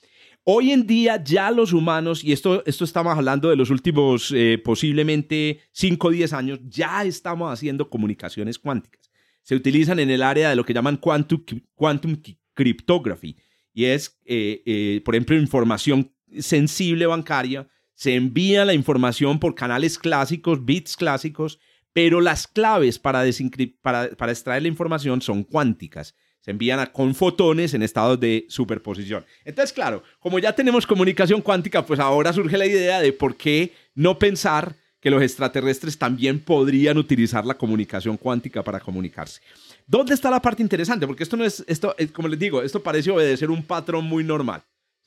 Hoy 0.45 0.71
en 0.71 0.87
día 0.87 1.21
ya 1.21 1.51
los 1.51 1.73
humanos, 1.73 2.23
y 2.23 2.31
esto, 2.31 2.63
esto 2.65 2.85
estamos 2.85 3.15
hablando 3.17 3.49
de 3.49 3.57
los 3.57 3.69
últimos 3.69 4.31
eh, 4.33 4.61
posiblemente 4.63 5.59
5 5.73 6.07
o 6.07 6.11
10 6.11 6.33
años, 6.33 6.59
ya 6.63 7.03
estamos 7.03 7.51
haciendo 7.51 7.89
comunicaciones 7.89 8.57
cuánticas 8.57 9.09
se 9.49 9.55
utilizan 9.55 9.97
en 9.97 10.11
el 10.11 10.21
área 10.21 10.51
de 10.51 10.55
lo 10.55 10.63
que 10.63 10.75
llaman 10.75 10.97
quantum, 10.97 11.43
quantum 11.73 12.21
cryptography. 12.53 13.35
Y 13.73 13.85
es, 13.85 14.19
eh, 14.25 14.61
eh, 14.63 15.01
por 15.03 15.15
ejemplo, 15.15 15.35
información 15.35 16.13
sensible 16.37 17.07
bancaria. 17.07 17.67
Se 17.99 18.15
envía 18.15 18.63
la 18.63 18.73
información 18.73 19.41
por 19.41 19.55
canales 19.55 19.99
clásicos, 19.99 20.63
bits 20.63 20.95
clásicos, 20.95 21.59
pero 21.91 22.21
las 22.21 22.47
claves 22.47 22.97
para, 22.97 23.25
extraer 23.25 24.61
la 24.61 24.69
información 24.69 25.21
son 25.21 25.43
cuánticas 25.43 26.15
se 26.39 26.51
envían 26.51 26.89
con 26.93 27.13
fotones 27.13 27.73
en 27.73 27.83
estados 27.83 28.17
de 28.17 28.45
superposición. 28.47 29.25
Entonces, 29.43 29.73
claro, 29.73 30.01
como 30.21 30.39
ya 30.39 30.55
tenemos 30.55 30.87
comunicación 30.87 31.41
cuántica, 31.41 31.85
pues 31.85 31.99
ahora 31.99 32.31
surge 32.31 32.57
la 32.57 32.65
idea 32.65 33.01
de 33.01 33.11
por 33.11 33.35
qué 33.35 33.73
no 33.95 34.17
pensar 34.17 34.77
que 35.01 35.11
los 35.11 35.21
extraterrestres 35.21 35.97
también 35.97 36.39
podrían 36.39 36.97
utilizar 36.97 37.45
la 37.45 37.57
comunicación 37.57 38.15
cuántica 38.15 38.63
para 38.63 38.79
comunicarse. 38.79 39.41
¿Dónde 39.85 40.13
está 40.13 40.31
la 40.31 40.41
parte 40.41 40.63
interesante? 40.63 41.05
Porque 41.05 41.23
esto 41.23 41.35
no 41.35 41.43
es, 41.43 41.65
esto, 41.67 41.93
eh, 41.97 42.07
como 42.07 42.29
les 42.29 42.39
digo, 42.39 42.61
esto 42.61 42.81
parece 42.81 43.11
obedecer 43.11 43.51
un 43.51 43.61
patrón 43.61 44.05
muy 44.05 44.23
normal. 44.23 44.63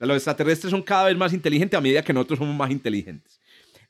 Los 0.07 0.17
extraterrestres 0.17 0.71
son 0.71 0.83
cada 0.83 1.07
vez 1.07 1.17
más 1.17 1.33
inteligentes 1.33 1.77
a 1.77 1.81
medida 1.81 2.03
que 2.03 2.13
nosotros 2.13 2.39
somos 2.39 2.57
más 2.57 2.71
inteligentes. 2.71 3.41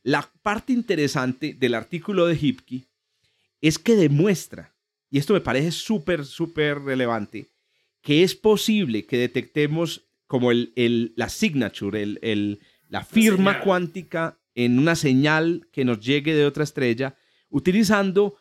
La 0.02 0.28
parte 0.42 0.72
interesante 0.72 1.54
del 1.54 1.74
artículo 1.74 2.26
de 2.26 2.36
Hipke 2.36 2.86
es 3.60 3.78
que 3.78 3.94
demuestra, 3.94 4.74
y 5.10 5.18
esto 5.18 5.32
me 5.32 5.40
parece 5.40 5.70
súper, 5.70 6.24
súper 6.24 6.80
relevante, 6.80 7.50
que 8.00 8.22
es 8.22 8.34
posible 8.34 9.06
que 9.06 9.16
detectemos 9.16 10.02
como 10.26 10.50
el, 10.50 10.72
el, 10.76 11.12
la 11.16 11.28
signature, 11.28 12.02
el, 12.02 12.18
el 12.22 12.60
la 12.92 13.04
firma 13.04 13.60
cuántica 13.60 14.38
en 14.54 14.78
una 14.78 14.96
señal 14.96 15.66
que 15.72 15.84
nos 15.84 15.98
llegue 16.00 16.34
de 16.34 16.44
otra 16.44 16.64
estrella, 16.64 17.16
utilizando 17.48 18.36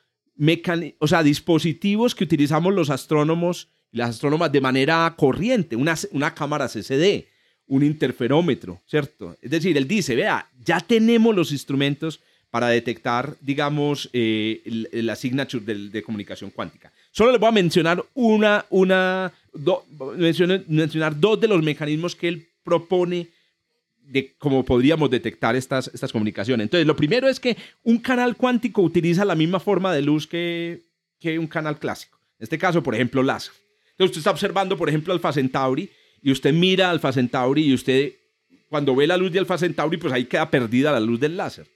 o 1.00 1.08
sea, 1.08 1.24
dispositivos 1.24 2.16
que 2.16 2.26
utilizamos 2.26 2.74
los 2.74 2.90
astrónomos 2.90 3.70
y 3.92 3.98
las 3.98 4.10
astrónomas 4.10 4.52
de 4.52 4.60
manera 4.60 5.14
corriente, 5.18 5.76
una, 5.76 5.96
una 6.12 6.34
cámara 6.34 6.68
CCD, 6.68 7.28
un 7.72 7.84
interferómetro, 7.84 8.82
¿cierto? 8.86 9.38
Es 9.42 9.50
decir, 9.50 9.78
él 9.78 9.88
dice, 9.88 10.14
vea, 10.14 10.46
ya 10.66 10.82
tenemos 10.82 11.34
los 11.34 11.54
instrumentos 11.54 12.20
para 12.50 12.68
detectar, 12.68 13.38
digamos, 13.40 14.10
eh, 14.12 14.62
la 14.92 15.16
signature 15.16 15.64
de, 15.64 16.04
comunicación 16.04 16.50
cuántica. 16.50 16.92
Solo 17.12 17.32
les 17.32 17.40
voy 17.40 17.48
a 17.48 17.54
mencionar 17.54 18.04
una, 18.14 18.66
una, 18.72 19.32
mencionar 20.68 21.18
dos 21.18 21.40
de 21.40 21.48
los 21.48 21.64
mecanismos 21.64 22.14
que 22.14 22.28
él 22.28 22.46
propone 22.62 23.30
de 24.02 24.34
cómo 24.38 24.66
podríamos 24.66 25.10
detectar 25.10 25.56
estas, 25.56 25.90
estas 25.94 26.12
comunicaciones. 26.12 26.66
Entonces, 26.66 26.86
lo 26.86 26.98
primero 26.98 27.30
es 27.30 27.40
que 27.40 27.56
un 27.84 28.00
canal 28.00 28.36
cuántico 28.36 28.82
utiliza 28.82 29.24
la 29.24 29.36
misma 29.36 29.62
forma 29.62 29.94
de 29.94 30.02
luz 30.02 30.28
que, 30.28 30.82
que 31.22 31.40
un 31.40 31.48
canal 31.48 31.80
clásico. 31.80 32.20
En 32.38 32.44
este 32.44 32.58
caso, 32.58 32.84
por 32.84 32.96
ejemplo, 32.96 33.24
láser. 33.24 33.54
Entonces, 33.92 34.10
usted 34.10 34.20
está 34.20 34.32
observando, 34.32 34.76
por 34.76 34.90
ejemplo, 34.90 35.14
Alfa 35.14 35.32
Centauri 35.32 35.90
y 36.22 36.32
usted 36.32 36.54
mira 36.54 36.90
Alfa 36.90 37.12
Centauri 37.12 37.64
y 37.64 37.74
usted, 37.74 38.14
cuando 38.70 38.96
ve 38.96 39.08
la 39.08 39.18
luz 39.18 39.32
de 39.32 39.40
Alfa 39.40 39.58
Centauri, 39.58 39.98
pues 39.98 40.14
ahí 40.14 40.26
queda 40.26 40.50
perdida 40.50 40.92
la 40.92 41.00
luz 41.00 41.20
del 41.20 41.38
láser, 41.38 41.68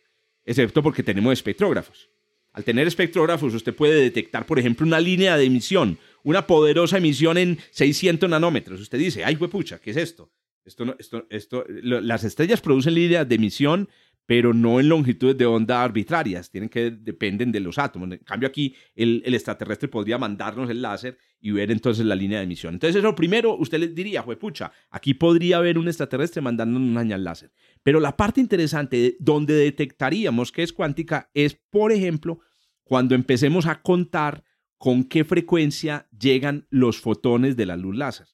excepto 0.45 0.83
porque 0.83 1.03
tenemos 1.03 1.33
espectrógrafos. 1.33 2.09
Al 2.53 2.63
tener 2.63 2.87
espectrógrafos, 2.87 3.53
usted 3.53 3.75
puede 3.75 3.99
detectar, 3.99 4.45
por 4.45 4.59
ejemplo, 4.59 4.85
una 4.87 4.99
línea 4.99 5.35
de 5.35 5.43
emisión, 5.43 5.97
una 6.23 6.47
poderosa 6.47 6.97
emisión 6.99 7.37
en 7.37 7.59
600 7.71 8.29
nanómetros. 8.29 8.79
Usted 8.79 8.97
dice, 8.97 9.25
ay, 9.25 9.35
pucha, 9.35 9.79
¿qué 9.79 9.91
es 9.91 9.97
esto? 9.97 10.31
Esto, 10.63 10.95
esto, 10.97 11.27
esto, 11.29 11.65
las 11.67 12.23
estrellas 12.23 12.61
producen 12.61 12.95
líneas 12.95 13.27
de 13.27 13.35
emisión, 13.35 13.89
pero 14.25 14.53
no 14.53 14.79
en 14.79 14.89
longitudes 14.89 15.37
de 15.37 15.45
onda 15.45 15.83
arbitrarias, 15.83 16.49
tienen 16.49 16.69
que 16.69 16.91
dependen 16.91 17.51
de 17.51 17.59
los 17.59 17.77
átomos. 17.77 18.11
En 18.11 18.17
cambio 18.19 18.47
aquí 18.47 18.75
el, 18.95 19.21
extraterrestre 19.25 19.87
podría 19.87 20.17
mandarnos 20.17 20.69
el 20.69 20.81
láser 20.81 21.17
y 21.39 21.51
ver 21.51 21.71
entonces 21.71 22.05
la 22.05 22.15
línea 22.15 22.39
de 22.39 22.45
emisión. 22.45 22.73
Entonces 22.73 22.95
eso 22.95 23.13
primero 23.13 23.55
usted 23.55 23.79
le 23.79 23.89
diría, 23.89 24.23
pucha, 24.23 24.71
aquí 24.89 25.13
podría 25.13 25.57
haber 25.57 25.77
un 25.77 25.87
extraterrestre 25.87 26.41
mandándonos 26.41 26.89
una 26.89 27.01
señal 27.01 27.23
láser. 27.23 27.51
Pero 27.83 27.99
la 27.99 28.17
parte 28.17 28.41
interesante 28.41 29.15
donde 29.19 29.53
detectaríamos 29.53 30.51
que 30.51 30.63
es 30.63 30.73
cuántica 30.73 31.29
es, 31.33 31.53
por 31.69 31.91
ejemplo, 31.91 32.39
cuando 32.83 33.13
empecemos 33.13 33.67
a 33.67 33.81
contar 33.81 34.43
con 34.77 35.03
qué 35.03 35.23
frecuencia 35.23 36.07
llegan 36.17 36.67
los 36.69 36.99
fotones 36.99 37.55
de 37.55 37.65
la 37.65 37.77
luz 37.77 37.95
láser. 37.95 38.27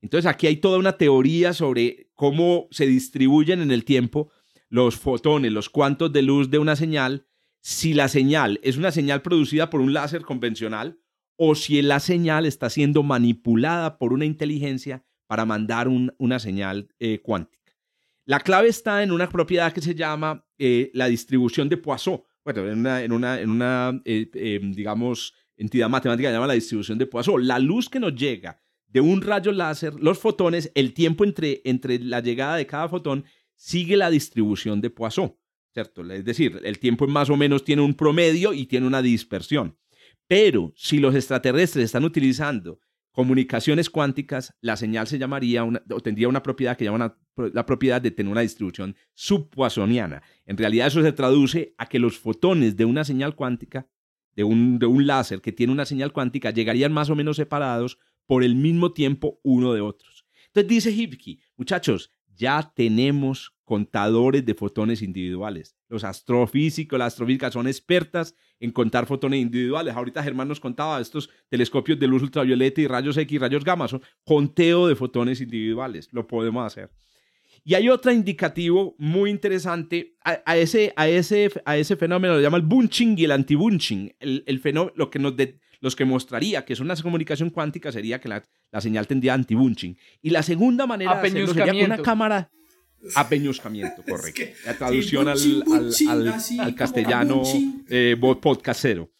Entonces 0.00 0.30
aquí 0.30 0.46
hay 0.46 0.56
toda 0.56 0.78
una 0.78 0.96
teoría 0.96 1.52
sobre 1.52 2.10
cómo 2.14 2.68
se 2.70 2.86
distribuyen 2.86 3.60
en 3.60 3.70
el 3.70 3.84
tiempo 3.84 4.30
los 4.68 4.96
fotones, 4.96 5.52
los 5.52 5.68
cuantos 5.68 6.12
de 6.12 6.22
luz 6.22 6.50
de 6.50 6.58
una 6.58 6.76
señal, 6.76 7.26
si 7.60 7.94
la 7.94 8.08
señal 8.08 8.60
es 8.62 8.76
una 8.76 8.90
señal 8.90 9.22
producida 9.22 9.70
por 9.70 9.80
un 9.80 9.92
láser 9.92 10.22
convencional 10.22 11.00
o 11.36 11.54
si 11.54 11.80
la 11.82 12.00
señal 12.00 12.46
está 12.46 12.68
siendo 12.70 13.02
manipulada 13.02 13.98
por 13.98 14.12
una 14.12 14.24
inteligencia 14.24 15.04
para 15.26 15.44
mandar 15.44 15.88
una 15.88 16.38
señal 16.38 16.88
eh, 16.98 17.20
cuántica. 17.20 17.76
La 18.24 18.40
clave 18.40 18.68
está 18.68 19.02
en 19.02 19.12
una 19.12 19.28
propiedad 19.28 19.72
que 19.72 19.80
se 19.80 19.94
llama 19.94 20.44
eh, 20.58 20.90
la 20.94 21.06
distribución 21.06 21.68
de 21.68 21.76
Poisson. 21.76 22.22
Bueno, 22.44 22.66
en 22.68 22.78
una, 23.12 23.40
en 23.40 23.50
una, 23.50 24.02
eh, 24.04 24.60
digamos, 24.62 25.34
entidad 25.56 25.88
matemática 25.88 26.28
se 26.28 26.34
llama 26.34 26.46
la 26.46 26.54
distribución 26.54 26.98
de 26.98 27.06
Poisson. 27.06 27.46
La 27.46 27.58
luz 27.58 27.88
que 27.88 28.00
nos 28.00 28.14
llega 28.14 28.60
de 28.86 29.00
un 29.00 29.22
rayo 29.22 29.52
láser, 29.52 29.94
los 30.00 30.18
fotones, 30.18 30.72
el 30.74 30.94
tiempo 30.94 31.24
entre, 31.24 31.60
entre 31.64 31.98
la 31.98 32.20
llegada 32.20 32.56
de 32.56 32.66
cada 32.66 32.88
fotón 32.88 33.24
sigue 33.58 33.96
la 33.96 34.08
distribución 34.08 34.80
de 34.80 34.88
Poisson, 34.88 35.36
¿cierto? 35.74 36.08
Es 36.10 36.24
decir, 36.24 36.60
el 36.64 36.78
tiempo 36.78 37.06
más 37.08 37.28
o 37.28 37.36
menos 37.36 37.64
tiene 37.64 37.82
un 37.82 37.94
promedio 37.94 38.54
y 38.54 38.66
tiene 38.66 38.86
una 38.86 39.02
dispersión. 39.02 39.76
Pero 40.28 40.72
si 40.76 40.98
los 40.98 41.14
extraterrestres 41.14 41.86
están 41.86 42.04
utilizando 42.04 42.80
comunicaciones 43.10 43.90
cuánticas, 43.90 44.54
la 44.60 44.76
señal 44.76 45.08
se 45.08 45.18
llamaría 45.18 45.64
una, 45.64 45.82
o 45.90 46.00
tendría 46.00 46.28
una 46.28 46.42
propiedad 46.42 46.76
que 46.76 46.84
llama 46.84 47.18
la 47.36 47.66
propiedad 47.66 48.00
de 48.00 48.12
tener 48.12 48.30
una 48.30 48.42
distribución 48.42 48.94
subpoissoniana. 49.14 50.22
En 50.46 50.56
realidad 50.56 50.86
eso 50.86 51.02
se 51.02 51.12
traduce 51.12 51.74
a 51.78 51.86
que 51.86 51.98
los 51.98 52.16
fotones 52.16 52.76
de 52.76 52.84
una 52.84 53.04
señal 53.04 53.34
cuántica, 53.34 53.88
de 54.36 54.44
un, 54.44 54.78
de 54.78 54.86
un 54.86 55.06
láser 55.06 55.40
que 55.40 55.50
tiene 55.50 55.72
una 55.72 55.84
señal 55.84 56.12
cuántica, 56.12 56.52
llegarían 56.52 56.92
más 56.92 57.10
o 57.10 57.16
menos 57.16 57.36
separados 57.36 57.98
por 58.26 58.44
el 58.44 58.54
mismo 58.54 58.92
tiempo 58.92 59.40
uno 59.42 59.72
de 59.72 59.80
otros. 59.80 60.26
Entonces 60.46 60.68
dice 60.68 60.92
Hipke, 60.92 61.40
muchachos, 61.56 62.12
ya 62.38 62.72
tenemos 62.74 63.52
contadores 63.64 64.46
de 64.46 64.54
fotones 64.54 65.02
individuales. 65.02 65.76
Los 65.88 66.04
astrofísicos, 66.04 66.98
las 66.98 67.12
astrofísicas 67.12 67.52
son 67.52 67.66
expertas 67.66 68.34
en 68.60 68.70
contar 68.70 69.06
fotones 69.06 69.42
individuales. 69.42 69.94
Ahorita 69.94 70.22
Germán 70.22 70.48
nos 70.48 70.60
contaba 70.60 71.00
estos 71.00 71.28
telescopios 71.50 71.98
de 71.98 72.06
luz 72.06 72.22
ultravioleta 72.22 72.80
y 72.80 72.86
rayos 72.86 73.16
X 73.16 73.34
y 73.34 73.38
rayos 73.38 73.64
gamma, 73.64 73.88
son 73.88 74.00
conteo 74.24 74.86
de 74.86 74.94
fotones 74.94 75.40
individuales. 75.40 76.08
Lo 76.12 76.26
podemos 76.26 76.64
hacer. 76.64 76.90
Y 77.64 77.74
hay 77.74 77.88
otro 77.88 78.12
indicativo 78.12 78.94
muy 78.98 79.30
interesante 79.30 80.16
a, 80.24 80.56
ese, 80.56 80.92
a, 80.96 81.08
ese, 81.08 81.50
a 81.64 81.76
ese 81.76 81.96
fenómeno, 81.96 82.34
lo 82.34 82.40
llama 82.40 82.56
el 82.56 82.62
bunching 82.62 83.18
y 83.18 83.24
el 83.24 83.32
anti-bunching. 83.32 84.14
El, 84.20 84.60
fenómeno, 84.60 84.94
lo 84.96 85.10
que 85.10 85.18
nos, 85.18 85.34
los 85.80 85.96
que 85.96 86.04
mostraría 86.04 86.64
que 86.64 86.72
es 86.72 86.80
una 86.80 86.96
comunicación 86.96 87.50
cuántica 87.50 87.92
sería 87.92 88.20
que 88.20 88.28
la, 88.28 88.42
señal 88.80 89.06
tendría 89.06 89.34
anti-bunching. 89.34 89.96
Y 90.22 90.30
la 90.30 90.42
segunda 90.42 90.86
manera 90.86 91.20
de 91.20 91.28
hacerlo 91.28 91.54
sería 91.54 91.72
con 91.72 91.82
una 91.82 92.02
cámara 92.02 92.50
apeñuscamiento, 93.14 94.02
correcto. 94.02 94.42
la 94.66 94.74
traducción 94.74 95.28
al, 95.28 95.38
al, 96.60 96.74
castellano 96.74 97.42
eh, 97.88 98.16
podcastero. 98.40 99.10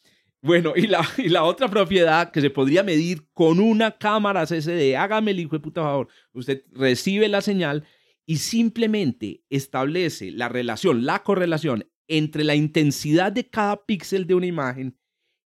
Bueno, 0.41 0.73
y 0.77 0.87
la, 0.87 1.07
y 1.17 1.29
la 1.29 1.45
otra 1.45 1.69
propiedad 1.69 2.31
que 2.31 2.41
se 2.41 2.51
podría 2.51 2.83
medir 2.83 3.27
con 3.33 3.61
una 3.61 3.97
cámara 3.97 4.47
CCD, 4.47 4.97
hágame 4.97 5.33
el 5.33 5.41
hijo 5.41 5.57
de 5.57 5.61
puta 5.61 5.83
favor, 5.83 6.09
usted 6.33 6.65
recibe 6.73 7.29
la 7.29 7.41
señal 7.41 7.85
y 8.27 8.37
simplemente 8.37 9.43
establece 9.49 10.31
la 10.31 10.49
relación, 10.49 11.07
la 11.07 11.23
correlación 11.23 11.89
entre 12.09 12.45
la 12.45 12.55
intensidad 12.55 13.33
de 13.33 13.49
cada 13.49 13.85
píxel 13.85 14.27
de 14.27 14.35
una 14.35 14.47
imagen 14.47 14.97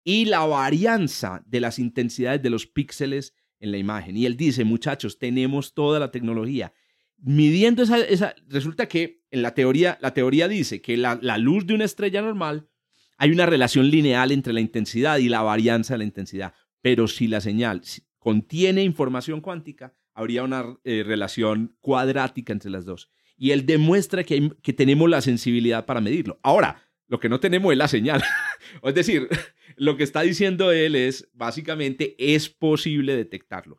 y 0.03 0.25
la 0.25 0.45
varianza 0.45 1.43
de 1.45 1.59
las 1.59 1.79
intensidades 1.79 2.41
de 2.41 2.49
los 2.49 2.67
píxeles 2.67 3.33
en 3.59 3.71
la 3.71 3.77
imagen. 3.77 4.17
Y 4.17 4.25
él 4.25 4.37
dice, 4.37 4.63
muchachos, 4.63 5.19
tenemos 5.19 5.73
toda 5.73 5.99
la 5.99 6.11
tecnología. 6.11 6.73
Midiendo 7.17 7.83
esa, 7.83 7.99
esa 7.99 8.33
resulta 8.47 8.87
que 8.87 9.21
en 9.31 9.41
la 9.41 9.53
teoría, 9.53 9.97
la 10.01 10.13
teoría 10.13 10.47
dice 10.47 10.81
que 10.81 10.97
la, 10.97 11.15
luz 11.37 11.65
de 11.65 11.73
una 11.73 11.85
estrella 11.85 12.21
normal 12.21 12.69
hay 13.17 13.31
una 13.31 13.45
relación 13.45 13.89
lineal 13.89 14.31
entre 14.31 14.53
la 14.53 14.61
intensidad 14.61 15.17
y 15.17 15.27
la 15.27 15.41
varianza 15.41 15.93
de 15.93 15.99
la 15.99 16.03
intensidad. 16.05 16.53
Pero 16.81 17.07
si 17.07 17.27
la 17.27 17.41
señal 17.41 17.81
contiene 18.17 18.83
información 18.83 19.41
cuántica, 19.41 19.93
habría 20.13 20.43
una 20.43 20.77
eh, 20.85 21.03
relación 21.05 21.75
cuadrática 21.81 22.53
entre 22.53 22.71
las 22.71 22.85
dos. 22.85 23.09
Y 23.35 23.51
él 23.51 23.65
demuestra 23.65 24.23
que 24.23 24.73
tenemos 24.75 25.09
la 25.09 25.21
sensibilidad 25.21 25.85
para 25.85 26.01
medirlo. 26.01 26.39
Ahora, 26.43 26.88
lo 27.09 27.19
que 27.19 27.27
no 27.27 27.39
tenemos 27.39 27.71
es 27.71 27.77
la 27.77 27.87
señal. 27.87 28.23
es 28.83 28.95
decir, 28.95 29.27
lo 29.75 29.97
que 29.97 30.03
está 30.03 30.21
diciendo 30.21 30.71
él 30.71 30.95
es, 30.95 31.29
básicamente, 31.33 32.15
es 32.17 32.49
posible 32.49 33.15
detectarlo. 33.15 33.77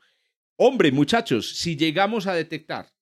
Hombre, 0.56 0.92
muchachos, 0.92 1.56
si 1.56 1.76
llegamos 1.76 2.26
a 2.26 2.34
detectar 2.34 2.92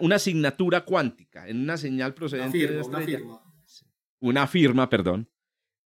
una 0.00 0.16
asignatura 0.16 0.84
cuántica 0.84 1.48
en 1.48 1.60
una 1.60 1.76
señal 1.76 2.12
procedente 2.12 2.58
de 2.58 2.82
una 2.82 3.00
firma. 3.00 3.42
Una 4.18 4.46
firma, 4.46 4.90
perdón. 4.90 5.30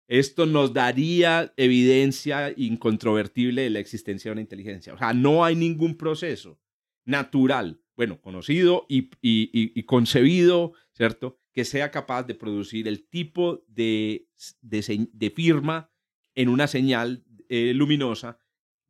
Esto 0.08 0.46
nos 0.46 0.72
daría 0.72 1.52
evidencia 1.56 2.54
incontrovertible 2.56 3.62
de 3.62 3.70
la 3.70 3.80
existencia 3.80 4.28
de 4.28 4.32
una 4.34 4.40
inteligencia. 4.40 4.94
O 4.94 4.98
sea, 4.98 5.12
no 5.12 5.44
hay 5.44 5.56
ningún 5.56 5.96
proceso 5.96 6.60
natural, 7.04 7.80
bueno, 7.96 8.20
conocido 8.20 8.86
y, 8.88 9.10
y 9.20 9.82
concebido, 9.82 10.74
¿cierto? 10.92 11.40
Que 11.56 11.64
sea 11.64 11.90
capaz 11.90 12.24
de 12.24 12.34
producir 12.34 12.86
el 12.86 13.08
tipo 13.08 13.64
de, 13.66 14.26
de, 14.60 15.30
firma 15.34 15.90
en 16.34 16.50
una 16.50 16.66
señal 16.66 17.24
eh, 17.48 17.72
luminosa 17.74 18.38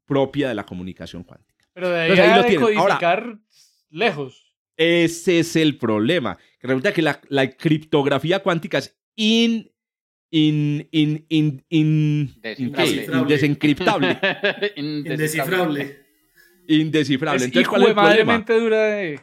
propia 0.04 0.48
de 0.48 0.56
la 0.56 0.66
comunicación 0.66 1.22
cuántica. 1.22 1.64
Pero 1.72 1.90
de 1.90 2.00
ahí, 2.00 2.18
a 2.18 2.60
codificar 2.60 3.38
lejos. 3.88 4.52
Ese 4.76 5.38
es 5.38 5.54
el 5.54 5.78
problema. 5.78 6.38
Que 6.58 6.66
resulta 6.66 6.92
que 6.92 7.02
la, 7.02 7.20
la 7.28 7.48
criptografía 7.48 8.40
cuántica 8.40 8.78
es 8.78 8.98
in, 9.14 9.70
in, 10.32 10.88
in, 10.90 11.24
in, 11.28 11.64
in 11.68 12.36
indesencriptable. 12.58 14.18
Indescifrable. 14.74 16.04
Indescifrable. 16.66 17.36
Es 17.36 17.44
Entonces, 17.44 17.68
¿cuál 17.68 17.82
es 17.82 17.88
el 17.90 17.94
problema? 17.94 18.44
dura 18.44 18.86
de 18.86 19.20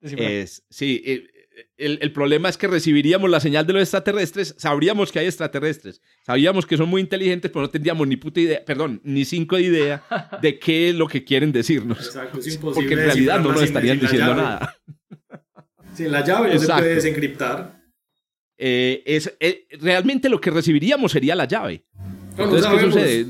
Es, 0.00 0.66
sí, 0.68 1.00
eh, 1.06 1.28
el, 1.76 2.12
problema 2.12 2.48
es 2.48 2.58
que 2.58 2.66
recibiríamos 2.66 3.30
la 3.30 3.40
señal 3.40 3.66
de 3.66 3.72
los 3.72 3.82
extraterrestres, 3.82 4.54
sabríamos 4.58 5.10
que 5.10 5.18
hay 5.18 5.26
extraterrestres, 5.26 6.02
sabíamos 6.24 6.66
que 6.66 6.76
son 6.76 6.88
muy 6.88 7.00
inteligentes, 7.00 7.50
pero 7.50 7.62
no 7.62 7.70
tendríamos 7.70 8.06
ni 8.06 8.16
puta 8.16 8.40
idea, 8.40 8.64
perdón, 8.64 9.00
ni 9.04 9.24
cinco 9.24 9.56
de 9.56 9.62
idea 9.62 10.04
de 10.42 10.58
qué 10.58 10.90
es 10.90 10.94
lo 10.94 11.08
que 11.08 11.24
quieren 11.24 11.52
decirnos. 11.52 11.98
Exacto, 11.98 12.38
es 12.38 12.54
imposible. 12.54 12.88
Porque 12.88 12.94
en 12.94 13.06
realidad 13.06 13.40
no 13.40 13.52
nos 13.52 13.62
estarían 13.62 13.98
diciendo 13.98 14.34
nada. 14.34 14.76
Sin 15.94 16.12
la 16.12 16.24
llave 16.24 16.52
no 16.52 16.60
se 16.60 16.66
puede 16.66 16.94
desencriptar. 16.94 17.80
Eh, 18.58 19.02
es, 19.06 19.34
eh, 19.40 19.66
realmente 19.80 20.28
lo 20.28 20.40
que 20.40 20.50
recibiríamos 20.50 21.12
sería 21.12 21.34
la 21.34 21.46
llave. 21.46 21.84
entonces, 22.36 22.66
¿qué 22.70 22.80
sucede? 22.80 23.26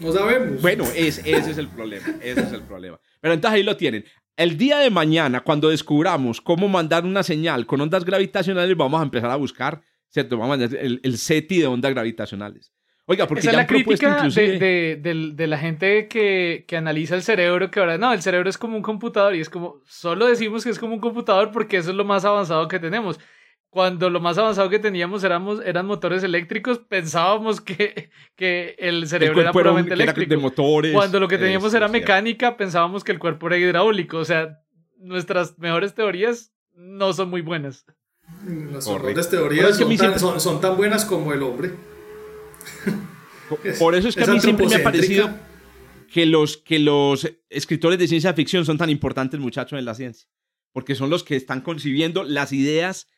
No 0.00 0.12
sabemos. 0.12 0.60
Bueno, 0.60 0.84
ese 0.94 1.22
es 1.30 1.58
el 1.58 1.68
problema. 1.68 2.06
Ese 2.20 2.40
es 2.40 2.52
el 2.52 2.62
problema. 2.62 3.00
Pero 3.20 3.34
entonces 3.34 3.56
ahí 3.56 3.62
lo 3.62 3.76
tienen. 3.76 4.04
El 4.36 4.56
día 4.56 4.78
de 4.78 4.90
mañana, 4.90 5.40
cuando 5.40 5.68
descubramos 5.68 6.40
cómo 6.40 6.68
mandar 6.68 7.04
una 7.04 7.22
señal 7.22 7.66
con 7.66 7.80
ondas 7.80 8.04
gravitacionales, 8.04 8.76
vamos 8.76 9.00
a 9.00 9.04
empezar 9.04 9.30
a 9.30 9.36
buscar, 9.36 9.82
¿cierto? 10.08 10.38
Vamos 10.38 10.54
a 10.54 10.58
mandar 10.58 10.78
el, 10.80 11.18
SETI 11.18 11.60
de 11.60 11.66
ondas 11.66 11.92
gravitacionales. 11.92 12.72
Oiga, 13.04 13.26
porque 13.26 13.40
Esa 13.40 13.50
ya 13.50 13.58
es 13.58 13.62
la 13.62 13.66
crítica 13.66 14.28
de, 14.28 15.46
la 15.46 15.58
gente 15.58 16.08
que, 16.08 16.64
que, 16.66 16.76
analiza 16.76 17.14
el 17.14 17.22
cerebro, 17.22 17.70
que 17.70 17.80
ahora 17.80 17.98
no, 17.98 18.12
el 18.12 18.22
cerebro 18.22 18.48
es 18.48 18.56
como 18.56 18.76
un 18.76 18.82
computador 18.82 19.34
y 19.34 19.40
es 19.40 19.50
como, 19.50 19.82
solo 19.84 20.26
decimos 20.26 20.64
que 20.64 20.70
es 20.70 20.78
como 20.78 20.94
un 20.94 21.00
computador 21.00 21.50
porque 21.50 21.78
eso 21.78 21.90
es 21.90 21.96
lo 21.96 22.04
más 22.04 22.24
avanzado 22.24 22.68
que 22.68 22.78
tenemos 22.78 23.18
cuando 23.72 24.10
lo 24.10 24.20
más 24.20 24.36
avanzado 24.36 24.68
que 24.68 24.78
teníamos 24.78 25.24
éramos, 25.24 25.62
eran 25.64 25.86
motores 25.86 26.22
eléctricos, 26.22 26.78
pensábamos 26.78 27.62
que, 27.62 28.10
que 28.36 28.76
el 28.78 29.08
cerebro 29.08 29.40
era 29.40 29.50
puramente 29.50 29.94
eléctrico. 29.94 30.38
motores, 30.38 30.92
cuando 30.92 31.18
lo 31.18 31.26
que 31.26 31.38
teníamos 31.38 31.72
era 31.72 31.88
mecánica, 31.88 32.58
pensábamos 32.58 33.02
que 33.02 33.12
el 33.12 33.18
cuerpo 33.18 33.46
era 33.46 33.56
hidráulico. 33.56 34.18
O 34.18 34.26
sea, 34.26 34.60
nuestras 34.98 35.58
mejores 35.58 35.94
teorías 35.94 36.52
no 36.74 37.14
son 37.14 37.30
muy 37.30 37.40
buenas. 37.40 37.86
Las 38.70 38.86
mejores 38.86 39.30
teorías 39.30 39.78
son, 40.18 40.60
tan, 40.60 40.76
buenas 40.76 41.06
como 41.06 41.32
el 41.32 41.42
hombre. 41.42 41.70
Por 43.78 43.94
eso 43.94 44.08
es 44.08 44.16
que 44.16 44.24
a 44.24 44.26
mí 44.26 44.40
siempre 44.40 44.66
me 44.66 44.74
ha 44.74 44.82
parecido 44.82 45.30
que 46.12 46.26
los, 46.26 46.58
que 46.58 46.78
los 46.78 47.26
escritores 47.48 47.98
de 47.98 48.06
ciencia 48.06 48.34
ficción 48.34 48.66
son 48.66 48.76
tan 48.76 48.90
importantes, 48.90 49.40
muchachos, 49.40 49.78
en 49.78 49.86
la 49.86 49.94
ciencia. 49.94 50.28
Porque 50.72 50.94
son 50.94 51.08
los 51.08 51.24
que 51.24 51.36
están 51.36 51.62
concibiendo 51.62 52.22
las 52.22 52.52
ideas 52.52 53.08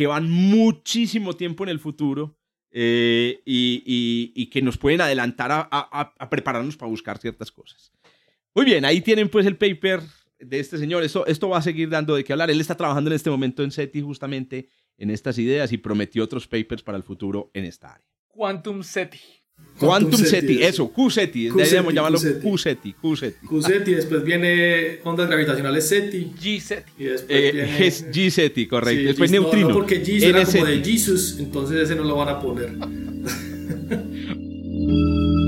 que 0.00 0.06
van 0.06 0.30
muchísimo 0.30 1.36
tiempo 1.36 1.62
en 1.62 1.68
el 1.68 1.78
futuro 1.78 2.34
eh, 2.70 3.42
y, 3.44 4.46
que 4.46 4.62
nos 4.62 4.78
pueden 4.78 5.02
adelantar 5.02 5.50
a, 5.52 6.30
prepararnos 6.30 6.74
para 6.78 6.88
buscar 6.88 7.18
ciertas 7.18 7.52
cosas. 7.52 7.92
Muy 8.54 8.64
bien, 8.64 8.86
ahí 8.86 9.02
tienen 9.02 9.28
pues 9.28 9.44
el 9.44 9.58
paper 9.58 10.00
de 10.38 10.58
este 10.58 10.78
señor. 10.78 11.02
Esto, 11.02 11.26
esto 11.26 11.50
va 11.50 11.58
a 11.58 11.62
seguir 11.62 11.90
dando 11.90 12.14
de 12.14 12.24
qué 12.24 12.32
hablar. 12.32 12.50
Él 12.50 12.62
está 12.62 12.74
trabajando 12.74 13.10
en 13.10 13.16
este 13.16 13.28
momento 13.28 13.62
en 13.62 13.72
SETI 13.72 14.00
justamente 14.00 14.70
en 14.96 15.10
estas 15.10 15.36
ideas 15.36 15.70
y 15.70 15.76
prometió 15.76 16.24
otros 16.24 16.48
papers 16.48 16.82
para 16.82 16.96
el 16.96 17.04
futuro 17.04 17.50
en 17.52 17.66
esta 17.66 17.92
área. 17.92 18.08
Quantum 18.28 18.82
SETI. 18.82 19.20
Quantum 19.80 20.24
SETI, 20.24 20.62
eso, 20.62 20.92
QSETI, 20.92 21.50
deberíamos 21.50 21.94
llamarlo 21.94 22.18
QSETI, 22.18 22.94
QSETI. 22.94 23.94
Después 23.94 24.22
viene 24.22 24.98
ondas 25.04 25.28
gravitacionales 25.28 25.88
SETI. 25.88 26.32
G-SETI. 26.40 26.92
Y 26.98 27.04
después 27.04 27.40
eh, 27.40 27.50
viene... 27.52 27.90
G-SETI, 28.12 28.66
correcto. 28.66 29.08
después 29.08 29.30
neutrino. 29.30 29.68
No, 29.68 29.74
porque 29.74 30.04
G 30.04 30.20
suena 30.20 30.44
como 30.44 30.66
de 30.66 30.84
Jesus, 30.84 31.36
entonces 31.38 31.78
ese 31.78 31.96
no 31.96 32.04
lo 32.04 32.16
van 32.16 32.28
a 32.28 32.40
poner. 32.40 32.70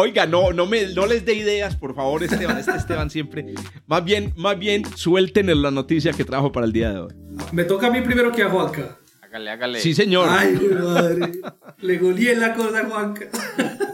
Oiga, 0.00 0.26
no, 0.26 0.52
no, 0.52 0.64
me, 0.64 0.86
no 0.94 1.06
les 1.06 1.24
dé 1.24 1.34
ideas, 1.34 1.74
por 1.74 1.92
favor, 1.92 2.22
Esteban. 2.22 2.56
Este 2.56 2.70
Esteban 2.70 3.10
siempre. 3.10 3.46
Más 3.88 4.04
bien, 4.04 4.32
más 4.36 4.56
bien, 4.56 4.84
suelten 4.94 5.60
la 5.60 5.72
noticia 5.72 6.12
que 6.12 6.24
trajo 6.24 6.52
para 6.52 6.66
el 6.66 6.72
día 6.72 6.92
de 6.92 7.00
hoy. 7.00 7.12
Me 7.50 7.64
toca 7.64 7.88
a 7.88 7.90
mí 7.90 8.00
primero 8.02 8.30
que 8.30 8.44
a 8.44 8.48
Juanca. 8.48 8.96
Hágale, 9.20 9.50
hágale. 9.50 9.80
Sí, 9.80 9.94
señor. 9.94 10.28
Ay, 10.30 10.56
madre. 10.72 11.40
Le 11.80 11.98
goleé 11.98 12.36
la 12.36 12.54
cosa 12.54 12.78
a 12.78 12.84
Juanca. 12.84 13.26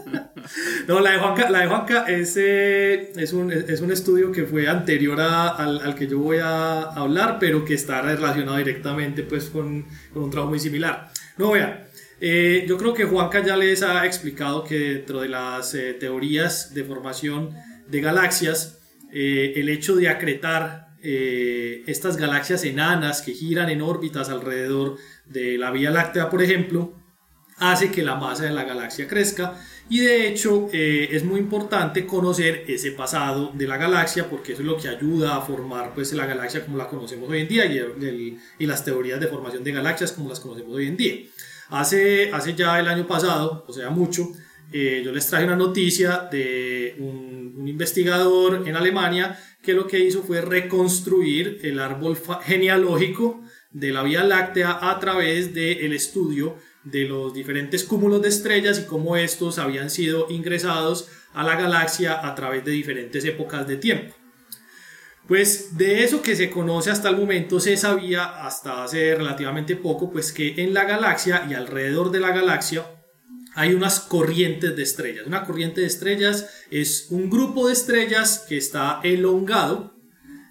No, 0.87 0.99
la 0.99 1.13
de 1.13 1.17
Juanca, 1.17 1.49
la 1.49 1.61
de 1.61 1.67
Juanca 1.67 2.05
es, 2.07 2.37
eh, 2.37 3.11
es, 3.15 3.33
un, 3.33 3.51
es, 3.51 3.81
un, 3.81 3.91
estudio 3.91 4.31
que 4.31 4.43
fue 4.43 4.67
anterior 4.67 5.19
al, 5.19 5.79
al, 5.79 5.95
que 5.95 6.05
yo 6.07 6.19
voy 6.19 6.37
a 6.37 6.83
hablar, 6.83 7.37
pero 7.39 7.65
que 7.65 7.73
está 7.73 8.03
relacionado 8.03 8.55
directamente 8.57 9.23
pues, 9.23 9.45
con, 9.45 9.87
con 10.13 10.23
un 10.23 10.29
trabajo 10.29 10.51
muy 10.51 10.59
similar. 10.59 11.09
No, 11.37 11.51
vean, 11.51 11.85
eh, 12.19 12.65
yo 12.67 12.77
creo 12.77 12.93
que 12.93 13.05
Juanca 13.05 13.43
ya 13.43 13.57
les 13.57 13.83
ha 13.83 14.05
explicado 14.05 14.63
que 14.63 14.77
dentro 14.77 15.21
de 15.21 15.29
las 15.29 15.73
eh, 15.73 15.93
teorías 15.93 16.73
de 16.73 16.83
formación 16.83 17.55
de 17.87 18.01
galaxias, 18.01 18.79
eh, 19.11 19.53
el 19.57 19.69
hecho 19.69 19.95
de 19.95 20.09
acretar 20.09 20.85
estas 21.05 22.17
galaxias 22.17 22.63
enanas 22.63 23.21
que 23.21 23.31
giran 23.31 23.69
en 23.69 23.83
órbitas 23.83 24.29
alrededor 24.29 24.97
de 25.25 25.55
la 25.55 25.69
Vía 25.69 25.91
Láctea, 25.91 26.31
por 26.31 26.41
ejemplo, 26.41 26.99
hace 27.57 27.91
que 27.91 28.01
la 28.01 28.15
masa 28.15 28.45
de 28.45 28.49
la 28.49 28.63
galaxia 28.63 29.07
crezca 29.07 29.53
y 29.87 29.99
de 29.99 30.27
hecho 30.27 30.67
es 30.71 31.23
muy 31.23 31.39
importante 31.39 32.07
conocer 32.07 32.63
ese 32.67 32.91
pasado 32.91 33.51
de 33.53 33.67
la 33.67 33.77
galaxia 33.77 34.27
porque 34.27 34.53
eso 34.53 34.63
es 34.63 34.67
lo 34.67 34.77
que 34.77 34.87
ayuda 34.87 35.37
a 35.37 35.41
formar 35.41 35.93
pues 35.93 36.11
la 36.13 36.25
galaxia 36.25 36.65
como 36.65 36.75
la 36.75 36.87
conocemos 36.87 37.29
hoy 37.29 37.41
en 37.41 37.47
día 37.49 37.67
y, 37.67 38.39
y 38.57 38.65
las 38.65 38.83
teorías 38.83 39.19
de 39.19 39.27
formación 39.27 39.63
de 39.63 39.73
galaxias 39.73 40.11
como 40.11 40.29
las 40.29 40.39
conocemos 40.39 40.73
hoy 40.73 40.87
en 40.87 40.97
día. 40.97 41.17
Hace, 41.69 42.31
hace 42.31 42.53
ya 42.53 42.79
el 42.79 42.87
año 42.87 43.07
pasado, 43.07 43.65
o 43.67 43.73
sea, 43.73 43.89
mucho, 43.89 44.31
eh, 44.71 45.01
yo 45.03 45.11
les 45.11 45.27
traje 45.27 45.45
una 45.45 45.55
noticia 45.55 46.27
de 46.31 46.95
un, 46.99 47.67
investigador 47.67 48.67
en 48.67 48.75
Alemania 48.75 49.39
que 49.63 49.73
lo 49.73 49.87
que 49.87 49.99
hizo 49.99 50.21
fue 50.21 50.41
reconstruir 50.41 51.59
el 51.63 51.79
árbol 51.79 52.17
genealógico 52.43 53.41
de 53.71 53.91
la 53.91 54.03
Vía 54.03 54.23
Láctea 54.23 54.77
a 54.81 54.99
través 54.99 55.53
del 55.53 55.93
estudio 55.93 56.57
de 56.83 57.05
los 57.05 57.33
diferentes 57.33 57.83
cúmulos 57.83 58.21
de 58.21 58.29
estrellas 58.29 58.79
y 58.79 58.85
cómo 58.85 59.17
estos 59.17 59.57
habían 59.57 59.89
sido 59.89 60.27
ingresados 60.29 61.09
a 61.33 61.43
la 61.43 61.55
galaxia 61.55 62.27
a 62.27 62.35
través 62.35 62.63
de 62.63 62.71
diferentes 62.71 63.25
épocas 63.25 63.67
de 63.67 63.77
tiempo. 63.77 64.15
Pues 65.27 65.75
de 65.77 66.03
eso 66.03 66.21
que 66.21 66.35
se 66.35 66.51
conoce 66.51 66.91
hasta 66.91 67.09
el 67.09 67.17
momento 67.17 67.59
se 67.59 67.77
sabía 67.77 68.45
hasta 68.45 68.83
hace 68.83 69.15
relativamente 69.15 69.75
poco, 69.75 70.11
pues 70.11 70.31
que 70.31 70.53
en 70.57 70.73
la 70.73 70.83
galaxia 70.83 71.47
y 71.49 71.55
alrededor 71.55 72.11
de 72.11 72.19
la 72.19 72.29
galaxia 72.29 72.85
hay 73.55 73.73
unas 73.73 74.01
corrientes 74.01 74.75
de 74.75 74.83
estrellas. 74.83 75.25
Una 75.25 75.45
corriente 75.45 75.81
de 75.81 75.87
estrellas 75.87 76.49
es 76.69 77.07
un 77.09 77.29
grupo 77.29 77.67
de 77.67 77.73
estrellas 77.73 78.45
que 78.47 78.57
está 78.57 78.99
elongado 79.01 79.94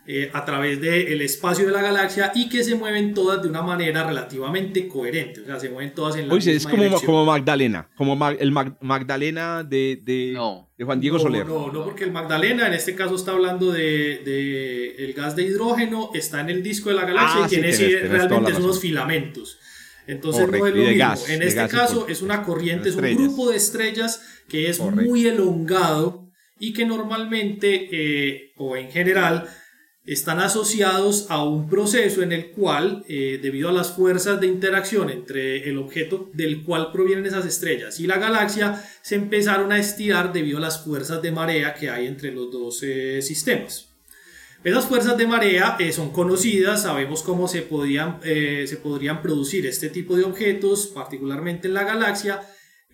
eh, 0.06 0.30
a 0.34 0.44
través 0.44 0.82
del 0.82 1.22
espacio 1.22 1.64
de 1.64 1.72
la 1.72 1.80
galaxia 1.80 2.30
y 2.34 2.50
que 2.50 2.62
se 2.62 2.74
mueven 2.74 3.14
todas 3.14 3.40
de 3.40 3.48
una 3.48 3.62
manera 3.62 4.04
relativamente 4.04 4.86
coherente. 4.86 5.40
O 5.40 5.46
sea, 5.46 5.58
se 5.58 5.70
mueven 5.70 5.94
todas 5.94 6.16
en 6.16 6.28
la 6.28 6.34
Oye, 6.34 6.54
es 6.54 6.66
como, 6.66 7.00
como 7.00 7.24
Magdalena, 7.24 7.88
como 7.96 8.28
el 8.28 8.52
Magdalena 8.80 9.62
de, 9.62 9.98
de, 10.02 10.84
Juan 10.84 11.00
Diego 11.00 11.18
Soler. 11.18 11.46
No, 11.46 11.72
no, 11.72 11.84
porque 11.84 12.04
el 12.04 12.12
Magdalena 12.12 12.66
en 12.66 12.74
este 12.74 12.94
caso 12.94 13.14
está 13.14 13.32
hablando 13.32 13.72
de, 13.72 14.20
de, 14.24 14.96
el 15.06 15.14
gas 15.14 15.36
de 15.36 15.44
hidrógeno, 15.44 16.10
está 16.12 16.42
en 16.42 16.50
el 16.50 16.62
disco 16.62 16.90
de 16.90 16.96
la 16.96 17.06
galaxia 17.06 17.40
ah, 17.42 17.46
y 17.46 17.48
tiene 17.48 17.98
realmente 18.06 18.52
unos 18.52 18.80
filamentos. 18.80 19.58
Entonces 20.06 20.46
no 20.48 20.66
es 20.66 20.74
lo 20.74 20.82
mismo. 20.82 21.28
en 21.28 21.42
este 21.42 21.68
caso 21.68 22.06
es 22.08 22.20
una 22.20 22.42
corriente, 22.42 22.90
es 22.90 22.96
un 22.96 23.14
grupo 23.14 23.50
de 23.50 23.56
estrellas 23.56 24.22
que 24.48 24.68
es 24.68 24.80
muy 24.80 25.26
elongado 25.26 26.28
y 26.58 26.72
que 26.72 26.84
normalmente 26.84 27.88
eh, 27.90 28.52
o 28.56 28.76
en 28.76 28.90
general 28.90 29.48
están 30.06 30.38
asociados 30.40 31.26
a 31.30 31.42
un 31.42 31.68
proceso 31.68 32.22
en 32.22 32.32
el 32.32 32.50
cual, 32.50 33.04
eh, 33.08 33.38
debido 33.42 33.70
a 33.70 33.72
las 33.72 33.92
fuerzas 33.92 34.38
de 34.38 34.46
interacción 34.46 35.08
entre 35.08 35.68
el 35.68 35.78
objeto 35.78 36.28
del 36.34 36.62
cual 36.62 36.92
provienen 36.92 37.24
esas 37.24 37.46
estrellas 37.46 37.98
y 38.00 38.06
la 38.06 38.18
galaxia, 38.18 38.84
se 39.00 39.14
empezaron 39.14 39.72
a 39.72 39.78
estirar 39.78 40.32
debido 40.32 40.58
a 40.58 40.60
las 40.60 40.84
fuerzas 40.84 41.22
de 41.22 41.32
marea 41.32 41.74
que 41.74 41.88
hay 41.88 42.06
entre 42.06 42.32
los 42.32 42.52
dos 42.52 42.82
eh, 42.82 43.22
sistemas. 43.22 43.88
Esas 44.62 44.86
fuerzas 44.86 45.16
de 45.16 45.26
marea 45.26 45.76
eh, 45.78 45.92
son 45.92 46.10
conocidas, 46.10 46.82
sabemos 46.82 47.22
cómo 47.22 47.48
se, 47.48 47.62
podían, 47.62 48.20
se 48.22 48.78
podrían 48.82 49.20
producir 49.20 49.66
este 49.66 49.90
tipo 49.90 50.16
de 50.16 50.24
objetos, 50.24 50.86
particularmente 50.86 51.68
en 51.68 51.74
la 51.74 51.84
galaxia, 51.84 52.40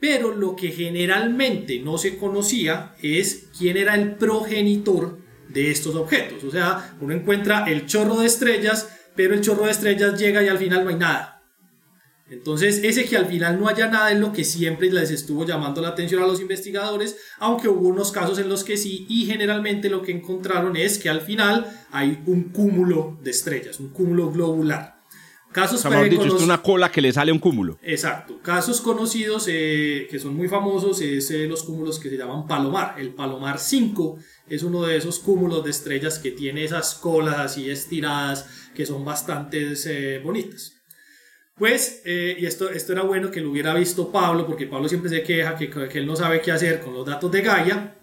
pero 0.01 0.35
lo 0.35 0.57
que 0.57 0.71
generalmente 0.71 1.79
no 1.79 1.97
se 1.97 2.17
conocía 2.17 2.97
es 3.03 3.49
quién 3.57 3.77
era 3.77 3.95
el 3.95 4.17
progenitor 4.17 5.30
de 5.53 5.71
estos 5.71 5.95
objetos. 5.95 6.45
O 6.45 6.51
sea, 6.51 6.97
uno 7.01 7.15
encuentra 7.15 7.65
el 7.67 7.87
chorro 7.87 8.21
de 8.21 8.27
estrellas, 8.27 8.89
pero 9.17 9.35
el 9.35 9.41
chorro 9.41 9.65
de 9.65 9.73
estrellas 9.73 10.19
llega 10.19 10.43
y 10.43 10.49
al 10.49 10.59
final 10.59 10.85
no 10.85 10.91
hay 10.91 10.97
nada. 10.97 11.43
Entonces, 12.31 12.81
ese 12.85 13.07
que 13.07 13.17
al 13.17 13.27
final 13.27 13.59
no 13.59 13.67
haya 13.67 13.89
nada 13.89 14.13
es 14.13 14.19
lo 14.21 14.33
que 14.33 14.45
siempre 14.45 14.91
les 14.91 15.11
estuvo 15.11 15.45
llamando 15.45 15.83
la 15.83 15.89
atención 15.89 16.23
a 16.23 16.27
los 16.27 16.41
investigadores, 16.41 17.17
aunque 17.41 17.69
hubo 17.69 17.89
unos 17.89 18.13
casos 18.13 18.39
en 18.39 18.49
los 18.49 18.63
que 18.63 18.77
sí, 18.77 19.05
y 19.09 19.27
generalmente 19.27 19.91
lo 19.91 20.03
que 20.03 20.13
encontraron 20.13 20.77
es 20.77 20.99
que 20.99 21.09
al 21.09 21.23
final 21.23 21.67
hay 21.91 22.23
un 22.27 22.45
cúmulo 22.51 23.19
de 23.21 23.33
estrellas, 23.33 23.81
un 23.81 23.89
cúmulo 23.89 24.31
globular. 24.31 25.00
Casos 25.53 25.85
o 25.85 26.05
dicho, 26.05 26.37
es 26.37 26.43
una 26.45 26.63
cola 26.63 26.93
que 26.93 27.01
le 27.01 27.13
sale 27.13 27.33
un 27.33 27.41
cúmulo. 27.41 27.79
Exacto. 27.83 28.39
Casos 28.41 28.81
conocidos 28.81 29.47
eh, 29.49 30.07
que 30.09 30.21
son 30.21 30.37
muy 30.37 30.47
famosos 30.47 31.01
es 31.01 31.29
eh, 31.33 31.49
los 31.49 31.65
cúmulos 31.65 31.99
que 31.99 32.09
se 32.09 32.17
llaman 32.17 32.47
Palomar. 32.47 32.95
El 32.99 33.15
Palomar 33.15 33.59
5 33.59 34.17
es 34.49 34.63
uno 34.63 34.83
de 34.83 34.97
esos 34.97 35.19
cúmulos 35.19 35.65
de 35.65 35.71
estrellas 35.71 36.21
que 36.21 36.31
tiene 36.31 36.63
esas 36.63 36.95
colas 36.95 37.39
así 37.39 37.69
estiradas 37.69 38.71
que 38.77 38.87
son 38.87 39.05
bastante 39.05 39.75
eh, 39.87 40.21
bonitas. 40.23 40.77
Pues, 41.57 42.01
y 42.07 42.47
esto, 42.47 42.71
esto 42.71 42.95
era 42.95 43.03
bueno 43.03 43.31
que 43.31 43.43
lo 43.43 43.51
hubiera 43.51 43.75
visto 43.75 44.11
Pablo, 44.11 44.47
porque 44.47 44.67
Pablo 44.67 44.89
siempre 44.89 45.11
se 45.11 45.23
queja 45.23 45.57
que, 45.57 45.69
que 45.69 45.99
él 45.99 46.07
no 46.07 46.17
sabe 46.17 46.41
qué 46.41 46.53
hacer 46.53 46.81
con 46.81 46.95
los 46.95 47.05
datos 47.05 47.31
de 47.31 47.43
Gaia. 47.43 48.00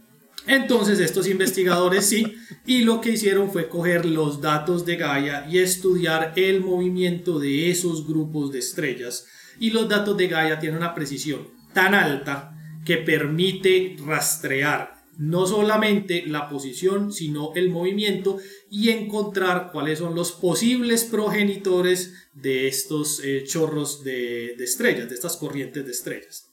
Entonces 0.48 1.02
estos 1.02 1.28
investigadores 1.28 2.06
sí, 2.06 2.38
y 2.66 2.82
lo 2.84 3.02
que 3.02 3.12
hicieron 3.12 3.52
fue 3.52 3.68
coger 3.68 4.06
los 4.06 4.40
datos 4.40 4.86
de 4.86 4.96
Gaia 4.96 5.46
y 5.50 5.60
estudiar 5.60 6.34
el 6.38 6.62
movimiento 6.62 7.38
de 7.38 7.70
esos 7.70 8.08
grupos 8.08 8.54
de 8.54 8.60
estrellas. 8.60 9.26
Y 9.60 9.72
los 9.72 9.90
datos 9.90 10.16
de 10.16 10.28
Gaia 10.28 10.60
tienen 10.60 10.78
una 10.78 10.96
precisión 10.96 11.50
tan 11.74 11.94
alta 11.94 12.54
que 12.86 12.98
permite 12.98 13.98
rastrear 14.06 14.96
no 15.18 15.48
solamente 15.48 16.26
la 16.28 16.48
posición, 16.48 17.12
sino 17.12 17.52
el 17.56 17.70
movimiento 17.70 18.38
y 18.70 18.90
encontrar 18.90 19.72
cuáles 19.74 20.00
son 20.00 20.16
los 20.16 20.32
posibles 20.32 21.06
progenitores 21.06 22.14
de 22.34 22.68
estos 22.68 23.20
eh, 23.24 23.44
chorros 23.46 24.04
de 24.04 24.54
estrellas, 24.60 25.10
de 25.10 25.16
estas 25.16 25.36
corrientes 25.36 25.84
de 25.86 25.92
estrellas. 25.92 26.47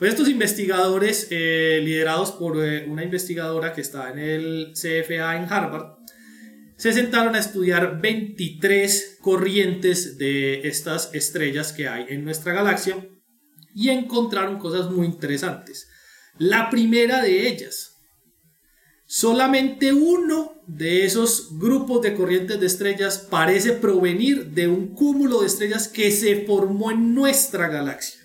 Pues 0.00 0.12
estos 0.12 0.30
investigadores, 0.30 1.26
eh, 1.28 1.78
liderados 1.84 2.32
por 2.32 2.56
eh, 2.64 2.86
una 2.88 3.04
investigadora 3.04 3.74
que 3.74 3.82
está 3.82 4.10
en 4.10 4.18
el 4.18 4.72
CFA 4.72 5.36
en 5.36 5.44
Harvard, 5.52 5.98
se 6.78 6.94
sentaron 6.94 7.34
a 7.34 7.38
estudiar 7.38 8.00
23 8.00 9.18
corrientes 9.20 10.16
de 10.16 10.66
estas 10.66 11.10
estrellas 11.12 11.74
que 11.74 11.86
hay 11.86 12.06
en 12.08 12.24
nuestra 12.24 12.54
galaxia 12.54 12.96
y 13.74 13.90
encontraron 13.90 14.58
cosas 14.58 14.90
muy 14.90 15.04
interesantes. 15.04 15.86
La 16.38 16.70
primera 16.70 17.20
de 17.20 17.48
ellas, 17.48 17.98
solamente 19.04 19.92
uno 19.92 20.62
de 20.66 21.04
esos 21.04 21.58
grupos 21.58 22.00
de 22.00 22.14
corrientes 22.14 22.58
de 22.58 22.66
estrellas 22.66 23.18
parece 23.18 23.72
provenir 23.72 24.46
de 24.46 24.66
un 24.66 24.94
cúmulo 24.94 25.42
de 25.42 25.48
estrellas 25.48 25.88
que 25.88 26.10
se 26.10 26.46
formó 26.46 26.90
en 26.90 27.14
nuestra 27.14 27.68
galaxia. 27.68 28.19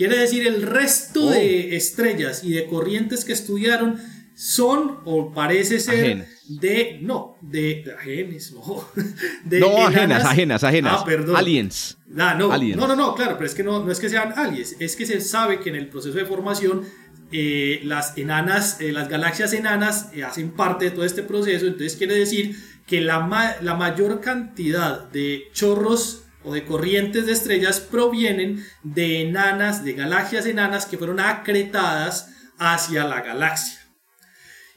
Quiere 0.00 0.16
decir, 0.16 0.46
el 0.46 0.62
resto 0.62 1.28
de 1.28 1.68
oh. 1.72 1.76
estrellas 1.76 2.42
y 2.42 2.52
de 2.52 2.64
corrientes 2.64 3.22
que 3.22 3.34
estudiaron 3.34 4.00
son 4.34 5.00
o 5.04 5.30
parece 5.34 5.78
ser 5.78 6.26
de 6.48 6.98
no 7.02 7.36
de 7.42 7.84
ajenes 7.98 8.50
no. 8.52 8.82
De 9.44 9.60
no 9.60 9.86
ajenas 9.86 10.24
ajenas 10.24 10.64
ajenas. 10.64 11.00
Ah, 11.00 11.04
perdón. 11.04 11.36
aliens. 11.36 11.98
Ah, 12.16 12.34
no, 12.34 12.48
no 12.48 12.86
no 12.86 12.96
no 12.96 13.14
claro 13.14 13.34
pero 13.34 13.44
es 13.44 13.54
que 13.54 13.62
no, 13.62 13.84
no 13.84 13.92
es 13.92 14.00
que 14.00 14.08
sean 14.08 14.32
aliens. 14.38 14.74
Es 14.78 14.96
que 14.96 15.04
se 15.04 15.20
sabe 15.20 15.60
que 15.60 15.68
en 15.68 15.76
el 15.76 15.88
proceso 15.88 16.16
de 16.16 16.24
formación 16.24 16.86
eh, 17.30 17.82
las 17.84 18.16
enanas 18.16 18.80
eh, 18.80 18.92
las 18.92 19.10
galaxias 19.10 19.52
enanas 19.52 20.08
eh, 20.14 20.24
hacen 20.24 20.52
parte 20.52 20.86
de 20.86 20.92
todo 20.92 21.04
este 21.04 21.22
proceso. 21.24 21.66
Entonces 21.66 21.96
quiere 21.96 22.14
decir 22.14 22.56
que 22.86 23.02
la, 23.02 23.58
la 23.60 23.74
mayor 23.74 24.22
cantidad 24.22 25.10
de 25.10 25.50
chorros 25.52 26.22
o 26.44 26.54
de 26.54 26.64
corrientes 26.64 27.26
de 27.26 27.32
estrellas 27.32 27.80
provienen 27.80 28.64
de 28.82 29.22
enanas, 29.22 29.84
de 29.84 29.92
galaxias 29.92 30.46
enanas 30.46 30.86
que 30.86 30.98
fueron 30.98 31.20
acretadas 31.20 32.30
hacia 32.58 33.04
la 33.04 33.20
galaxia. 33.20 33.80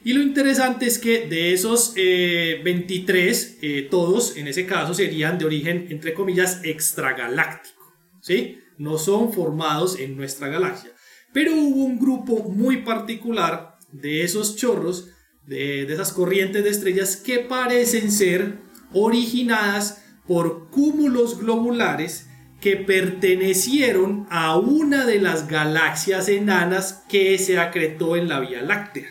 Y 0.04 0.12
lo 0.12 0.22
interesante 0.22 0.86
es 0.86 0.98
que 0.98 1.26
de 1.26 1.54
esos 1.54 1.94
23, 1.94 3.44
eh, 3.44 3.58
eh, 3.62 3.88
todos 3.90 4.36
en 4.36 4.48
ese 4.48 4.66
caso 4.66 4.92
serían 4.92 5.38
de 5.38 5.46
origen, 5.46 5.86
entre 5.88 6.12
comillas, 6.12 6.60
extragaláctico. 6.62 7.82
¿sí? 8.20 8.58
No 8.76 8.98
son 8.98 9.32
formados 9.32 9.98
en 9.98 10.16
nuestra 10.16 10.48
galaxia. 10.48 10.90
Pero 11.32 11.54
hubo 11.54 11.84
un 11.84 11.98
grupo 11.98 12.50
muy 12.50 12.82
particular 12.82 13.78
de 13.92 14.22
esos 14.22 14.56
chorros, 14.56 15.08
de, 15.46 15.86
de 15.86 15.94
esas 15.94 16.12
corrientes 16.12 16.64
de 16.64 16.70
estrellas 16.70 17.16
que 17.16 17.38
parecen 17.38 18.12
ser 18.12 18.58
originadas 18.92 20.03
por 20.26 20.70
cúmulos 20.70 21.38
globulares 21.38 22.28
que 22.60 22.76
pertenecieron 22.76 24.26
a 24.30 24.56
una 24.56 25.04
de 25.04 25.20
las 25.20 25.48
galaxias 25.48 26.28
enanas 26.28 27.04
que 27.08 27.36
se 27.38 27.58
acretó 27.58 28.16
en 28.16 28.28
la 28.28 28.40
Vía 28.40 28.62
Láctea. 28.62 29.08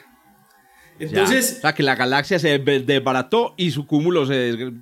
Entonces, 0.97 1.57
o 1.57 1.61
sea, 1.61 1.73
que 1.73 1.83
la 1.83 1.95
galaxia 1.95 2.39
se 2.39 2.57
desbarató 2.57 3.53
y 3.57 3.71
su 3.71 3.85
cúmulo 3.85 4.25
se 4.25 4.73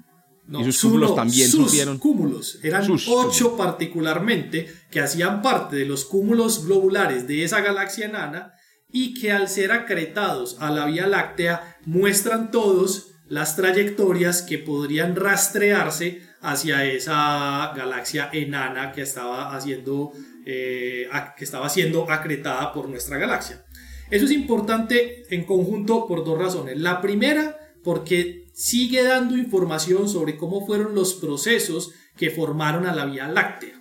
y 0.48 0.64
sus 0.66 0.82
cúmulos 0.82 1.16
también 1.16 1.50
sus 1.50 1.74
cúmulos. 2.00 2.60
Eran 2.64 2.86
ocho 3.08 3.56
particularmente 3.56 4.68
que 4.90 5.00
hacían 5.00 5.42
parte 5.42 5.76
de 5.78 5.86
los 5.86 6.06
cúmulos 6.06 6.66
globulares 6.66 7.28
de 7.28 7.44
esa 7.44 7.62
galaxia 7.62 8.08
enana 8.08 8.54
y 8.92 9.14
que 9.14 9.32
al 9.32 9.48
ser 9.48 9.72
acretados 9.72 10.58
a 10.60 10.70
la 10.70 10.86
Vía 10.86 11.08
Láctea 11.08 11.78
muestran 11.86 12.52
todos 12.52 13.11
las 13.32 13.56
trayectorias 13.56 14.42
que 14.42 14.58
podrían 14.58 15.16
rastrearse 15.16 16.22
hacia 16.42 16.84
esa 16.86 17.72
galaxia 17.74 18.30
enana 18.34 18.92
que 18.92 19.04
estaba 19.04 19.56
haciendo 19.56 20.12
eh, 20.46 21.08
que 21.38 21.46
estaba 21.46 21.70
siendo 21.70 22.12
acretada 22.12 22.74
por 22.74 22.90
nuestra 22.90 23.18
galaxia. 23.18 23.64
Eso 24.10 24.26
es 24.26 24.32
importante 24.32 25.24
en 25.34 25.46
conjunto 25.46 26.08
por 26.08 26.26
dos 26.26 26.38
razones. 26.38 26.78
La 26.78 27.00
primera, 27.00 27.58
porque 27.86 28.48
sigue 28.52 29.02
dando 29.02 29.38
información 29.38 30.10
sobre 30.10 30.36
cómo 30.36 30.68
fueron 30.68 30.94
los 30.94 31.14
procesos 31.14 31.94
que 32.18 32.32
formaron 32.32 32.86
a 32.86 32.94
la 32.94 33.06
Vía 33.06 33.30
Láctea. 33.30 33.81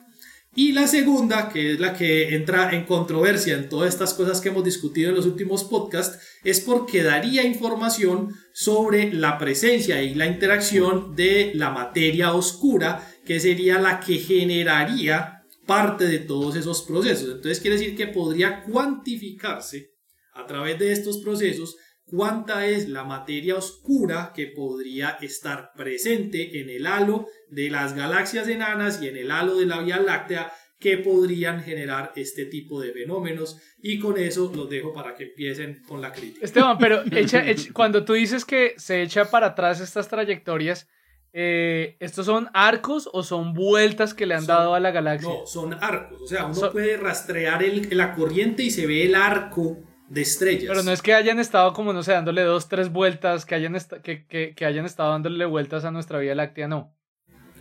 Y 0.55 0.73
la 0.73 0.89
segunda, 0.89 1.49
que 1.49 1.73
es 1.73 1.81
la 1.81 1.95
que 1.97 2.35
entra 2.35 2.75
en 2.75 2.85
controversia 2.85 3.55
en 3.55 3.69
todas 3.69 3.89
estas 3.89 4.15
cosas 4.15 4.41
que 4.41 4.49
hemos 4.49 4.65
discutido 4.65 5.11
en 5.11 5.15
los 5.15 5.27
últimos 5.27 5.63
podcasts, 5.63 6.19
es 6.43 6.61
porque 6.61 7.05
daría 7.05 7.45
información 7.45 8.35
sobre 8.53 9.13
la 9.13 9.39
presencia 9.39 10.03
y 10.03 10.15
la 10.15 10.27
interacción 10.27 11.15
de 11.15 11.53
la 11.55 11.71
materia 11.71 12.35
oscura, 12.35 13.09
que 13.25 13.39
sería 13.39 13.79
la 13.79 14.01
que 14.01 14.19
generaría 14.19 15.45
parte 15.67 16.09
de 16.09 16.19
todos 16.19 16.57
esos 16.57 16.83
procesos. 16.83 17.29
Entonces 17.29 17.61
quiere 17.61 17.77
decir 17.77 17.97
que 17.97 18.09
podría 18.09 18.65
cuantificarse 18.65 19.93
a 20.35 20.47
través 20.47 20.81
de 20.81 20.91
estos 20.91 21.19
procesos 21.19 21.77
cuánta 22.11 22.67
es 22.67 22.89
la 22.89 23.05
materia 23.05 23.55
oscura 23.55 24.33
que 24.35 24.49
podría 24.49 25.11
estar 25.21 25.71
presente 25.77 26.61
en 26.61 26.71
el 26.71 26.87
halo 26.87 27.27
de 27.51 27.71
las 27.71 27.95
galaxias 27.95 28.49
enanas 28.49 29.03
y 29.03 29.09
en 29.09 29.17
el 29.17 29.31
halo 29.31 29.57
de 29.57 29.67
la 29.67 29.81
Vía 29.81 30.01
Láctea 30.01 30.53
que 30.81 30.97
podrían 30.97 31.63
generar 31.63 32.13
este 32.17 32.47
tipo 32.47 32.81
de 32.81 32.93
fenómenos 32.93 33.61
y 33.83 33.99
con 33.99 34.19
eso 34.19 34.51
los 34.55 34.69
dejo 34.69 34.93
para 34.95 35.15
que 35.15 35.25
empiecen 35.25 35.83
con 35.87 36.01
la 36.01 36.11
crítica. 36.11 36.45
Esteban, 36.45 36.79
pero 36.79 37.03
cuando 37.75 38.05
tú 38.05 38.15
dices 38.15 38.45
que 38.47 38.75
se 38.79 39.03
echa 39.03 39.27
para 39.27 39.49
atrás 39.49 39.81
estas 39.81 40.09
trayectorias, 40.09 40.89
eh, 41.33 41.97
¿estos 42.01 42.27
son 42.27 42.49
arcos 42.55 43.09
o 43.13 43.23
son 43.23 43.53
vueltas 43.53 44.15
que 44.15 44.25
le 44.25 44.35
han 44.35 44.47
dado 44.47 44.75
a 44.75 44.81
la 44.81 44.91
galaxia? 44.91 45.29
No, 45.29 45.47
son 45.47 45.75
arcos, 45.75 46.23
o 46.23 46.27
sea, 46.27 46.47
uno 46.47 46.73
puede 46.73 46.97
rastrear 46.97 47.63
el, 47.63 47.89
la 47.93 48.15
corriente 48.15 48.63
y 48.63 48.71
se 48.71 48.87
ve 48.87 49.05
el 49.05 49.15
arco 49.15 49.79
de 50.09 50.23
estrellas. 50.23 50.65
Pero 50.67 50.83
no 50.83 50.93
es 50.93 51.03
que 51.03 51.15
hayan 51.15 51.39
estado 51.39 51.75
como, 51.75 51.93
no 51.93 52.03
sé, 52.03 52.13
dándole 52.13 52.43
dos, 52.43 52.69
tres 52.69 52.91
vueltas, 52.91 53.45
que 53.45 53.55
hayan, 53.55 53.77
que, 54.03 54.27
que, 54.27 54.55
que, 54.55 54.65
hayan 54.65 54.87
estado 54.87 55.13
dándole 55.13 55.45
vueltas 55.45 55.85
a 55.85 55.91
nuestra 55.91 56.19
Vía 56.19 56.35
Láctea, 56.35 56.67
no. 56.67 56.97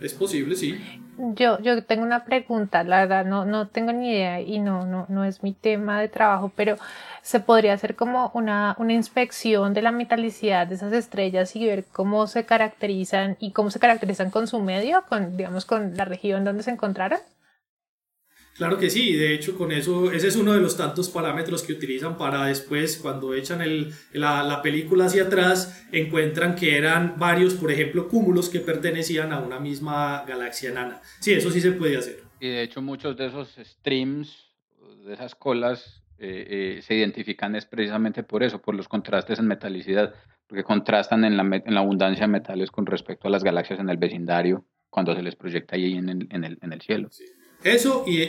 Es 0.00 0.14
posible, 0.14 0.56
sí. 0.56 0.80
Yo, 1.34 1.60
yo 1.60 1.84
tengo 1.84 2.02
una 2.02 2.24
pregunta, 2.24 2.82
la 2.82 3.00
verdad 3.00 3.26
no, 3.26 3.44
no 3.44 3.68
tengo 3.68 3.92
ni 3.92 4.10
idea 4.10 4.40
y 4.40 4.58
no, 4.58 4.86
no, 4.86 5.04
no 5.10 5.24
es 5.24 5.42
mi 5.42 5.52
tema 5.52 6.00
de 6.00 6.08
trabajo, 6.08 6.50
pero 6.56 6.78
se 7.20 7.40
podría 7.40 7.74
hacer 7.74 7.94
como 7.94 8.30
una, 8.32 8.74
una 8.78 8.94
inspección 8.94 9.74
de 9.74 9.82
la 9.82 9.92
metalicidad 9.92 10.66
de 10.66 10.76
esas 10.76 10.94
estrellas 10.94 11.54
y 11.56 11.66
ver 11.66 11.84
cómo 11.92 12.26
se 12.26 12.46
caracterizan 12.46 13.36
y 13.38 13.52
cómo 13.52 13.70
se 13.70 13.78
caracterizan 13.78 14.30
con 14.30 14.46
su 14.46 14.60
medio, 14.60 15.04
con, 15.10 15.36
digamos, 15.36 15.66
con 15.66 15.94
la 15.94 16.06
región 16.06 16.44
donde 16.44 16.62
se 16.62 16.70
encontraron. 16.70 17.18
Claro 18.56 18.76
que 18.78 18.90
sí, 18.90 19.14
de 19.14 19.34
hecho 19.34 19.56
con 19.56 19.72
eso, 19.72 20.12
ese 20.12 20.28
es 20.28 20.36
uno 20.36 20.52
de 20.52 20.60
los 20.60 20.76
tantos 20.76 21.08
parámetros 21.08 21.62
que 21.62 21.72
utilizan 21.72 22.18
para 22.18 22.44
después, 22.46 22.98
cuando 22.98 23.32
echan 23.34 23.62
el, 23.62 23.92
la, 24.12 24.42
la, 24.42 24.60
película 24.60 25.06
hacia 25.06 25.24
atrás, 25.24 25.86
encuentran 25.92 26.56
que 26.56 26.76
eran 26.76 27.14
varios, 27.18 27.54
por 27.54 27.70
ejemplo, 27.70 28.08
cúmulos 28.08 28.50
que 28.50 28.60
pertenecían 28.60 29.32
a 29.32 29.38
una 29.38 29.58
misma 29.58 30.24
galaxia 30.26 30.70
enana. 30.70 31.00
Sí, 31.20 31.32
eso 31.32 31.50
sí 31.50 31.60
se 31.60 31.72
puede 31.72 31.96
hacer. 31.96 32.22
Y 32.38 32.48
de 32.48 32.62
hecho 32.62 32.82
muchos 32.82 33.16
de 33.16 33.26
esos 33.26 33.56
streams, 33.58 34.50
de 35.06 35.14
esas 35.14 35.34
colas, 35.34 36.02
eh, 36.18 36.76
eh, 36.78 36.82
se 36.82 36.94
identifican 36.94 37.56
es 37.56 37.64
precisamente 37.64 38.22
por 38.22 38.42
eso, 38.42 38.60
por 38.60 38.74
los 38.74 38.88
contrastes 38.88 39.38
en 39.38 39.46
metalicidad, 39.46 40.14
porque 40.46 40.64
contrastan 40.64 41.24
en 41.24 41.38
la, 41.38 41.62
en 41.64 41.74
la 41.74 41.80
abundancia 41.80 42.26
de 42.26 42.32
metales 42.32 42.70
con 42.70 42.84
respecto 42.84 43.26
a 43.26 43.30
las 43.30 43.42
galaxias 43.42 43.80
en 43.80 43.88
el 43.88 43.96
vecindario 43.96 44.66
cuando 44.90 45.14
se 45.14 45.22
les 45.22 45.36
proyecta 45.36 45.76
ahí 45.76 45.94
en 45.94 46.08
el, 46.08 46.28
en 46.30 46.44
el, 46.44 46.58
en 46.60 46.72
el 46.72 46.80
cielo. 46.82 47.08
Sí. 47.10 47.24
Eso 47.62 48.04
y, 48.06 48.22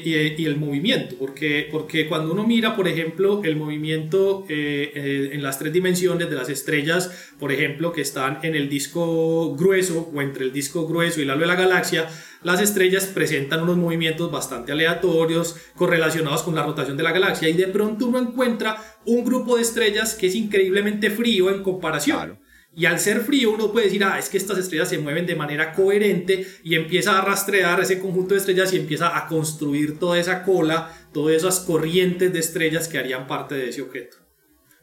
el 0.43 0.57
movimiento, 0.57 1.15
porque, 1.17 1.69
porque 1.71 2.07
cuando 2.07 2.33
uno 2.33 2.45
mira, 2.45 2.75
por 2.75 2.89
ejemplo, 2.89 3.41
el 3.45 3.55
movimiento 3.55 4.45
eh, 4.49 4.91
eh, 4.93 5.29
en 5.31 5.41
las 5.41 5.57
tres 5.57 5.71
dimensiones 5.71 6.29
de 6.29 6.35
las 6.35 6.49
estrellas, 6.49 7.31
por 7.39 7.53
ejemplo, 7.53 7.93
que 7.93 8.01
están 8.01 8.39
en 8.43 8.55
el 8.55 8.67
disco 8.67 9.55
grueso 9.55 10.11
o 10.13 10.21
entre 10.21 10.43
el 10.43 10.51
disco 10.51 10.85
grueso 10.85 11.21
y 11.21 11.23
el 11.23 11.29
halo 11.29 11.41
de 11.41 11.47
la 11.47 11.55
galaxia, 11.55 12.09
las 12.43 12.59
estrellas 12.59 13.05
presentan 13.05 13.63
unos 13.63 13.77
movimientos 13.77 14.29
bastante 14.29 14.73
aleatorios 14.73 15.55
correlacionados 15.75 16.43
con 16.43 16.53
la 16.53 16.63
rotación 16.63 16.97
de 16.97 17.03
la 17.03 17.13
galaxia 17.13 17.47
y 17.47 17.53
de 17.53 17.67
pronto 17.67 18.07
uno 18.07 18.19
encuentra 18.19 18.83
un 19.05 19.23
grupo 19.23 19.55
de 19.55 19.61
estrellas 19.61 20.13
que 20.13 20.27
es 20.27 20.35
increíblemente 20.35 21.09
frío 21.09 21.49
en 21.49 21.63
comparación. 21.63 22.40
Y 22.73 22.85
al 22.85 22.99
ser 22.99 23.19
frío 23.21 23.51
uno 23.51 23.71
puede 23.71 23.87
decir, 23.87 24.03
ah, 24.03 24.17
es 24.17 24.29
que 24.29 24.37
estas 24.37 24.57
estrellas 24.57 24.87
se 24.87 24.97
mueven 24.97 25.25
de 25.25 25.35
manera 25.35 25.73
coherente 25.73 26.47
y 26.63 26.75
empieza 26.75 27.19
a 27.19 27.21
rastrear 27.21 27.81
ese 27.81 27.99
conjunto 27.99 28.33
de 28.33 28.39
estrellas 28.39 28.71
y 28.73 28.77
empieza 28.77 29.17
a 29.17 29.27
construir 29.27 29.99
toda 29.99 30.17
esa 30.17 30.43
cola, 30.43 30.89
todas 31.11 31.35
esas 31.35 31.59
corrientes 31.59 32.31
de 32.31 32.39
estrellas 32.39 32.87
que 32.87 32.97
harían 32.97 33.27
parte 33.27 33.55
de 33.55 33.69
ese 33.69 33.81
objeto. 33.81 34.17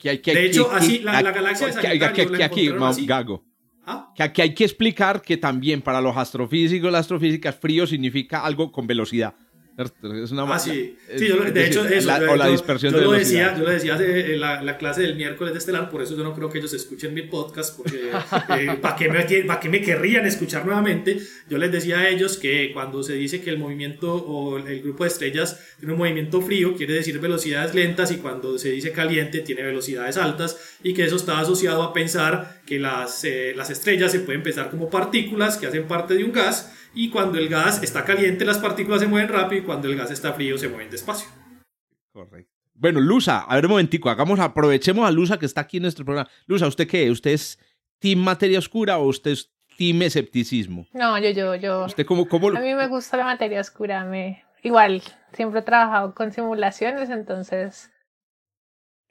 de 0.03 0.45
hecho, 0.45 0.70
así, 0.70 0.99
la, 0.99 1.22
galaxia 1.22 1.68
de 1.68 1.72
Sagitario 1.72 2.12
que, 2.36 2.45
aquí, 2.45 3.07
Gago. 3.07 3.43
¿Ah? 3.86 4.12
Que 4.14 4.22
aquí 4.22 4.43
hay 4.43 4.55
que 4.55 4.64
explicar 4.64 5.22
que 5.22 5.39
también 5.39 5.80
para 5.80 6.03
los 6.03 6.14
astrofísicos 6.14 6.91
y 6.91 6.93
las 6.93 7.01
astrofísicas 7.01 7.57
frío 7.57 7.86
significa 7.86 8.45
algo 8.45 8.70
con 8.70 8.86
velocidad. 8.86 9.34
Es 10.24 10.33
una 10.33 10.43
ah, 10.53 10.59
sí. 10.59 10.97
sí 11.16 11.29
de 11.29 11.66
hecho, 11.66 11.85
eso. 11.85 12.11
o 12.29 12.37
la 12.37 12.49
dispersión 12.49 12.93
yo, 12.93 13.01
lo 13.01 13.12
decía, 13.12 13.57
yo 13.57 13.62
lo 13.62 13.70
decía 13.70 13.97
en 13.97 14.41
la, 14.41 14.76
clase 14.76 15.03
del 15.03 15.14
miércoles 15.14 15.53
de 15.55 15.59
Estelar, 15.59 15.89
por 15.89 16.03
eso 16.03 16.16
yo 16.16 16.24
no 16.24 16.35
creo 16.35 16.51
que 16.51 16.59
ellos 16.59 16.72
escuchen 16.72 17.14
mi 17.14 17.22
podcast, 17.22 17.76
porque 17.76 18.11
eh, 18.59 18.76
¿para 18.81 18.97
qué, 18.97 19.09
me, 19.09 19.26
qué 19.26 19.68
me 19.68 19.81
querrían 19.81 20.26
escuchar 20.26 20.64
nuevamente? 20.66 21.18
Yo 21.49 21.59
les 21.59 21.70
decía 21.70 22.01
a 22.01 22.09
ellos 22.09 22.39
que 22.39 22.72
cuando 22.72 23.03
se 23.05 23.14
dice 23.14 23.41
que 23.41 23.51
el 23.51 23.59
movimiento 23.59 24.16
o 24.16 24.59
el 24.59 24.83
grupo 24.83 25.05
de 25.05 25.11
estrellas 25.11 25.61
tiene 25.79 25.93
un 25.93 25.99
movimiento 25.99 26.41
frío, 26.41 26.74
quiere 26.76 26.95
decir 26.95 27.18
velocidades 27.20 27.74
lentas, 27.74 28.11
y 28.11 28.16
cuando 28.16 28.59
se 28.59 28.70
dice 28.70 28.91
caliente, 28.91 29.41
tiene 29.41 29.62
velocidades 29.62 30.16
altas, 30.16 30.59
y 30.83 30.93
que 30.93 31.05
eso 31.05 31.16
está 31.16 31.39
asociado 31.39 31.85
a 31.85 31.93
pensar 31.93 32.62
que 32.66 32.81
las, 32.81 33.22
eh, 33.24 33.53
las 33.57 33.70
estrellas 33.70 34.11
se 34.11 34.20
pueden 34.20 34.43
pensar 34.43 34.70
como 34.70 34.91
partículas 34.91 35.57
que 35.57 35.66
hacen 35.68 35.87
parte 35.87 36.14
de 36.14 36.24
un 36.24 36.33
gas 36.33 36.72
y 36.95 37.11
cuando 37.11 37.39
el 37.39 37.49
gas 37.49 37.82
está 37.82 38.05
caliente 38.05 38.45
las 38.45 38.59
partículas 38.59 39.01
se 39.01 39.07
mueven 39.07 39.28
rápido 39.28 39.62
y 39.62 39.64
cuando 39.64 39.89
el 39.89 39.97
gas 39.97 40.11
está 40.11 40.32
frío 40.32 40.59
se 40.59 40.68
mueven 40.68 40.91
despacio. 40.91 41.28
Correcto. 42.12 42.53
Bueno, 42.74 43.01
Lusa, 43.01 43.41
a 43.41 43.55
ver 43.57 43.66
un 43.66 43.72
momentico, 43.72 44.09
hagamos, 44.09 44.39
aprovechemos 44.39 45.07
a 45.07 45.11
Lusa 45.11 45.39
que 45.39 45.47
está 45.47 45.62
aquí 45.62 45.78
en 45.78 45.82
nuestro 45.84 46.05
programa. 46.05 46.30
Lusa, 46.47 46.66
¿usted 46.68 46.86
qué? 46.86 47.11
¿Usted 47.11 47.32
es 47.32 47.59
team 47.99 48.20
materia 48.20 48.59
oscura 48.59 48.99
o 48.99 49.09
usted 49.09 49.32
es 49.32 49.51
team 49.76 50.03
escepticismo? 50.03 50.86
No, 50.93 51.18
yo, 51.18 51.30
yo, 51.30 51.57
yo. 51.57 51.84
¿Usted 51.86 52.07
cómo, 52.07 52.28
cómo... 52.28 52.49
A 52.49 52.61
mí 52.61 52.74
me 52.74 52.86
gusta 52.86 53.16
la 53.16 53.24
materia 53.24 53.61
oscura, 53.61 54.05
me... 54.05 54.45
Igual, 54.62 55.03
siempre 55.32 55.61
he 55.61 55.62
trabajado 55.62 56.14
con 56.14 56.32
simulaciones, 56.32 57.11
entonces 57.11 57.91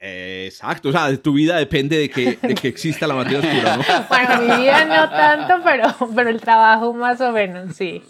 exacto, 0.00 0.90
o 0.90 0.92
sea, 0.92 1.16
tu 1.16 1.32
vida 1.32 1.56
depende 1.56 1.98
de 1.98 2.10
que, 2.10 2.38
de 2.40 2.54
que 2.54 2.68
exista 2.68 3.06
la 3.06 3.14
materia 3.14 3.40
oscura, 3.40 3.76
¿no? 3.76 3.84
Bueno, 4.08 4.40
mi 4.42 4.62
vida 4.62 4.84
no 4.84 5.10
tanto, 5.10 5.54
pero, 5.64 6.12
pero 6.14 6.30
el 6.30 6.40
trabajo 6.40 6.92
más 6.94 7.20
o 7.20 7.32
menos, 7.32 7.74
sí. 7.76 8.02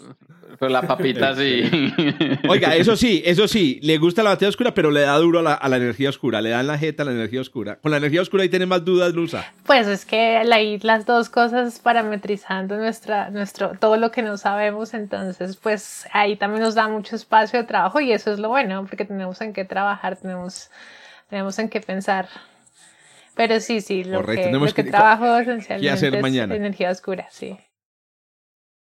Pero 0.59 0.73
la 0.73 0.81
papita 0.81 1.33
sí. 1.35 1.93
Oiga, 2.49 2.75
eso 2.75 2.97
sí, 2.97 3.23
eso 3.25 3.47
sí, 3.47 3.79
le 3.81 3.97
gusta 3.97 4.23
la 4.23 4.31
materia 4.31 4.49
oscura, 4.49 4.73
pero 4.73 4.91
le 4.91 5.01
da 5.01 5.17
duro 5.17 5.39
a 5.39 5.41
la, 5.41 5.53
a 5.53 5.69
la 5.69 5.77
energía 5.77 6.09
oscura, 6.09 6.41
le 6.41 6.49
dan 6.49 6.67
la 6.67 6.77
jeta 6.77 7.03
a 7.03 7.05
la 7.05 7.13
energía 7.13 7.39
oscura. 7.39 7.77
Con 7.77 7.91
la 7.91 7.97
energía 7.97 8.21
oscura 8.21 8.43
ahí 8.43 8.49
tiene 8.49 8.65
más 8.65 8.83
dudas, 8.83 9.13
Lusa. 9.13 9.53
Pues 9.65 9.87
es 9.87 10.05
que 10.05 10.37
ahí 10.37 10.77
las 10.79 11.05
dos 11.05 11.29
cosas 11.29 11.79
parametrizando 11.79 12.75
nuestra, 12.75 13.29
nuestro, 13.29 13.71
todo 13.79 13.95
lo 13.95 14.11
que 14.11 14.21
no 14.21 14.37
sabemos, 14.37 14.93
entonces 14.93 15.55
pues 15.55 16.05
ahí 16.11 16.35
también 16.35 16.63
nos 16.63 16.75
da 16.75 16.89
mucho 16.89 17.15
espacio 17.15 17.59
de 17.59 17.65
trabajo 17.65 18.01
y 18.01 18.11
eso 18.11 18.33
es 18.33 18.39
lo 18.39 18.49
bueno, 18.49 18.85
porque 18.85 19.05
tenemos 19.05 19.39
en 19.39 19.53
qué 19.53 19.63
trabajar, 19.63 20.17
tenemos 20.17 20.69
tenemos 21.29 21.57
en 21.59 21.69
qué 21.69 21.81
pensar. 21.81 22.27
Pero 23.35 23.59
sí, 23.61 23.79
sí, 23.79 24.03
lo 24.03 24.25
que, 24.25 24.51
lo 24.51 24.73
que, 24.73 24.83
trabajo 24.83 25.37
esencialmente 25.37 25.89
hacer 25.89 26.15
es 26.15 26.21
mañana. 26.21 26.55
energía 26.55 26.91
oscura, 26.91 27.27
sí. 27.31 27.57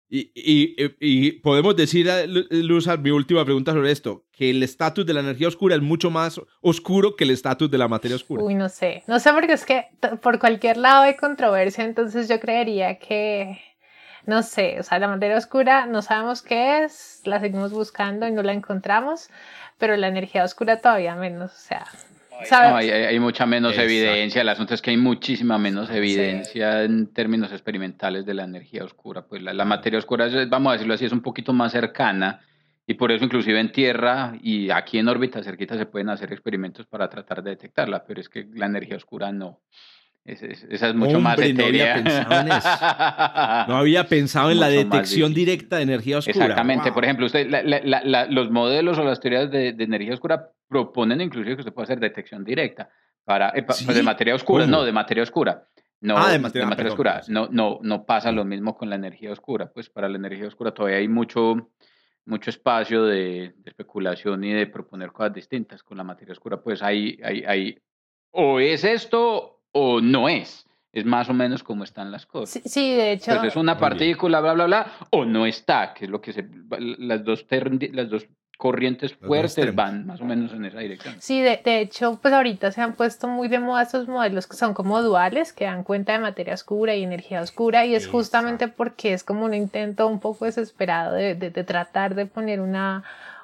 Y, 0.10 0.32
y, 0.36 0.76
y, 1.00 1.32
podemos 1.39 1.76
decir, 1.76 2.08
Luz, 2.52 2.88
mi 3.00 3.10
última 3.10 3.44
pregunta 3.46 3.72
sobre 3.72 3.89
esto, 3.89 4.26
que 4.32 4.52
el 4.52 4.62
estatus 4.62 5.08
de 5.08 5.14
la 5.14 5.22
energía 5.22 5.48
oscura 5.48 5.74
es 5.76 5.82
mucho 5.82 6.12
más 6.12 6.39
oscuro 6.62 7.16
que 7.16 7.24
el 7.24 7.32
estatus 7.32 7.72
de 7.72 7.80
la 7.80 7.88
materia 7.88 8.16
oscura. 8.16 8.44
Uy, 8.44 8.54
no 8.54 8.70
sé, 8.70 9.02
no 9.08 9.20
sé 9.20 9.34
porque 9.34 9.54
es 9.54 9.66
que 9.66 9.88
por 10.22 10.38
cualquier 10.38 10.78
lado 10.78 11.02
hay 11.02 11.16
controversia, 11.16 11.84
entonces 11.84 12.30
yo 12.30 12.39
creería 12.39 13.00
que, 13.00 13.60
no 14.28 14.44
sé, 14.44 14.80
o 14.80 14.84
sea, 14.84 15.00
la 15.00 15.08
materia 15.08 15.36
oscura 15.36 15.88
no 15.88 16.04
sabemos 16.04 16.44
qué 16.44 16.84
es, 16.84 17.22
la 17.26 17.39
seguimos 17.39 17.72
buscando 17.72 18.28
y 18.28 18.32
no 18.32 18.44
la 18.44 18.54
encontramos, 18.54 19.30
pero 19.80 19.98
la 19.98 20.10
energía 20.10 20.44
oscura 20.44 20.80
todavía 20.80 21.16
menos, 21.16 21.52
o 21.52 21.58
sea, 21.58 21.88
no, 22.52 22.76
hay, 22.76 23.20
mucha 23.20 23.46
menos 23.46 23.78
evidencia. 23.78 24.42
El 24.42 24.50
asunto 24.50 24.74
es 24.74 24.82
que 24.82 24.92
hay 24.92 24.98
muchísima 24.98 25.58
menos 25.58 25.90
evidencia 25.90 26.84
en 26.84 27.14
términos 27.14 27.52
experimentales 27.52 28.26
de 28.26 28.34
la 28.34 28.44
energía 28.44 28.84
oscura. 28.84 29.26
Pues 29.26 29.42
la, 29.42 29.66
materia 29.66 30.00
oscura, 30.00 30.28
vamos 30.48 30.72
a 30.72 30.74
decirlo 30.74 30.94
así, 30.94 31.06
es 31.06 31.12
un 31.12 31.22
poquito 31.22 31.54
más 31.54 31.72
cercana 31.72 32.42
y 32.86 32.96
por 32.96 33.12
eso 33.12 33.24
inclusive 33.24 33.60
en 33.60 33.72
Tierra 33.72 34.34
y 34.42 34.70
aquí 34.70 34.98
en 34.98 35.08
órbita 35.08 35.42
cerquita 35.42 35.78
se 35.78 35.86
pueden 35.86 36.10
hacer 36.10 36.34
experimentos 36.34 36.86
para 36.86 37.10
tratar 37.10 37.42
de 37.42 37.52
detectarla, 37.52 38.04
pero 38.06 38.20
es 38.20 38.30
que 38.30 38.48
la 38.54 38.66
energía 38.66 38.98
oscura 38.98 39.32
no. 39.32 39.62
Esa 40.26 40.88
es 40.88 40.96
mucho 40.96 41.20
más 41.20 41.38
etérea. 41.40 42.02
No 42.02 42.02
había 42.02 42.04
pensado 42.04 42.42
en 42.42 42.48
eso. 42.52 42.70
No 43.68 43.78
había 43.78 44.08
pensado 44.08 44.52
en 44.52 44.60
la 44.60 44.70
detección 44.70 45.34
directa 45.34 45.78
de 45.78 45.84
energía 45.84 46.20
oscura. 46.20 46.46
Exactamente. 46.46 46.92
Por 46.92 47.04
ejemplo, 47.04 47.26
usted, 47.26 47.48
los 48.30 48.52
modelos 48.52 48.98
o 48.98 49.04
las 49.04 49.20
teorías 49.20 49.52
de, 49.52 49.74
de 49.74 49.84
energía 49.84 50.14
oscura 50.14 50.50
proponen 50.68 51.22
inclusive 51.22 51.56
que 51.56 51.62
usted 51.62 51.74
puede 51.74 51.86
hacer 51.86 52.00
detección 52.00 52.44
directa 52.44 52.90
para, 53.24 53.50
eh, 53.50 53.64
pues 53.64 53.86
de 53.86 54.04
materia 54.04 54.36
oscura, 54.36 54.66
no, 54.66 54.84
de 54.84 54.92
materia 54.92 55.24
oscura. 55.24 55.68
No, 56.02 56.18
ah, 56.18 56.32
de 56.32 56.40
materia, 56.40 56.68
oscura. 56.90 57.22
No, 57.30 57.48
no, 57.50 57.80
no 57.82 58.06
pasa 58.06 58.34
lo 58.34 58.44
mismo 58.44 58.78
con 58.78 58.90
la 58.90 58.98
energía 58.98 59.32
oscura. 59.32 59.72
Pues 59.72 59.90
para 59.90 60.10
la 60.10 60.18
energía 60.18 60.48
oscura 60.48 60.74
todavía 60.74 60.98
hay 60.98 61.08
mucho, 61.08 61.72
mucho 62.26 62.50
espacio 62.50 63.06
de, 63.06 63.56
especulación 63.64 64.44
y 64.44 64.52
de 64.52 64.68
proponer 64.68 65.14
cosas 65.14 65.34
distintas. 65.34 65.82
Con 65.82 65.98
la 65.98 66.04
materia 66.04 66.34
oscura, 66.34 66.62
pues 66.62 66.84
hay, 66.84 67.18
hay, 67.24 67.44
hay, 67.46 67.78
o 68.32 68.60
es 68.60 68.84
esto 68.84 69.53
o 69.74 70.00
no 70.00 70.30
es. 70.30 70.66
Es 70.94 71.06
más 71.06 71.28
o 71.28 71.34
menos 71.34 71.64
como 71.64 71.84
están 71.84 72.12
las 72.12 72.26
cosas. 72.26 72.62
Sí, 72.66 72.96
de 72.96 73.14
hecho. 73.14 73.32
Entonces 73.32 73.54
es 73.54 73.58
una 73.58 73.78
partícula, 73.78 74.40
bla, 74.40 74.54
bla, 74.54 74.66
bla, 74.66 74.92
o 75.10 75.26
no 75.26 75.46
está, 75.46 75.94
que 75.94 76.06
es 76.06 76.12
lo 76.12 76.22
que 76.22 76.34
se. 76.34 76.48
Las 77.00 77.26
dos, 77.26 77.46
las 77.92 78.10
dos 78.10 78.28
corrientes 78.58 79.14
fuertes 79.16 79.76
van 79.76 80.06
más 80.06 80.22
o 80.22 80.26
menos 80.26 80.54
en 80.54 80.64
esa 80.64 80.80
dirección. 80.80 81.16
Sí, 81.20 81.42
de, 81.42 81.60
hecho, 81.66 82.20
pues 82.22 82.34
ahorita 82.34 82.72
se 82.72 82.80
han 82.80 82.94
puesto 82.94 83.28
muy 83.28 83.50
de 83.50 83.60
moda 83.60 83.82
estos 83.82 84.08
modelos 84.08 84.48
que 84.48 84.56
son 84.56 84.74
como 84.74 85.02
duales, 85.02 85.52
que 85.52 85.66
dan 85.66 85.84
cuenta 85.84 86.14
de 86.14 86.20
materia 86.20 86.54
oscura 86.54 86.96
y 86.96 87.04
energía 87.04 87.42
oscura, 87.42 87.86
y 87.86 87.96
es 87.96 88.08
justamente 88.08 88.68
porque 88.68 89.12
es 89.12 89.24
como 89.24 89.44
un 89.44 89.54
intento 89.54 90.08
un 90.08 90.20
poco 90.20 90.46
desesperado 90.46 91.16
de, 91.16 91.36
tratar 91.36 92.16
de 92.16 92.26
poner 92.26 92.62
una, 92.62 93.04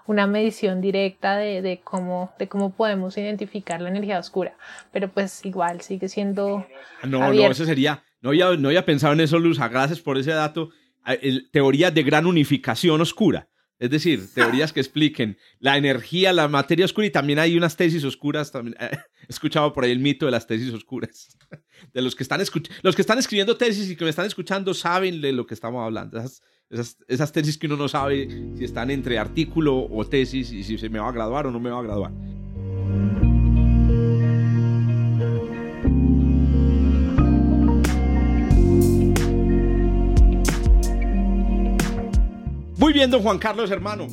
una 0.10 0.26
medición 0.26 0.82
directa 0.82 1.38
de, 1.38 1.82
cómo, 1.84 2.34
de 2.40 2.48
cómo 2.48 2.74
podemos 2.74 3.16
identificar 3.16 3.80
la 3.80 3.90
energía 3.90 4.18
oscura, 4.18 4.58
pero 4.92 5.08
pues 5.08 5.46
igual 5.46 5.82
sigue 5.82 6.10
siendo... 6.10 6.66
No, 7.04 7.32
no, 7.32 7.52
eso 7.52 7.64
sería... 7.64 8.04
No 8.20 8.30
había, 8.30 8.56
no 8.58 8.70
había 8.70 8.84
pensado 8.86 9.14
en 9.14 9.20
eso, 9.22 9.38
Luz, 9.38 9.60
gracias 9.60 10.02
por 10.02 10.18
ese 10.18 10.32
dato. 10.32 10.72
Ah, 11.04 11.14
teoría 11.52 11.92
de 11.92 12.02
gran 12.02 12.26
unificación 12.26 13.00
oscura. 13.02 13.50
Es 13.78 13.92
decir, 13.92 14.34
teorías 14.34 14.74
que 14.74 14.80
expliquen 14.80 15.38
la 15.60 15.78
energía, 15.78 16.34
la 16.34 16.48
materia 16.48 16.86
oscura 16.86 17.06
y 17.06 17.12
también 17.12 17.38
hay 17.38 17.56
unas 17.56 17.78
tesis 17.78 18.04
oscuras. 18.04 18.52
También, 18.52 18.76
he 18.82 18.98
escuchado 19.30 19.72
por 19.74 19.84
ahí 19.84 19.92
el 19.92 20.00
mito 20.00 20.26
de 20.26 20.32
las 20.32 20.48
tesis 20.48 20.74
oscuras. 20.74 21.38
De 21.94 22.02
los 22.02 22.16
que 22.16 22.24
están, 22.24 22.42
los 22.82 22.96
que 22.96 23.02
están 23.02 23.20
escribiendo 23.20 23.56
tesis 23.56 23.90
y 23.90 23.96
que 23.96 24.04
me 24.04 24.10
están 24.10 24.26
escuchando 24.26 24.74
saben 24.74 25.22
de 25.22 25.32
lo 25.32 25.46
que 25.46 25.54
estamos 25.54 25.82
hablando. 25.82 26.18
Esas, 26.18 26.42
esas, 26.70 27.32
tesis 27.32 27.58
que 27.58 27.68
uno 27.68 27.78
no 27.78 27.88
sabe 27.88 28.28
si 28.56 28.64
están 28.64 28.92
entre 28.92 29.18
artículo 29.18 29.88
o 29.90 30.06
tesis 30.06 30.52
y 30.52 30.64
si 30.64 30.78
se 30.78 30.90
me 30.90 31.00
va 31.00 31.10
a 31.10 31.12
graduar 31.12 31.48
o 31.48 31.52
no 31.52 31.60
me 31.60 31.70
va 31.70 31.80
a 31.80 31.84
graduar. 31.84 32.12
Muy 42.80 42.94
bien, 42.94 43.12
don 43.12 43.22
Juan 43.22 43.40
Carlos, 43.40 43.72
hermano. 43.72 44.08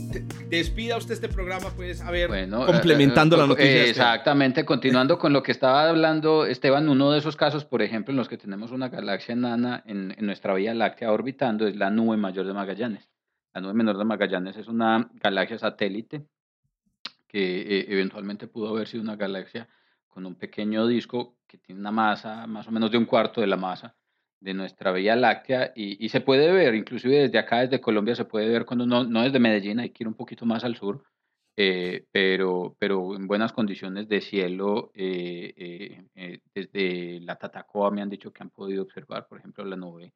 Despida 0.49 0.97
usted 0.97 1.14
este 1.14 1.29
programa, 1.29 1.71
pues, 1.77 2.01
a 2.01 2.11
ver, 2.11 2.29
complementando 2.51 3.37
eh, 3.37 3.39
la 3.39 3.45
eh, 3.45 3.49
noticia. 3.49 3.85
exactamente, 3.85 4.64
continuando 4.64 5.21
con 5.21 5.33
lo 5.33 5.41
que 5.45 5.53
estaba 5.53 5.89
hablando 5.89 6.45
Esteban, 6.45 6.89
uno 6.89 7.12
de 7.12 7.21
esos 7.21 7.37
casos, 7.37 7.64
por 7.64 7.81
ejemplo, 7.81 8.11
en 8.11 8.17
los 8.17 8.29
que 8.29 8.37
tenemos 8.37 8.73
una 8.73 8.89
galaxia 8.89 9.35
enana 9.35 9.85
en, 9.87 10.17
nuestra 10.19 10.53
Vía 10.55 10.75
Láctea 10.75 11.12
orbitando, 11.12 11.69
es 11.69 11.77
la 11.77 11.91
nube 11.91 12.17
mayor 12.17 12.45
de 12.45 12.55
Magallanes. 12.55 13.09
La 13.55 13.61
nube 13.61 13.73
menor 13.73 13.99
de 13.99 14.05
Magallanes 14.05 14.57
es 14.57 14.67
una 14.67 15.11
galaxia 15.14 15.59
satélite 15.59 16.27
que 17.29 17.61
eh, 17.61 17.87
eventualmente 17.89 18.49
pudo 18.49 18.71
haber 18.71 18.89
sido 18.89 19.05
una 19.05 19.14
galaxia 19.14 19.69
con 20.09 20.27
un 20.27 20.35
pequeño 20.35 20.89
disco 20.89 21.37
que 21.47 21.59
tiene 21.59 21.81
una 21.81 21.93
masa 21.93 22.49
más 22.49 22.67
o 22.67 22.73
menos 22.73 22.91
de 22.91 22.99
un 22.99 23.05
cuarto 23.05 23.41
de 23.41 23.47
la 23.47 23.57
masa 23.57 23.95
de 24.41 24.55
nuestra 24.55 24.93
Vía 24.93 25.16
Láctea 25.16 25.72
y, 25.74 26.09
se 26.09 26.20
puede 26.20 26.53
ver, 26.53 26.74
inclusive 26.74 27.22
desde 27.22 27.39
acá, 27.39 27.61
desde 27.61 27.80
Colombia, 27.80 28.14
se 28.14 28.24
puede 28.24 28.49
ver 28.49 28.64
cuando 28.64 28.87
no, 28.87 29.05
no 29.05 29.22
desde 29.22 29.39
Medellín, 29.39 29.80
hay 29.80 29.91
que 29.91 30.05
ir 30.05 30.09
un 30.09 30.14
poquito 30.14 30.47
más 30.47 30.64
al 30.64 30.76
sur, 30.76 31.03
eh, 31.59 32.05
pero, 32.12 32.76
pero 32.78 33.16
en 33.16 33.26
buenas 33.26 33.53
condiciones 33.53 34.09
de 34.09 34.20
cielo. 34.20 34.91
Eh, 34.95 36.05
eh, 36.14 36.41
desde 36.55 37.20
la 37.20 37.37
Tatacoa 37.37 37.91
me 37.91 38.03
han 38.03 38.11
dicho 38.11 38.32
que 38.32 38.43
han 38.43 38.51
podido 38.51 38.82
observar, 38.82 39.26
por 39.26 39.39
ejemplo, 39.39 39.64
la 39.64 39.76
nube 39.76 40.12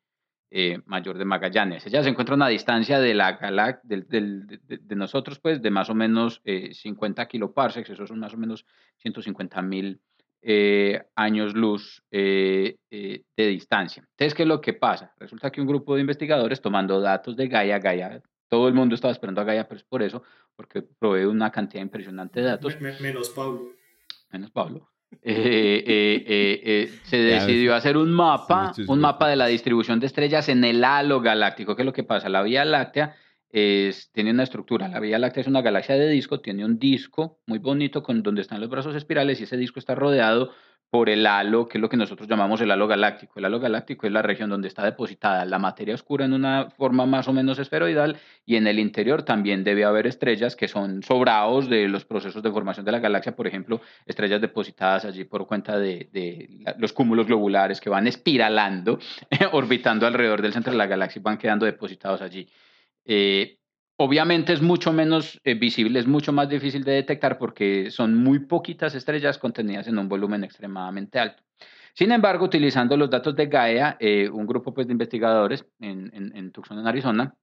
mayor 0.87 1.17
de 1.17 1.25
Magallanes. 1.25 1.87
Ella 1.87 2.03
se 2.03 2.09
encuentra 2.09 2.35
a 2.35 2.37
una 2.37 2.49
distancia 2.49 2.99
de, 2.99 3.15
la 3.15 3.81
de, 3.85 4.59
de, 4.67 4.97
nosotros, 4.97 5.39
pues, 5.39 5.63
de 5.63 5.71
más 5.71 5.89
o 5.91 5.95
menos 5.95 6.43
50 6.45 7.29
kiloparsecs, 7.29 7.91
esos 7.91 8.09
son 8.09 8.19
más 8.19 8.35
o 8.35 8.37
menos 8.37 8.67
150 8.97 9.63
mil 9.63 10.01
años 11.15 11.55
luz 11.55 12.03
de 12.11 12.77
distancia. 13.37 14.03
Entonces, 14.11 14.35
¿qué 14.35 14.43
es 14.43 14.49
lo 14.49 14.61
que 14.61 14.73
pasa? 14.73 15.13
Resulta 15.19 15.51
que 15.51 15.61
un 15.61 15.67
grupo 15.67 15.95
de 15.95 16.01
investigadores 16.01 16.61
tomando 16.61 17.01
datos 17.01 17.37
de 17.37 17.49
Gaia, 17.49 17.79
Gaia 17.79 18.23
todo 18.51 18.67
el 18.67 18.75
mundo 18.75 18.97
estaba 18.97 19.13
esperando 19.13 19.41
a 19.41 19.45
Gaia, 19.45 19.67
pero 19.67 19.79
es 19.79 19.85
por 19.85 20.03
eso, 20.03 20.23
porque 20.57 20.83
provee 20.83 21.25
una 21.25 21.51
cantidad 21.51 21.83
impresionante 21.83 22.41
de 22.41 22.47
datos. 22.47 22.79
menos 22.81 23.31
Pablo. 23.31 23.71
Menos 24.33 24.51
Pablo. 24.51 24.91
Eh, 25.23 25.85
eh, 25.87 26.61
eh, 26.65 26.99
se 27.05 27.17
decidió 27.19 27.75
hacer 27.75 27.97
un 27.97 28.11
mapa, 28.11 28.73
un 28.89 29.01
mapa 29.01 29.29
de 29.29 29.37
la 29.37 29.47
distribución 29.47 30.01
de 30.01 30.07
estrellas 30.07 30.49
en 30.49 30.65
el 30.65 30.85
halo 30.85 31.21
galáctico. 31.21 31.77
¿Qué 31.77 31.83
es 31.83 31.87
lo 31.87 31.93
que 31.93 32.03
pasa? 32.03 32.29
La 32.29 32.43
Vía 32.43 32.65
Láctea 32.65 33.15
es, 33.51 34.11
tiene 34.13 34.31
una 34.31 34.45
estructura. 34.45 34.89
La 34.89 35.01
Vía 35.01 35.19
Láctea 35.19 35.43
es 35.43 35.47
una 35.47 35.63
galaxia 35.63 35.97
de 35.97 36.09
disco, 36.09 36.41
tiene 36.41 36.65
un 36.65 36.79
disco 36.79 37.41
muy 37.47 37.59
bonito 37.59 38.03
con 38.03 38.23
donde 38.23 38.43
están 38.43 38.61
los 38.61 38.71
brazos 38.71 38.95
espirales 38.95 39.41
y 39.41 39.45
ese 39.45 39.57
disco 39.57 39.79
está 39.79 39.95
rodeado 39.95 40.51
por 40.91 41.09
el 41.09 41.25
halo, 41.25 41.69
que 41.69 41.79
es 41.79 41.83
lo 41.83 41.89
que 41.89 41.97
nosotros 41.97 42.29
llamamos 42.29 42.61
el 42.61 42.71
halo 42.71 42.89
galáctico. 42.89 43.39
El 43.39 43.45
halo 43.45 43.61
galáctico 43.61 44.07
es 44.09 44.13
la 44.13 44.23
región 44.23 44.51
donde 44.51 44.67
está 44.67 44.85
depositada 44.85 45.45
la 45.45 45.61
materia 45.61 45.95
oscura 45.95 46.25
en 46.25 46.33
una 46.33 46.69
forma 46.71 47.07
más 47.07 47.29
o 47.29 47.33
menos 47.33 47.61
esferoidal 47.61 48.17
y 48.45 48.57
en 48.57 48.67
el 48.67 48.81
interior 48.81 49.23
también 49.23 49.63
debe 49.63 49.85
haber 49.85 50.09
estrellas 50.09 50.57
que 50.57 50.67
son 50.67 51.05
sobrados 51.05 51.71
de 51.71 51.87
los 51.87 52.05
procesos 52.05 52.43
de 52.43 52.51
formación 52.51 52.85
de 52.85 52.93
la 52.93 52.99
galaxia, 52.99 53.37
por 53.37 53.47
ejemplo, 53.47 53.81
estrellas 54.05 54.41
depositadas 54.41 55.05
allí 55.05 55.25
por 55.25 55.47
cuenta 55.47 55.79
de, 55.79 56.09
los 56.79 56.93
cúmulos 56.93 57.27
globulares 57.27 57.81
que 57.81 57.89
van 57.89 58.09
espiralando, 58.09 58.99
orbitando 59.53 60.09
alrededor 60.09 60.43
del 60.43 60.53
centro 60.53 60.73
de 60.73 60.79
la 60.79 60.87
galaxia 60.87 61.21
y 61.21 61.23
van 61.23 61.39
quedando 61.39 61.67
depositados 61.67 62.21
allí. 62.21 62.49
Eh, 63.05 63.61
Obviamente 64.03 64.55
es 64.55 64.63
mucho 64.63 64.95
menos 64.95 65.39
eh, 65.45 65.53
visible, 65.53 65.99
es 65.99 66.07
mucho 66.07 66.33
más 66.33 66.49
difícil 66.49 66.85
de 66.85 66.93
detectar 66.93 67.37
porque 67.37 67.91
son 67.91 68.17
muy 68.17 68.39
poquitas 68.39 68.95
estrellas 68.95 69.37
contenidas 69.37 69.89
en 69.89 69.99
un 69.99 70.09
volumen 70.09 70.43
extremadamente 70.43 71.19
alto. 71.19 71.43
Sin 71.93 72.11
embargo, 72.11 72.47
utilizando 72.47 72.97
los 72.97 73.11
datos 73.11 73.37
de 73.37 73.45
Gaia, 73.45 73.99
eh, 74.01 74.31
un 74.31 74.47
grupo 74.47 74.73
pues, 74.73 74.87
de 74.87 74.93
investigadores 74.93 75.67
en, 75.81 76.11
en, 76.15 76.35
en 76.35 76.51
Tucson, 76.51 76.79
en 76.79 76.87
Arizona, 76.87 77.35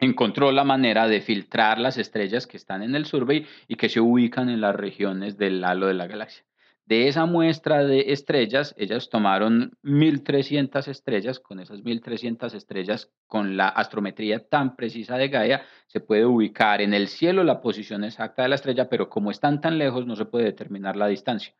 encontró 0.00 0.50
la 0.50 0.64
manera 0.64 1.06
de 1.06 1.20
filtrar 1.20 1.78
las 1.78 1.96
estrellas 1.96 2.48
que 2.48 2.56
están 2.56 2.82
en 2.82 2.96
el 2.96 3.06
survey 3.06 3.46
y 3.68 3.76
que 3.76 3.88
se 3.88 4.00
ubican 4.00 4.48
en 4.48 4.60
las 4.60 4.74
regiones 4.74 5.38
del 5.38 5.62
halo 5.62 5.86
de 5.86 5.94
la 5.94 6.08
galaxia. 6.08 6.44
De 6.86 7.08
esa 7.08 7.24
muestra 7.24 7.82
de 7.82 8.12
estrellas, 8.12 8.74
ellas 8.76 9.08
tomaron 9.08 9.72
1.300 9.82 10.86
estrellas. 10.88 11.40
Con 11.40 11.60
esas 11.60 11.82
1.300 11.82 12.54
estrellas, 12.54 13.10
con 13.26 13.56
la 13.56 13.68
astrometría 13.68 14.46
tan 14.46 14.76
precisa 14.76 15.16
de 15.16 15.28
Gaia, 15.28 15.62
se 15.86 16.00
puede 16.00 16.26
ubicar 16.26 16.82
en 16.82 16.92
el 16.92 17.08
cielo 17.08 17.42
la 17.42 17.62
posición 17.62 18.04
exacta 18.04 18.42
de 18.42 18.50
la 18.50 18.56
estrella, 18.56 18.90
pero 18.90 19.08
como 19.08 19.30
están 19.30 19.62
tan 19.62 19.78
lejos, 19.78 20.06
no 20.06 20.14
se 20.14 20.26
puede 20.26 20.44
determinar 20.44 20.96
la 20.96 21.06
distancia 21.06 21.54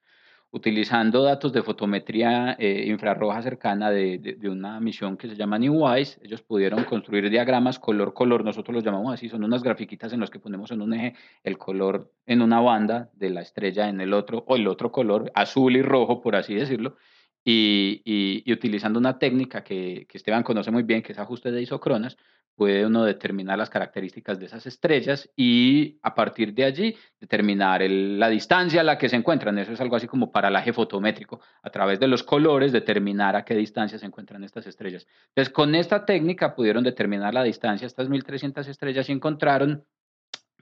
utilizando 0.54 1.24
datos 1.24 1.52
de 1.52 1.64
fotometría 1.64 2.54
eh, 2.60 2.84
infrarroja 2.86 3.42
cercana 3.42 3.90
de, 3.90 4.38
una 4.44 4.78
misión 4.78 5.16
que 5.16 5.28
se 5.28 5.34
llama 5.34 5.58
NEWISE, 5.58 6.20
ellos 6.22 6.42
pudieron 6.42 6.84
construir 6.84 7.28
diagramas 7.28 7.80
color-color, 7.80 8.44
nosotros 8.44 8.72
los 8.72 8.84
llamamos 8.84 9.12
así, 9.12 9.28
son 9.28 9.42
unas 9.42 9.64
grafiquitas 9.64 10.12
en 10.12 10.20
las 10.20 10.30
que 10.30 10.38
ponemos 10.38 10.70
en 10.70 10.80
un 10.80 10.94
eje 10.94 11.16
el 11.42 11.58
color 11.58 12.12
en 12.24 12.40
una 12.40 12.60
banda 12.60 13.10
de 13.14 13.30
la 13.30 13.40
estrella 13.40 13.88
en 13.88 14.00
el 14.00 14.14
otro, 14.14 14.44
o 14.46 14.54
el 14.54 14.68
otro 14.68 14.92
color, 14.92 15.32
azul 15.34 15.74
y 15.74 15.82
rojo, 15.82 16.22
por 16.22 16.36
así 16.36 16.54
decirlo, 16.54 16.96
y, 17.44 18.44
utilizando 18.50 19.00
una 19.00 19.18
técnica 19.18 19.64
que, 19.64 20.06
que, 20.08 20.18
Esteban 20.18 20.44
conoce 20.44 20.70
muy 20.70 20.84
bien, 20.84 21.02
que 21.02 21.12
es 21.12 21.18
ajuste 21.18 21.50
de 21.50 21.62
isocronas, 21.62 22.16
puede 22.56 22.86
uno 22.86 23.04
determinar 23.04 23.58
las 23.58 23.70
características 23.70 24.38
de 24.38 24.46
esas 24.46 24.66
estrellas 24.66 25.30
y 25.36 25.98
a 26.02 26.14
partir 26.14 26.54
de 26.54 26.64
allí 26.64 26.96
determinar 27.20 27.82
la 27.82 28.28
distancia 28.28 28.80
a 28.80 28.84
la 28.84 28.98
que 28.98 29.08
se 29.08 29.16
encuentran. 29.16 29.58
Eso 29.58 29.72
es 29.72 29.80
algo 29.80 29.96
así 29.96 30.06
como 30.06 30.30
paralaje 30.30 30.72
fotométrico. 30.72 31.40
A 31.62 31.70
través 31.70 31.98
de 32.00 32.08
los 32.08 32.22
colores 32.22 32.72
determinar 32.72 33.36
a 33.36 33.44
qué 33.44 33.54
distancia 33.54 33.98
se 33.98 34.06
encuentran 34.06 34.44
estas 34.44 34.66
estrellas. 34.66 35.06
Entonces, 35.28 35.52
con 35.52 35.74
esta 35.74 36.04
técnica 36.04 36.54
pudieron 36.54 36.84
determinar 36.84 37.34
la 37.34 37.42
distancia 37.42 37.86
a 37.86 37.88
estas 37.88 38.08
1300 38.08 38.68
estrellas 38.68 39.08
y 39.08 39.12
encontraron 39.12 39.84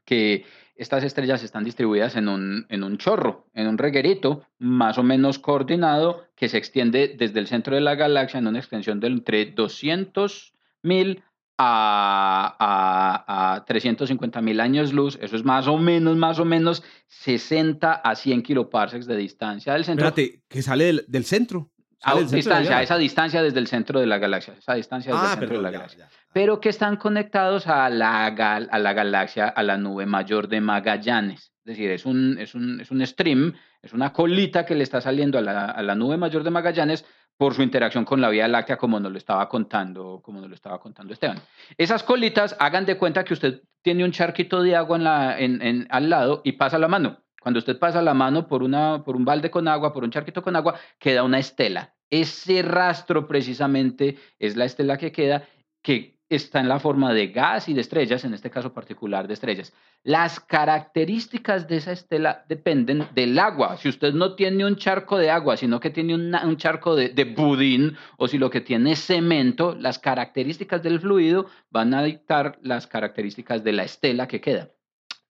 que 0.04 0.44
estas 0.74 1.04
estrellas 1.04 1.42
están 1.42 1.64
distribuidas 1.64 2.16
en 2.16 2.28
un, 2.28 2.66
en 2.68 2.82
un 2.82 2.98
chorro, 2.98 3.46
en 3.54 3.68
un 3.68 3.78
reguerito 3.78 4.46
más 4.58 4.98
o 4.98 5.02
menos 5.02 5.38
coordinado 5.38 6.26
que 6.34 6.48
se 6.48 6.58
extiende 6.58 7.14
desde 7.16 7.38
el 7.38 7.46
centro 7.46 7.74
de 7.74 7.82
la 7.82 7.94
galaxia 7.94 8.38
en 8.38 8.46
una 8.46 8.58
extensión 8.58 8.98
de 8.98 9.08
entre 9.08 9.46
200 9.46 10.54
mil 10.82 11.22
a, 11.64 12.56
a, 12.58 13.54
a 13.54 13.64
350 13.64 14.40
mil 14.40 14.60
años 14.60 14.92
luz, 14.92 15.18
eso 15.20 15.36
es 15.36 15.44
más 15.44 15.68
o 15.68 15.78
menos, 15.78 16.16
más 16.16 16.38
o 16.38 16.44
menos 16.44 16.82
60 17.06 17.92
a 17.92 18.14
100 18.14 18.42
kiloparsecs 18.42 19.06
de 19.06 19.16
distancia 19.16 19.74
del 19.74 19.84
centro. 19.84 20.08
Espérate, 20.08 20.42
que 20.48 20.62
sale 20.62 20.84
del, 20.84 21.04
del 21.06 21.24
centro. 21.24 21.70
A 22.04 22.18
distancia, 22.20 22.82
esa 22.82 22.98
distancia 22.98 23.44
desde 23.44 23.60
el 23.60 23.68
centro 23.68 24.00
de 24.00 24.06
la 24.06 24.18
galaxia, 24.18 24.54
esa 24.58 24.74
distancia 24.74 25.12
desde 25.12 25.24
el 25.24 25.30
ah, 25.30 25.36
centro 25.36 25.56
de 25.56 25.62
la 25.62 25.70
galaxia. 25.70 26.08
Pero 26.32 26.60
que 26.60 26.68
están 26.68 26.96
conectados 26.96 27.68
a 27.68 27.88
la, 27.90 28.26
a 28.26 28.78
la 28.80 28.92
galaxia, 28.92 29.46
a 29.46 29.62
la 29.62 29.76
nube 29.76 30.04
mayor 30.04 30.48
de 30.48 30.60
Magallanes. 30.60 31.52
Es 31.64 31.64
decir, 31.64 31.92
es 31.92 32.04
un, 32.04 32.38
es 32.40 32.56
un, 32.56 32.80
es 32.80 32.90
un 32.90 33.06
stream, 33.06 33.54
es 33.82 33.92
una 33.92 34.12
colita 34.12 34.66
que 34.66 34.74
le 34.74 34.82
está 34.82 35.00
saliendo 35.00 35.38
a 35.38 35.42
la, 35.42 35.66
a 35.66 35.82
la 35.82 35.94
nube 35.94 36.16
mayor 36.16 36.42
de 36.42 36.50
Magallanes 36.50 37.04
por 37.36 37.54
su 37.54 37.62
interacción 37.62 38.04
con 38.04 38.20
la 38.20 38.28
Vía 38.28 38.48
Láctea, 38.48 38.76
como 38.76 39.00
nos 39.00 39.10
lo 39.10 39.18
estaba 39.18 39.48
contando, 39.48 40.20
como 40.22 40.40
nos 40.40 40.48
lo 40.48 40.54
estaba 40.54 40.78
contando 40.80 41.12
Esteban. 41.12 41.40
Esas 41.76 42.02
colitas, 42.02 42.56
hagan 42.58 42.86
de 42.86 42.96
cuenta 42.96 43.24
que 43.24 43.34
usted 43.34 43.62
tiene 43.82 44.04
un 44.04 44.12
charquito 44.12 44.62
de 44.62 44.76
agua 44.76 45.36
en 45.38 45.86
al 45.90 46.10
lado 46.10 46.40
y 46.44 46.52
pasa 46.52 46.78
la 46.78 46.88
mano. 46.88 47.22
Cuando 47.42 47.58
usted 47.58 47.76
pasa 47.78 48.00
la 48.00 48.14
mano 48.14 48.46
por, 48.46 48.62
una, 48.62 49.02
por 49.04 49.16
un 49.16 49.24
balde 49.24 49.50
con 49.50 49.66
agua, 49.66 49.92
por 49.92 50.04
un 50.04 50.12
charquito 50.12 50.42
con 50.42 50.54
agua, 50.54 50.78
queda 51.00 51.24
una 51.24 51.40
estela. 51.40 51.92
Ese 52.08 52.62
rastro 52.62 53.26
precisamente 53.26 54.16
es 54.38 54.56
la 54.56 54.64
estela 54.64 54.96
que 54.96 55.10
queda, 55.10 55.48
que 55.82 56.20
está 56.36 56.60
en 56.60 56.68
la 56.68 56.78
forma 56.78 57.12
de 57.12 57.28
gas 57.28 57.68
y 57.68 57.74
de 57.74 57.80
estrellas, 57.80 58.24
en 58.24 58.34
este 58.34 58.50
caso 58.50 58.72
particular 58.72 59.28
de 59.28 59.34
estrellas. 59.34 59.72
Las 60.02 60.40
características 60.40 61.68
de 61.68 61.76
esa 61.76 61.92
estela 61.92 62.44
dependen 62.48 63.06
del 63.14 63.38
agua. 63.38 63.76
Si 63.76 63.88
usted 63.88 64.12
no 64.14 64.34
tiene 64.34 64.64
un 64.64 64.76
charco 64.76 65.18
de 65.18 65.30
agua, 65.30 65.56
sino 65.56 65.80
que 65.80 65.90
tiene 65.90 66.14
un 66.14 66.56
charco 66.56 66.96
de, 66.96 67.10
de, 67.10 67.24
budín, 67.24 67.96
o 68.16 68.28
si 68.28 68.38
lo 68.38 68.50
que 68.50 68.60
tiene 68.60 68.92
es 68.92 69.04
cemento, 69.04 69.74
las 69.78 69.98
características 69.98 70.82
del 70.82 71.00
fluido 71.00 71.46
van 71.70 71.94
a 71.94 72.02
dictar 72.02 72.58
las 72.62 72.86
características 72.86 73.62
de 73.64 73.72
la 73.72 73.84
estela 73.84 74.26
que 74.26 74.40
queda. 74.40 74.68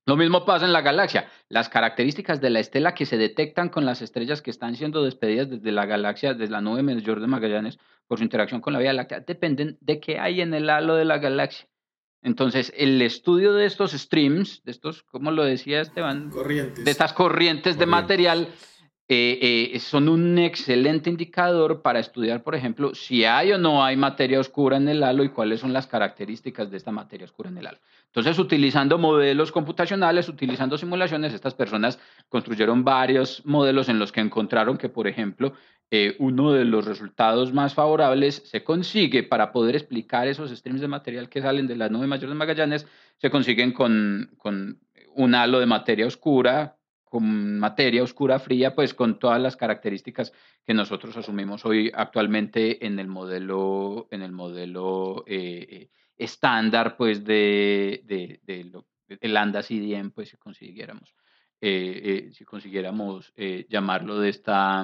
Lo 0.04 0.16
mismo 0.16 0.44
pasa 0.44 0.64
en 0.64 0.72
la 0.72 0.80
galaxia. 0.80 1.28
Las 1.48 1.68
características 1.68 2.40
de 2.40 2.50
la 2.50 2.60
estela 2.60 2.94
que 2.94 3.06
se 3.06 3.16
detectan 3.16 3.68
con 3.68 3.84
las 3.84 4.02
estrellas 4.02 4.42
que 4.42 4.50
están 4.50 4.74
siendo 4.74 5.02
despedidas 5.04 5.48
desde 5.48 5.70
la 5.70 5.86
galaxia, 5.86 6.34
desde 6.34 6.52
la 6.52 6.60
nube 6.60 6.82
mayor 6.82 7.20
de 7.20 7.28
Magallanes, 7.28 7.78
por 8.08 8.18
su 8.18 8.24
interacción 8.24 8.60
con 8.60 8.72
la 8.72 8.80
Vía 8.80 8.92
Láctea, 8.92 9.20
dependen 9.20 9.78
de 9.80 10.00
qué 10.00 10.18
hay 10.18 10.40
en 10.40 10.54
el 10.54 10.68
halo 10.70 10.96
de 10.96 11.04
la 11.04 11.18
galaxia. 11.18 11.68
Entonces, 12.22 12.72
el 12.76 13.02
estudio 13.02 13.52
de 13.52 13.66
estos 13.66 13.92
streams, 13.92 14.62
de 14.64 14.70
estos, 14.70 15.02
como 15.04 15.30
lo 15.30 15.44
decía 15.44 15.80
Esteban, 15.80 16.30
corrientes. 16.30 16.84
de 16.84 16.90
estas 16.90 17.12
corrientes 17.12 17.78
de 17.78 17.86
material, 17.86 18.48
eh, 19.14 19.74
eh, 19.74 19.78
son 19.78 20.08
un 20.08 20.38
excelente 20.38 21.10
indicador 21.10 21.82
para 21.82 21.98
estudiar, 21.98 22.42
por 22.42 22.54
ejemplo, 22.54 22.94
si 22.94 23.24
hay 23.24 23.52
o 23.52 23.58
no 23.58 23.84
hay 23.84 23.94
materia 23.96 24.40
oscura 24.40 24.78
en 24.78 24.88
el 24.88 25.02
halo 25.02 25.22
y 25.22 25.28
cuáles 25.28 25.60
son 25.60 25.74
las 25.74 25.86
características 25.86 26.70
de 26.70 26.78
esta 26.78 26.92
materia 26.92 27.26
oscura 27.26 27.50
en 27.50 27.58
el 27.58 27.66
halo. 27.66 27.78
Entonces, 28.06 28.38
utilizando 28.38 28.96
modelos 28.96 29.52
computacionales, 29.52 30.28
utilizando 30.30 30.78
simulaciones, 30.78 31.34
estas 31.34 31.52
personas 31.52 31.98
construyeron 32.30 32.84
varios 32.84 33.44
modelos 33.44 33.90
en 33.90 33.98
los 33.98 34.12
que 34.12 34.20
encontraron 34.20 34.78
que, 34.78 34.88
por 34.88 35.06
ejemplo, 35.06 35.52
eh, 35.90 36.16
uno 36.18 36.52
de 36.52 36.64
los 36.64 36.86
resultados 36.86 37.52
más 37.52 37.74
favorables 37.74 38.42
se 38.46 38.64
consigue 38.64 39.22
para 39.24 39.52
poder 39.52 39.76
explicar 39.76 40.26
esos 40.26 40.50
streams 40.50 40.80
de 40.80 40.88
material 40.88 41.28
que 41.28 41.42
salen 41.42 41.66
de 41.66 41.76
la 41.76 41.90
nube 41.90 42.06
mayor 42.06 42.30
de 42.30 42.34
Magallanes, 42.34 42.86
se 43.18 43.28
consiguen 43.28 43.72
con, 43.72 44.30
con 44.38 44.78
un 45.14 45.34
halo 45.34 45.60
de 45.60 45.66
materia 45.66 46.06
oscura 46.06 46.76
con 47.12 47.58
materia 47.58 48.02
oscura 48.02 48.38
fría, 48.38 48.74
pues 48.74 48.94
con 48.94 49.18
todas 49.18 49.38
las 49.38 49.54
características 49.54 50.32
que 50.64 50.72
nosotros 50.72 51.14
asumimos 51.14 51.66
hoy 51.66 51.92
actualmente 51.94 52.86
en 52.86 52.98
el 52.98 53.06
modelo, 53.06 54.08
en 54.10 54.22
el 54.22 54.32
modelo 54.32 55.22
eh, 55.26 55.66
eh, 55.68 55.90
estándar, 56.16 56.96
pues 56.96 57.22
de, 57.22 58.00
de, 58.06 58.40
de 58.44 58.64
lo, 58.64 58.86
el 59.08 59.36
ANDA 59.36 59.62
CDM, 59.62 60.12
pues 60.12 60.30
si 60.30 60.38
consiguiéramos, 60.38 61.14
eh, 61.60 62.30
si 62.32 62.46
consiguiéramos 62.46 63.34
llamarlo 63.68 64.18
de 64.18 64.30
esta, 64.30 64.82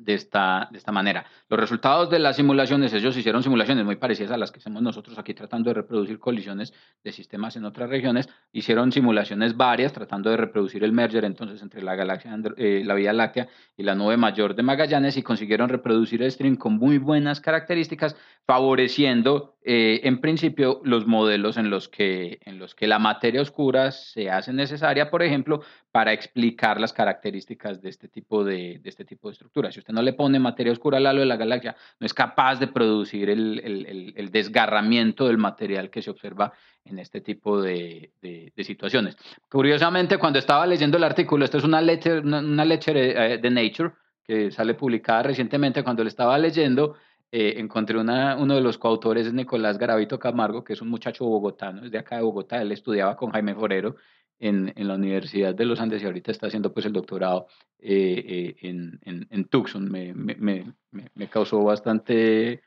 de 0.00 0.14
esta, 0.14 0.68
de 0.70 0.78
esta 0.78 0.92
manera. 0.92 1.26
Los 1.48 1.60
resultados 1.60 2.10
de 2.10 2.18
las 2.18 2.36
simulaciones, 2.36 2.92
ellos 2.92 3.16
hicieron 3.16 3.42
simulaciones 3.42 3.84
muy 3.84 3.96
parecidas 3.96 4.32
a 4.32 4.36
las 4.36 4.50
que 4.50 4.58
hacemos 4.58 4.82
nosotros 4.82 5.18
aquí 5.18 5.34
tratando 5.34 5.70
de 5.70 5.74
reproducir 5.74 6.18
colisiones 6.18 6.72
de 7.04 7.12
sistemas 7.12 7.56
en 7.56 7.64
otras 7.64 7.90
regiones, 7.90 8.28
hicieron 8.52 8.92
simulaciones 8.92 9.56
varias 9.56 9.92
tratando 9.92 10.30
de 10.30 10.36
reproducir 10.36 10.84
el 10.84 10.92
merger 10.92 11.24
entonces 11.24 11.62
entre 11.62 11.82
la 11.82 11.94
galaxia, 11.94 12.36
eh, 12.56 12.82
la 12.84 12.94
Vía 12.94 13.12
Láctea 13.12 13.48
y 13.76 13.82
la 13.82 13.94
nube 13.94 14.16
mayor 14.16 14.54
de 14.54 14.62
Magallanes 14.62 15.16
y 15.16 15.22
consiguieron 15.22 15.68
reproducir 15.68 16.22
el 16.22 16.30
stream 16.30 16.56
con 16.56 16.74
muy 16.74 16.98
buenas 16.98 17.40
características, 17.40 18.16
favoreciendo 18.46 19.56
eh, 19.62 20.00
en 20.04 20.22
principio 20.22 20.80
los 20.84 21.06
modelos 21.06 21.58
en 21.58 21.68
los, 21.68 21.88
que, 21.88 22.38
en 22.46 22.58
los 22.58 22.74
que 22.74 22.86
la 22.86 22.98
materia 22.98 23.42
oscura 23.42 23.90
se 23.90 24.30
hace 24.30 24.54
necesaria, 24.54 25.10
por 25.10 25.22
ejemplo, 25.22 25.60
para 25.92 26.14
explicar 26.14 26.80
las 26.80 26.94
características 26.94 27.82
de 27.82 27.90
este 27.90 28.08
tipo 28.08 28.42
de, 28.42 28.78
de 28.82 28.88
este 28.88 29.04
tipo 29.04 29.28
de 29.28 29.32
estructuras. 29.32 29.74
Si 29.74 29.80
usted 29.80 29.92
no 29.92 30.00
le 30.00 30.14
pone 30.14 30.38
materia 30.38 30.72
oscura 30.72 30.96
al 30.96 31.06
halo 31.06 31.20
de 31.20 31.26
la 31.26 31.36
galaxia, 31.36 31.76
no 31.98 32.06
es 32.06 32.14
capaz 32.14 32.58
de 32.58 32.68
producir 32.68 33.28
el, 33.28 33.60
el, 33.62 34.14
el, 34.16 34.30
desgarramiento 34.30 35.26
del 35.26 35.36
material 35.36 35.90
que 35.90 36.00
se 36.00 36.10
observa 36.10 36.54
en 36.86 36.98
este 36.98 37.20
tipo 37.20 37.60
de, 37.60 38.12
de, 38.22 38.64
situaciones. 38.64 39.16
Curiosamente, 39.50 40.16
cuando 40.16 40.38
estaba 40.38 40.66
leyendo 40.66 40.96
el 40.96 41.04
artículo, 41.04 41.44
esto 41.44 41.58
es 41.58 41.64
una 41.64 41.82
letter, 41.82 42.24
una, 42.24 42.38
una 42.38 42.64
eh, 42.64 43.38
de 43.42 43.50
Nature, 43.50 43.92
que 44.24 44.50
sale 44.50 44.74
publicada 44.74 45.24
recientemente, 45.24 45.82
cuando 45.82 46.02
le 46.02 46.08
estaba 46.08 46.38
leyendo, 46.38 46.96
eh, 47.32 47.54
encontré 47.58 47.96
una, 47.98 48.36
uno 48.36 48.56
de 48.56 48.60
los 48.60 48.76
coautores, 48.76 49.26
es 49.26 49.32
Nicolás 49.32 49.78
Garavito 49.78 50.18
Camargo, 50.18 50.64
que 50.64 50.72
es 50.72 50.82
un 50.82 50.88
muchacho 50.88 51.24
bogotano, 51.24 51.84
es 51.84 51.90
de 51.92 51.98
acá 51.98 52.16
de 52.16 52.22
Bogotá, 52.22 52.60
él 52.60 52.72
estudiaba 52.72 53.16
con 53.16 53.30
Jaime 53.30 53.54
Forero 53.54 53.96
en, 54.40 54.72
en 54.74 54.88
la 54.88 54.94
Universidad 54.94 55.54
de 55.54 55.64
los 55.64 55.80
Andes 55.80 56.02
y 56.02 56.06
ahorita 56.06 56.32
está 56.32 56.48
haciendo 56.48 56.72
pues 56.72 56.86
el 56.86 56.92
doctorado 56.92 57.46
eh, 57.78 58.24
eh, 58.26 58.56
en, 58.62 58.98
en, 59.04 59.28
en, 59.30 59.44
Tucson. 59.44 59.90
Me, 59.90 60.12
me, 60.14 60.34
me, 60.36 60.74
me 61.14 61.28
causó 61.28 61.62
bastante 61.62 62.62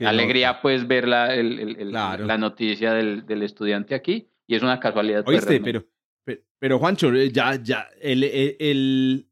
alegría 0.00 0.60
pues 0.60 0.88
ver 0.88 1.06
la, 1.06 1.34
el, 1.34 1.76
el, 1.78 1.92
la 1.92 2.38
noticia 2.38 2.94
del, 2.94 3.24
del, 3.24 3.42
estudiante 3.42 3.94
aquí 3.94 4.28
y 4.46 4.56
es 4.56 4.62
una 4.62 4.80
casualidad. 4.80 5.24
Pues, 5.24 5.38
Oíste, 5.38 5.60
pero, 5.60 5.84
pero, 6.24 6.40
pero, 6.58 6.78
Juancho, 6.78 7.14
ya, 7.14 7.54
ya, 7.62 7.86
el, 8.00 8.24
el, 8.24 9.28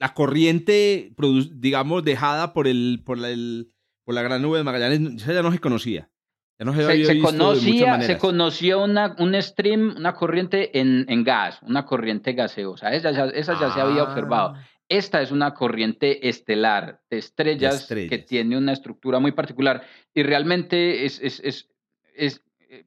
la 0.00 0.14
corriente, 0.14 1.14
digamos, 1.52 2.02
dejada 2.02 2.52
por 2.52 2.66
el, 2.66 3.02
por 3.04 3.18
el 3.24 3.72
por 4.06 4.14
la 4.14 4.22
gran 4.22 4.40
nube 4.40 4.58
de 4.58 4.64
Magallanes, 4.64 5.26
ya 5.26 5.42
no 5.42 5.50
se 5.50 5.58
conocía. 5.58 6.08
Ya 6.58 6.64
no 6.64 6.72
se, 6.72 7.04
se, 7.04 7.20
conocía, 7.20 8.00
se 8.00 8.16
conocía 8.16 8.78
una, 8.78 9.14
un 9.18 9.34
stream, 9.42 9.94
una 9.98 10.14
corriente 10.14 10.78
en, 10.78 11.04
en 11.08 11.22
gas, 11.22 11.60
una 11.62 11.84
corriente 11.84 12.32
gaseosa. 12.32 12.94
Esa 12.94 13.10
ya, 13.10 13.24
esa 13.26 13.60
ya 13.60 13.74
se 13.74 13.80
había 13.80 14.04
observado. 14.04 14.54
Ah. 14.54 14.64
Esta 14.88 15.20
es 15.20 15.32
una 15.32 15.52
corriente 15.52 16.28
estelar 16.28 17.02
de 17.10 17.18
estrellas, 17.18 17.86
que 17.88 18.24
tiene 18.26 18.56
una 18.56 18.72
estructura 18.72 19.18
muy 19.18 19.32
particular 19.32 19.82
y 20.14 20.22
realmente 20.22 21.04
es, 21.04 21.20
es, 21.20 21.40
es, 21.40 21.68
es, 22.14 22.42
eh, 22.70 22.84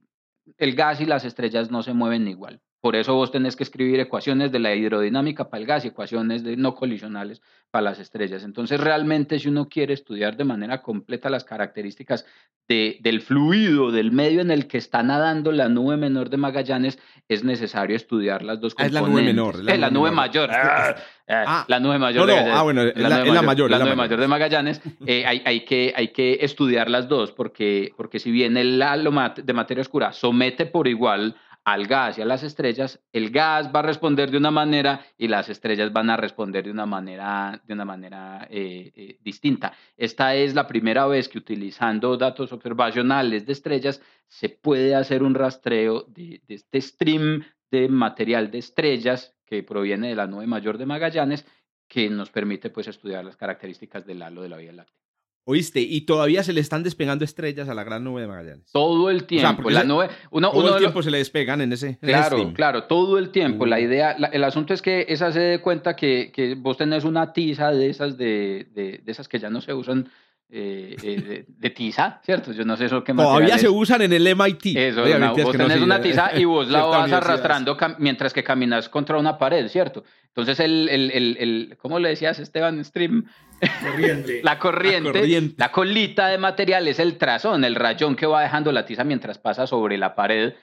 el 0.57 0.73
gas 0.73 1.01
y 1.01 1.05
las 1.05 1.25
estrellas 1.25 1.69
no 1.69 1.83
se 1.83 1.93
mueven 1.93 2.27
igual. 2.27 2.61
Por 2.81 2.95
eso 2.95 3.13
vos 3.13 3.31
tenés 3.31 3.55
que 3.57 3.63
escribir 3.63 3.99
ecuaciones 3.99 4.51
de 4.51 4.59
la 4.59 4.73
hidrodinámica 4.73 5.49
para 5.49 5.61
el 5.61 5.67
gas 5.67 5.83
y 5.83 5.89
ecuaciones 5.89 6.43
de 6.43 6.55
no 6.55 6.75
colisionales 6.75 7.41
para 7.71 7.83
las 7.83 7.99
estrellas. 7.99 8.43
Entonces, 8.43 8.79
realmente, 8.79 9.37
si 9.37 9.49
uno 9.49 9.67
quiere 9.67 9.93
estudiar 9.93 10.37
de 10.37 10.45
manera 10.45 10.81
completa 10.81 11.29
las 11.29 11.43
características 11.43 12.25
de, 12.69 12.97
del 13.01 13.21
fluido, 13.21 13.91
del 13.91 14.11
medio 14.11 14.41
en 14.41 14.51
el 14.51 14.67
que 14.67 14.77
está 14.77 15.03
nadando 15.03 15.51
la 15.51 15.67
nube 15.67 15.97
menor 15.97 16.29
de 16.29 16.37
Magallanes, 16.37 16.99
es 17.27 17.43
necesario 17.43 17.95
estudiar 17.95 18.43
las 18.43 18.61
dos 18.61 18.75
componentes. 18.75 18.95
Ah, 18.95 18.99
es 18.99 19.07
la 19.07 19.09
nube 19.09 19.23
menor. 19.23 19.63
La, 19.63 19.77
la 19.77 19.89
nube, 19.89 20.11
mayor. 20.11 20.49
Ah, 20.51 20.95
ah, 21.27 21.65
la 21.67 21.79
nube 21.79 21.99
mayor. 21.99 22.27
de, 22.27 22.37
ah, 22.37 22.61
bueno, 22.61 22.83
la, 22.85 23.09
la, 23.09 23.25
nube 23.25 23.41
mayor. 23.41 23.69
La, 23.71 23.79
nube 23.79 23.95
mayor 23.95 24.19
de 24.19 24.27
Magallanes. 24.27 24.81
Eh, 25.05 25.25
hay, 25.25 25.41
hay, 25.45 25.65
que, 25.65 25.93
hay 25.95 26.09
que 26.09 26.39
estudiar 26.41 26.89
las 26.89 27.09
dos, 27.09 27.31
porque, 27.31 27.91
porque 27.97 28.19
si 28.19 28.31
bien 28.31 28.55
el 28.55 28.81
halo 28.81 29.11
de 29.35 29.53
materia 29.53 29.81
oscura 29.81 30.13
somete 30.13 30.65
por 30.65 30.87
igual 30.87 31.35
al 31.73 31.87
gas 31.87 32.17
y 32.17 32.21
a 32.21 32.25
las 32.25 32.43
estrellas, 32.43 32.99
el 33.13 33.29
gas 33.29 33.69
va 33.73 33.79
a 33.79 33.83
responder 33.83 34.31
de 34.31 34.37
una 34.37 34.51
manera 34.51 35.05
y 35.17 35.27
las 35.27 35.49
estrellas 35.49 35.93
van 35.93 36.09
a 36.09 36.17
responder 36.17 36.65
de 36.65 36.71
una 36.71 36.85
manera, 36.85 37.61
de 37.65 37.73
una 37.73 37.85
manera 37.85 38.47
eh, 38.49 38.91
eh, 38.95 39.17
distinta. 39.21 39.73
Esta 39.95 40.35
es 40.35 40.55
la 40.55 40.67
primera 40.67 41.05
vez 41.05 41.29
que 41.29 41.37
utilizando 41.37 42.17
datos 42.17 42.51
observacionales 42.53 43.45
de 43.45 43.53
estrellas 43.53 44.01
se 44.27 44.49
puede 44.49 44.95
hacer 44.95 45.21
un 45.21 45.35
rastreo 45.35 46.05
de, 46.07 46.41
de 46.47 46.55
este 46.55 46.81
stream 46.81 47.43
de 47.69 47.87
material 47.87 48.49
de 48.49 48.59
estrellas 48.59 49.35
que 49.45 49.63
proviene 49.63 50.09
de 50.09 50.15
la 50.15 50.27
nube 50.27 50.47
mayor 50.47 50.77
de 50.77 50.85
Magallanes 50.85 51.45
que 51.87 52.09
nos 52.09 52.29
permite 52.29 52.69
pues 52.69 52.87
estudiar 52.87 53.25
las 53.25 53.35
características 53.35 54.05
del 54.05 54.21
halo 54.21 54.41
de 54.41 54.49
la 54.49 54.57
Vía 54.57 54.73
Láctea. 54.73 55.08
¿Oíste? 55.45 55.81
Y 55.81 56.01
todavía 56.01 56.43
se 56.43 56.53
le 56.53 56.61
están 56.61 56.83
despegando 56.83 57.25
estrellas 57.25 57.69
a 57.69 57.73
la 57.73 57.83
gran 57.83 58.03
nube 58.03 58.21
de 58.21 58.27
Magallanes. 58.27 58.71
Todo 58.71 59.09
el 59.09 59.25
tiempo. 59.25 59.69
la 59.69 59.83
nube, 59.83 60.09
todo 60.31 60.73
el 60.75 60.79
tiempo 60.79 61.01
se 61.01 61.09
le 61.09 61.17
despegan 61.17 61.61
en 61.61 61.73
ese. 61.73 61.97
claro, 61.99 62.53
claro, 62.53 62.83
todo 62.83 63.17
el 63.17 63.31
tiempo. 63.31 63.65
La 63.65 63.79
idea, 63.79 64.11
el 64.11 64.43
asunto 64.43 64.73
es 64.73 64.81
que 64.81 65.05
esa 65.09 65.31
se 65.31 65.39
dé 65.39 65.61
cuenta 65.61 65.95
que, 65.95 66.31
que, 66.31 66.55
vos 66.55 66.77
tenés 66.77 67.03
una 67.03 67.33
tiza 67.33 67.71
de 67.71 67.89
esas 67.89 68.17
de, 68.17 68.67
de, 68.73 69.01
de 69.03 69.11
esas 69.11 69.27
que 69.27 69.39
ya 69.39 69.49
no 69.49 69.61
se 69.61 69.73
usan 69.73 70.09
eh, 70.51 70.95
eh, 71.03 71.45
de, 71.47 71.69
tiza, 71.69 72.19
¿cierto? 72.23 72.51
Yo 72.53 72.65
no 72.65 72.75
sé 72.75 72.85
eso 72.85 73.03
qué 73.03 73.13
Todavía 73.13 73.59
se 73.59 73.69
usan 73.69 74.01
en 74.01 74.13
el 74.13 74.35
MIT. 74.35 74.75
Eso, 74.75 75.03
vos 75.43 75.55
tenés 75.55 75.79
una 75.79 76.01
tiza 76.01 76.31
y 76.35 76.43
vos 76.45 76.67
la 76.69 76.83
vas 76.85 77.11
arrastrando 77.11 77.77
mientras 77.99 78.33
que 78.33 78.43
caminas 78.43 78.89
contra 78.89 79.19
una 79.19 79.37
pared, 79.37 79.67
¿cierto? 79.67 80.03
Entonces, 80.27 80.59
el, 80.59 80.89
el, 80.89 81.11
el, 81.11 81.37
el 81.39 81.77
¿cómo 81.77 81.99
le 81.99 82.09
decías, 82.09 82.39
Esteban 82.39 82.83
Stream? 82.83 83.25
Corriente. 83.91 84.41
la, 84.41 84.57
corriente, 84.57 85.53
la 85.57 85.71
colita 85.71 86.29
de 86.29 86.37
material 86.37 86.87
es 86.87 86.97
el 86.97 87.17
trazón, 87.17 87.63
el 87.63 87.75
rayón 87.75 88.15
que 88.15 88.25
va 88.25 88.41
dejando 88.41 88.71
la 88.71 88.85
tiza 88.85 89.03
mientras 89.03 89.37
pasa 89.37 89.67
sobre 89.67 89.99
la 89.99 90.15
pared. 90.15 90.53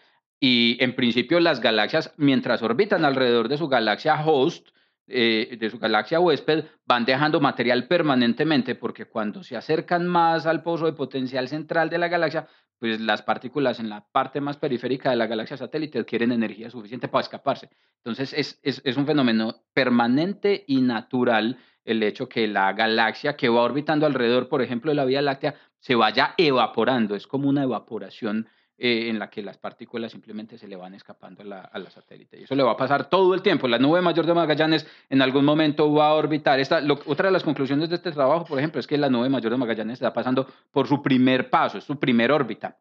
Y 0.41 0.79
en 0.81 0.97
principio 0.97 1.39
las 1.39 1.61
galaxias, 1.61 2.13
mientras 2.17 2.61
orbitan 2.63 3.05
alrededor 3.05 3.49
de 3.49 3.59
su 3.59 3.69
galaxia 3.69 4.21
host, 4.25 4.69
eh, 5.09 5.57
de 5.59 5.71
su 5.71 5.79
galaxia 5.79 6.21
huésped, 6.21 6.65
van 6.85 7.05
dejando 7.05 7.41
material 7.41 7.87
permanentemente 7.87 8.75
porque 8.75 9.07
cuando 9.07 9.43
se 9.43 9.57
acercan 9.57 10.07
más 10.07 10.47
al 10.47 10.63
pozo 10.63 10.87
de 10.87 10.93
potencial 10.93 11.49
central 11.49 11.89
de 11.91 11.99
la 11.99 12.09
galaxia, 12.09 12.49
pues 12.79 13.01
las 13.01 13.23
partículas 13.23 13.81
en 13.81 13.89
la 13.89 14.05
parte 14.11 14.41
más 14.41 14.57
periférica 14.57 15.11
de 15.11 15.17
la 15.17 15.27
galaxia 15.27 15.57
satélite 15.57 15.99
adquieren 15.99 16.33
energía 16.33 16.71
suficiente 16.71 17.09
para 17.09 17.23
escaparse. 17.23 17.71
Entonces 17.99 18.33
es, 18.33 18.61
es, 18.63 18.83
es 18.85 18.97
un 18.97 19.07
fenómeno 19.07 19.63
permanente 19.73 20.65
y 20.67 20.81
natural 20.81 21.59
el 21.85 22.03
hecho 22.03 22.29
que 22.29 22.49
la 22.49 22.73
galaxia 22.73 23.37
que 23.37 23.49
va 23.49 23.63
orbitando 23.63 24.07
alrededor, 24.07 24.49
por 24.49 24.61
ejemplo, 24.61 24.91
de 24.91 24.97
la 24.97 25.05
Vía 25.05 25.23
Láctea, 25.23 25.55
se 25.79 25.95
vaya 25.95 26.35
evaporando. 26.37 27.15
Es 27.15 27.27
como 27.27 27.49
una 27.49 27.63
evaporación 27.63 28.49
eh, 28.79 29.09
en 29.09 29.19
la 29.19 29.31
que 29.31 29.43
las 29.43 29.57
partículas 29.57 30.13
simplemente 30.13 30.59
se 30.59 30.69
le 30.69 30.77
van 30.77 30.95
escapando 30.95 31.43
a 31.43 31.47
la, 31.47 31.61
a 31.61 31.79
la, 31.79 31.91
satélite. 31.91 32.41
Y 32.41 32.45
eso 32.45 32.55
le 32.55 32.63
va 32.63 32.73
a 32.73 32.77
pasar 32.77 33.09
todo 33.09 33.33
el 33.33 33.41
tiempo. 33.41 33.69
La 33.69 33.79
nube 33.79 34.03
mayor 34.03 34.27
de 34.27 34.35
Magallanes 34.35 34.87
en 35.09 35.23
algún 35.23 35.47
momento 35.47 35.91
va 35.93 36.09
a 36.09 36.15
orbitar. 36.15 36.61
Esta, 36.61 36.83
otra 37.07 37.29
de 37.29 37.33
las 37.33 37.43
conclusiones 37.43 37.89
de 37.89 37.97
este 37.97 38.13
trabajo, 38.13 38.45
por 38.45 38.59
ejemplo, 38.59 38.79
es 38.79 38.87
que 38.87 38.99
la 38.99 39.09
nube 39.09 39.31
mayor 39.31 39.53
de 39.53 39.59
Magallanes 39.59 39.95
está 39.95 40.13
pasando 40.13 40.47
por 40.71 40.87
su 40.87 41.03
primer 41.03 41.49
paso, 41.49 41.79
es 41.79 41.85
su 41.85 41.99
primer 41.99 42.31
órbita. 42.31 42.77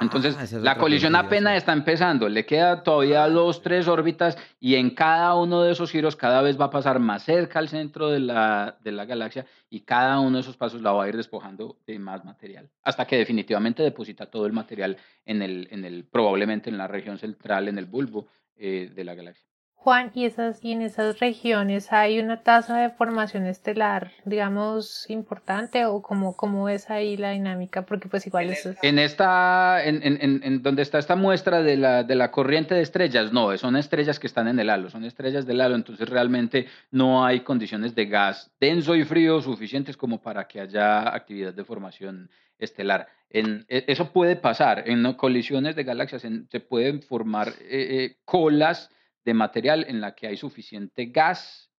Entonces, 0.00 0.36
ah, 0.36 0.58
la 0.58 0.76
colisión 0.76 1.14
apenas 1.16 1.56
está 1.56 1.72
empezando, 1.72 2.28
le 2.28 2.44
queda 2.44 2.82
todavía 2.82 3.28
dos, 3.28 3.62
tres 3.62 3.88
órbitas 3.88 4.36
y 4.60 4.74
en 4.74 4.90
cada 4.90 5.34
uno 5.34 5.62
de 5.62 5.72
esos 5.72 5.90
giros 5.90 6.16
cada 6.16 6.42
vez 6.42 6.60
va 6.60 6.66
a 6.66 6.70
pasar 6.70 6.98
más 6.98 7.24
cerca 7.24 7.58
al 7.58 7.68
centro 7.68 8.10
de 8.10 8.20
la, 8.20 8.76
de 8.82 8.92
la 8.92 9.06
galaxia 9.06 9.46
y 9.70 9.80
cada 9.80 10.20
uno 10.20 10.36
de 10.36 10.42
esos 10.42 10.56
pasos 10.56 10.82
la 10.82 10.92
va 10.92 11.04
a 11.04 11.08
ir 11.08 11.16
despojando 11.16 11.78
de 11.86 11.98
más 11.98 12.24
material, 12.24 12.68
hasta 12.82 13.06
que 13.06 13.16
definitivamente 13.16 13.82
deposita 13.82 14.26
todo 14.26 14.46
el 14.46 14.52
material 14.52 14.96
en 15.24 15.42
el, 15.42 15.68
en 15.70 15.84
el 15.84 16.04
probablemente 16.04 16.68
en 16.68 16.78
la 16.78 16.88
región 16.88 17.18
central, 17.18 17.68
en 17.68 17.78
el 17.78 17.86
bulbo 17.86 18.26
eh, 18.56 18.90
de 18.94 19.04
la 19.04 19.14
galaxia. 19.14 19.46
Juan, 19.86 20.10
¿y, 20.14 20.24
esas, 20.24 20.64
y 20.64 20.72
en 20.72 20.82
esas 20.82 21.20
regiones 21.20 21.92
hay 21.92 22.18
una 22.18 22.42
tasa 22.42 22.76
de 22.76 22.90
formación 22.90 23.46
estelar, 23.46 24.10
digamos, 24.24 25.08
importante 25.08 25.84
o 25.84 26.02
cómo, 26.02 26.36
cómo 26.36 26.68
es 26.68 26.90
ahí 26.90 27.16
la 27.16 27.30
dinámica? 27.30 27.86
Porque 27.86 28.08
pues 28.08 28.26
igual 28.26 28.50
es... 28.50 28.68
En 28.82 28.98
esta, 28.98 29.84
en, 29.84 30.02
en, 30.02 30.40
en, 30.42 30.62
donde 30.64 30.82
está 30.82 30.98
esta 30.98 31.14
muestra 31.14 31.62
de 31.62 31.76
la, 31.76 32.02
de 32.02 32.16
la 32.16 32.32
corriente 32.32 32.74
de 32.74 32.82
estrellas, 32.82 33.32
no, 33.32 33.56
son 33.58 33.76
estrellas 33.76 34.18
que 34.18 34.26
están 34.26 34.48
en 34.48 34.58
el 34.58 34.70
halo, 34.70 34.90
son 34.90 35.04
estrellas 35.04 35.46
del 35.46 35.60
halo, 35.60 35.76
entonces 35.76 36.08
realmente 36.08 36.66
no 36.90 37.24
hay 37.24 37.42
condiciones 37.44 37.94
de 37.94 38.06
gas 38.06 38.50
denso 38.58 38.96
y 38.96 39.04
frío 39.04 39.40
suficientes 39.40 39.96
como 39.96 40.20
para 40.20 40.48
que 40.48 40.62
haya 40.62 41.14
actividad 41.14 41.54
de 41.54 41.64
formación 41.64 42.28
estelar. 42.58 43.06
En, 43.30 43.64
e, 43.68 43.84
eso 43.86 44.12
puede 44.12 44.34
pasar, 44.34 44.82
en 44.88 45.12
colisiones 45.12 45.76
de 45.76 45.84
galaxias 45.84 46.26
se 46.50 46.58
pueden 46.58 47.02
formar 47.02 47.50
eh, 47.50 47.54
eh, 47.70 48.16
colas 48.24 48.90
de 49.26 49.34
material 49.34 49.84
en 49.88 50.00
la 50.00 50.14
que 50.14 50.28
hay 50.28 50.36
suficiente 50.36 51.06
gas 51.06 51.70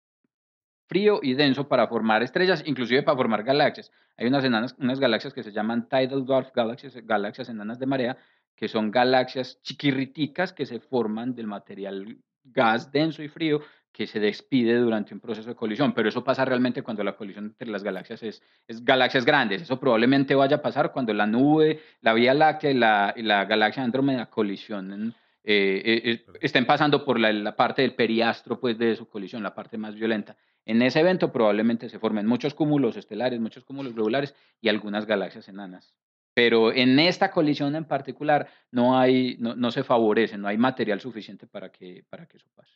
frío 0.87 1.19
y 1.23 1.33
denso 1.33 1.67
para 1.67 1.87
formar 1.87 2.21
estrellas, 2.21 2.61
inclusive 2.65 3.03
para 3.03 3.17
formar 3.17 3.43
galaxias. 3.43 3.91
Hay 4.17 4.27
unas, 4.27 4.99
galaxias 4.99 5.33
que 5.33 5.43
se 5.43 5.51
llaman 5.51 5.87
tidal 5.87 6.25
dwarf 6.25 6.53
galaxies, 6.53 6.95
galaxias 7.05 7.49
enanas 7.49 7.79
de 7.79 7.85
marea, 7.85 8.17
que 8.55 8.67
son 8.67 8.91
galaxias 8.91 9.61
chiquirriticas 9.61 10.51
que 10.53 10.65
se 10.65 10.79
forman 10.79 11.35
del 11.35 11.47
material 11.47 12.17
gas 12.43 12.91
denso 12.91 13.23
y 13.23 13.29
frío 13.29 13.61
que 13.91 14.07
se 14.07 14.19
despide 14.19 14.75
durante 14.77 15.13
un 15.13 15.19
proceso 15.19 15.49
de 15.49 15.55
colisión, 15.55 15.93
pero 15.93 16.09
eso 16.09 16.23
pasa 16.23 16.45
realmente 16.45 16.83
cuando 16.83 17.03
la 17.03 17.15
colisión 17.15 17.45
entre 17.45 17.67
las 17.69 17.83
galaxias 17.83 18.21
es, 18.23 18.43
es 18.67 18.83
galaxias 18.83 19.25
grandes. 19.25 19.63
Eso 19.63 19.79
probablemente 19.79 20.35
vaya 20.35 20.57
a 20.57 20.61
pasar 20.61 20.91
cuando 20.91 21.13
la 21.13 21.25
nube, 21.25 21.81
la 22.01 22.13
Vía 22.13 22.33
Láctea 22.33 22.71
y 22.71 22.75
la, 22.75 23.13
y 23.15 23.23
la 23.23 23.45
galaxia 23.45 23.83
Andrómeda 23.83 24.27
colisionen, 24.27 25.15
eh, 25.49 25.81
eh, 25.85 26.01
eh, 26.03 26.25
estén 26.41 26.65
pasando 26.65 27.05
por 27.05 27.17
la, 27.17 27.31
la, 27.31 27.55
parte 27.55 27.81
del 27.81 27.95
periastro 27.95 28.59
pues, 28.59 28.77
de 28.77 28.97
su 28.97 29.07
colisión, 29.07 29.43
la 29.43 29.55
parte 29.55 29.77
más 29.77 29.95
violenta. 29.95 30.35
En 30.65 30.81
ese 30.81 30.99
evento 30.99 31.31
probablemente 31.31 31.87
se 31.87 31.99
formen 31.99 32.27
muchos 32.27 32.53
cúmulos 32.53 32.97
estelares, 32.97 33.39
muchos 33.39 33.63
cúmulos 33.63 33.93
globulares 33.93 34.35
y 34.59 34.67
algunas 34.67 35.05
galaxias 35.05 35.47
enanas. 35.47 35.95
Pero 36.33 36.73
en 36.73 36.99
esta 36.99 37.31
colisión 37.31 37.77
en 37.77 37.85
particular 37.85 38.49
no, 38.71 38.99
hay, 38.99 39.37
no, 39.39 39.55
no 39.55 39.71
se 39.71 39.85
favorece, 39.85 40.37
no 40.37 40.49
hay 40.49 40.57
material 40.57 40.99
suficiente 40.99 41.47
para 41.47 41.71
que, 41.71 42.03
para 42.09 42.25
que 42.25 42.35
eso 42.35 42.49
pase. 42.53 42.73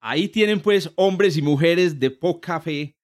Ahí 0.00 0.28
tienen 0.28 0.60
pues 0.60 0.90
hombres 0.96 1.36
y 1.36 1.42
mujeres 1.42 2.00
de 2.00 2.10
poca 2.10 2.60
fe. 2.60 2.95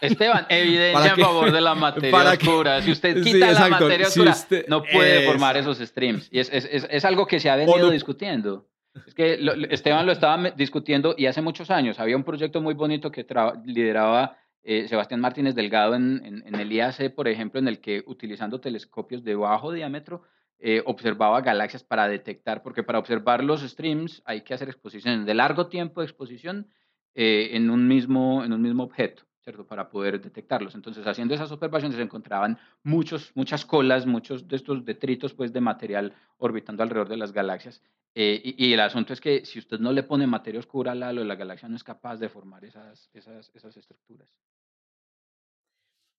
Esteban, 0.00 0.46
evidencia 0.50 1.14
a 1.14 1.16
favor 1.16 1.50
de 1.50 1.60
la 1.60 1.74
materia 1.74 2.32
oscura. 2.32 2.82
si 2.82 2.92
usted 2.92 3.22
quita 3.22 3.52
la 3.52 3.68
materia 3.68 4.08
oscura, 4.08 4.34
no 4.68 4.82
puede 4.82 5.26
formar 5.26 5.56
esos 5.56 5.78
streams. 5.78 6.28
Y 6.30 6.40
es, 6.40 6.50
es, 6.52 6.86
es, 6.90 7.04
algo 7.04 7.26
que 7.26 7.40
se 7.40 7.50
ha 7.50 7.56
venido 7.56 7.90
discutiendo. 7.90 8.68
Es 9.06 9.14
que 9.14 9.38
Esteban 9.70 10.06
lo 10.06 10.12
estaba 10.12 10.50
discutiendo 10.50 11.14
y 11.18 11.26
hace 11.26 11.42
muchos 11.42 11.70
años 11.70 12.00
había 12.00 12.16
un 12.16 12.24
proyecto 12.24 12.62
muy 12.62 12.74
bonito 12.74 13.10
que 13.10 13.26
lideraba 13.64 14.38
eh, 14.62 14.88
Sebastián 14.88 15.20
Martínez 15.20 15.54
Delgado 15.54 15.94
en, 15.94 16.22
en, 16.24 16.42
en, 16.46 16.54
el 16.54 16.72
IAC, 16.72 17.14
por 17.14 17.28
ejemplo, 17.28 17.60
en 17.60 17.68
el 17.68 17.80
que 17.80 18.02
utilizando 18.06 18.60
telescopios 18.60 19.22
de 19.22 19.34
bajo 19.34 19.70
diámetro 19.70 20.22
eh, 20.58 20.82
observaba 20.86 21.42
galaxias 21.42 21.84
para 21.84 22.08
detectar, 22.08 22.62
porque 22.62 22.82
para 22.82 22.98
observar 22.98 23.44
los 23.44 23.60
streams 23.60 24.22
hay 24.24 24.40
que 24.40 24.54
hacer 24.54 24.68
exposiciones 24.68 25.26
de 25.26 25.34
largo 25.34 25.66
tiempo 25.66 26.00
de 26.00 26.06
exposición 26.06 26.68
eh, 27.14 27.50
en, 27.52 27.68
un 27.68 27.86
mismo, 27.86 28.42
en 28.42 28.54
un 28.54 28.62
mismo 28.62 28.82
objeto, 28.82 29.24
¿cierto? 29.46 29.64
Para 29.64 29.88
poder 29.88 30.20
detectarlos. 30.20 30.74
Entonces, 30.74 31.06
haciendo 31.06 31.32
esas 31.32 31.52
observaciones 31.52 31.96
se 31.96 32.02
encontraban 32.02 32.58
muchos, 32.82 33.30
muchas 33.36 33.64
colas, 33.64 34.04
muchos 34.04 34.48
de 34.48 34.56
estos 34.56 34.84
detritos 34.84 35.34
pues, 35.34 35.52
de 35.52 35.60
material 35.60 36.12
orbitando 36.38 36.82
alrededor 36.82 37.08
de 37.08 37.16
las 37.16 37.32
galaxias. 37.32 37.80
Eh, 38.16 38.42
y, 38.58 38.72
el 38.72 38.80
asunto 38.80 39.12
es 39.12 39.20
que 39.20 39.44
si 39.44 39.60
usted 39.60 39.78
no 39.78 39.92
le 39.92 40.02
pone 40.02 40.26
materia 40.26 40.58
oscura 40.58 40.92
al 40.92 41.02
halo, 41.04 41.22
la 41.22 41.36
galaxia 41.36 41.68
no 41.68 41.76
es 41.76 41.84
capaz 41.84 42.16
de 42.16 42.28
formar 42.28 42.64
esas, 42.64 43.08
esas, 43.14 43.52
esas 43.54 43.76
estructuras. 43.76 44.28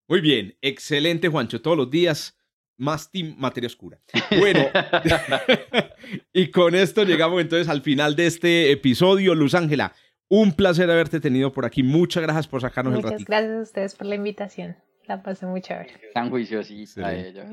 Muy 0.07 0.21
bien, 0.21 0.55
excelente 0.61 1.27
Juancho, 1.27 1.61
todos 1.61 1.75
los 1.75 1.89
días 1.91 2.37
más 2.77 3.11
Team 3.11 3.35
Materia 3.37 3.67
Oscura. 3.67 3.99
Bueno, 4.39 4.69
y 6.33 6.49
con 6.49 6.75
esto 6.75 7.03
llegamos 7.03 7.41
entonces 7.41 7.67
al 7.67 7.81
final 7.81 8.15
de 8.15 8.27
este 8.27 8.71
episodio. 8.71 9.35
Luz 9.35 9.53
Ángela, 9.53 9.93
un 10.29 10.51
placer 10.53 10.89
haberte 10.89 11.19
tenido 11.19 11.51
por 11.51 11.65
aquí. 11.65 11.83
Muchas 11.83 12.23
gracias 12.23 12.47
por 12.47 12.61
sacarnos 12.61 12.95
el 12.95 13.03
ratito. 13.03 13.19
Muchas 13.19 13.27
gracias 13.27 13.57
a 13.57 13.61
ustedes 13.61 13.95
por 13.95 14.07
la 14.07 14.15
invitación. 14.15 14.75
La 15.07 15.23
pasé 15.23 15.45
muy 15.45 15.61
chévere. 15.61 15.93
Tan 16.13 16.29
juiciosita 16.29 17.15
ella. 17.15 17.45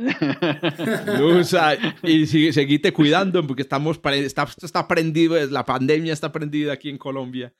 Luz, 1.18 1.54
y 2.02 2.26
seguite 2.26 2.92
cuidando 2.92 3.46
porque 3.46 3.62
estamos 3.62 4.00
está, 4.14 4.48
está 4.60 4.88
prendido, 4.88 5.36
la 5.46 5.64
pandemia 5.64 6.12
está 6.12 6.32
prendida 6.32 6.72
aquí 6.72 6.90
en 6.90 6.98
Colombia. 6.98 7.52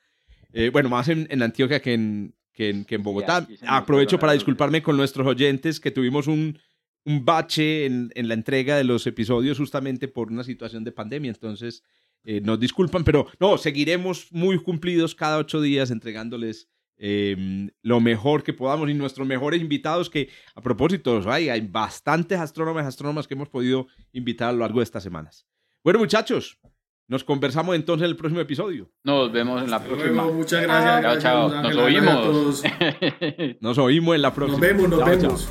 Eh, 0.51 0.69
bueno, 0.69 0.89
más 0.89 1.07
en, 1.07 1.27
en, 1.29 1.41
Antioquia 1.41 1.81
que 1.81 1.93
en, 1.93 2.35
que 2.51 2.69
en, 2.69 2.83
que 2.83 2.95
en 2.95 3.03
Bogotá. 3.03 3.47
Aprovecho 3.67 4.19
para 4.19 4.33
disculparme 4.33 4.81
con 4.81 4.97
nuestros 4.97 5.25
oyentes 5.25 5.79
que 5.79 5.91
tuvimos 5.91 6.27
un 6.27 6.59
un 7.05 7.23
bache 7.23 7.85
en, 7.85 8.11
la 8.15 8.33
entrega 8.33 8.75
de 8.75 8.83
los 8.83 9.05
episodios 9.07 9.59
justamente 9.59 10.07
por 10.07 10.31
una 10.31 10.43
situación 10.43 10.83
de 10.83 10.91
pandemia. 10.91 11.29
Entonces, 11.29 11.83
eh, 12.25 12.41
nos 12.41 12.59
disculpan, 12.59 13.03
pero 13.03 13.27
no, 13.39 13.57
seguiremos 13.57 14.31
muy 14.31 14.57
cumplidos 14.57 15.13
cada 15.13 15.37
ocho 15.37 15.61
días 15.61 15.91
entregándoles 15.91 16.69
em, 16.97 17.69
lo 17.83 17.99
mejor 17.99 18.43
que 18.43 18.51
podamos 18.51 18.89
y 18.89 18.95
nuestros 18.95 19.27
mejores 19.27 19.61
invitados 19.61 20.09
que, 20.09 20.29
a 20.55 20.61
propósito, 20.61 21.21
hay, 21.29 21.49
hay 21.49 21.61
bastantes 21.61 22.39
astrónomos 22.39 22.83
y 22.83 22.85
astrónomas 22.87 23.27
que 23.27 23.35
hemos 23.35 23.49
podido 23.49 23.87
invitar 24.11 24.49
a 24.49 24.53
lo 24.53 24.59
largo 24.59 24.79
de 24.79 24.85
estas 24.85 25.03
semanas. 25.03 25.45
Bueno, 25.83 25.99
muchachos, 25.99 26.59
nos 27.07 27.23
conversamos 27.23 27.75
entonces 27.75 28.05
en 28.05 28.09
el 28.09 28.17
próximo 28.17 28.41
episodio. 28.41 28.89
Nos 29.03 29.31
vemos 29.31 29.61
en 29.61 29.69
la 29.69 29.83
próxima. 29.83 30.23
muchas 30.23 30.63
gracias. 30.63 31.21
Chao, 31.21 31.49
chao. 31.49 31.61
Nos 31.61 31.75
oímos. 31.75 32.63
nos 33.61 33.77
oímos 33.77 34.15
en 34.15 34.21
la 34.23 34.33
próxima. 34.33 34.57
Nos 34.57 34.67
vemos, 34.67 34.89
nos 34.89 35.05
vemos. 35.05 35.49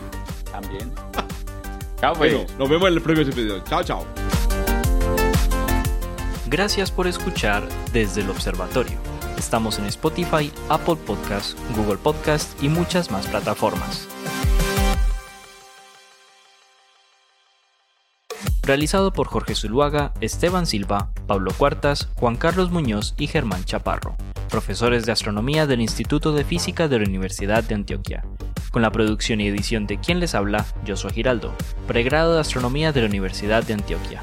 También. 0.51 0.93
Pues. 2.18 2.35
nos 2.59 2.68
vemos 2.68 2.89
en 2.89 2.95
el 2.95 3.01
próximo 3.01 3.31
episodio. 3.31 3.64
Chao, 3.64 3.83
chao. 3.83 4.24
Gracias 6.55 6.93
por 6.93 7.09
escuchar 7.09 7.69
desde 7.93 8.21
el 8.21 8.31
observatorio. 8.31 8.97
Estamos 9.37 9.81
en 9.81 9.87
Spotify, 9.87 10.53
Apple 10.69 10.95
Podcast, 11.05 11.59
Google 11.77 11.97
Podcast 11.97 12.63
y 12.63 12.69
muchas 12.69 13.11
más 13.11 13.27
plataformas. 13.27 14.07
Realizado 18.63 19.13
por 19.13 19.27
Jorge 19.27 19.57
Zuluaga, 19.57 20.15
Esteban 20.21 20.67
Silva, 20.67 21.11
Pablo 21.27 21.51
Cuartas, 21.59 22.09
Juan 22.15 22.37
Carlos 22.37 22.71
Muñoz 22.71 23.17
y 23.19 23.27
Germán 23.27 23.65
Chaparro, 23.65 24.15
profesores 24.49 25.07
de 25.07 25.11
astronomía 25.11 25.67
del 25.67 25.81
Instituto 25.81 26.33
de 26.33 26.45
Física 26.45 26.87
de 26.87 27.01
la 27.01 27.05
Universidad 27.05 27.65
de 27.65 27.75
Antioquia 27.75 28.23
con 28.71 28.83
la 28.83 28.91
producción 28.91 29.41
y 29.41 29.47
edición 29.47 29.87
de 29.87 29.99
quien 29.99 30.19
les 30.19 30.35
habla, 30.35 30.67
soy 30.95 31.13
Giraldo, 31.13 31.53
pregrado 31.87 32.35
de 32.35 32.41
Astronomía 32.41 32.91
de 32.91 33.03
la 33.03 33.07
Universidad 33.07 33.63
de 33.63 33.75
Antioquia. 33.75 34.21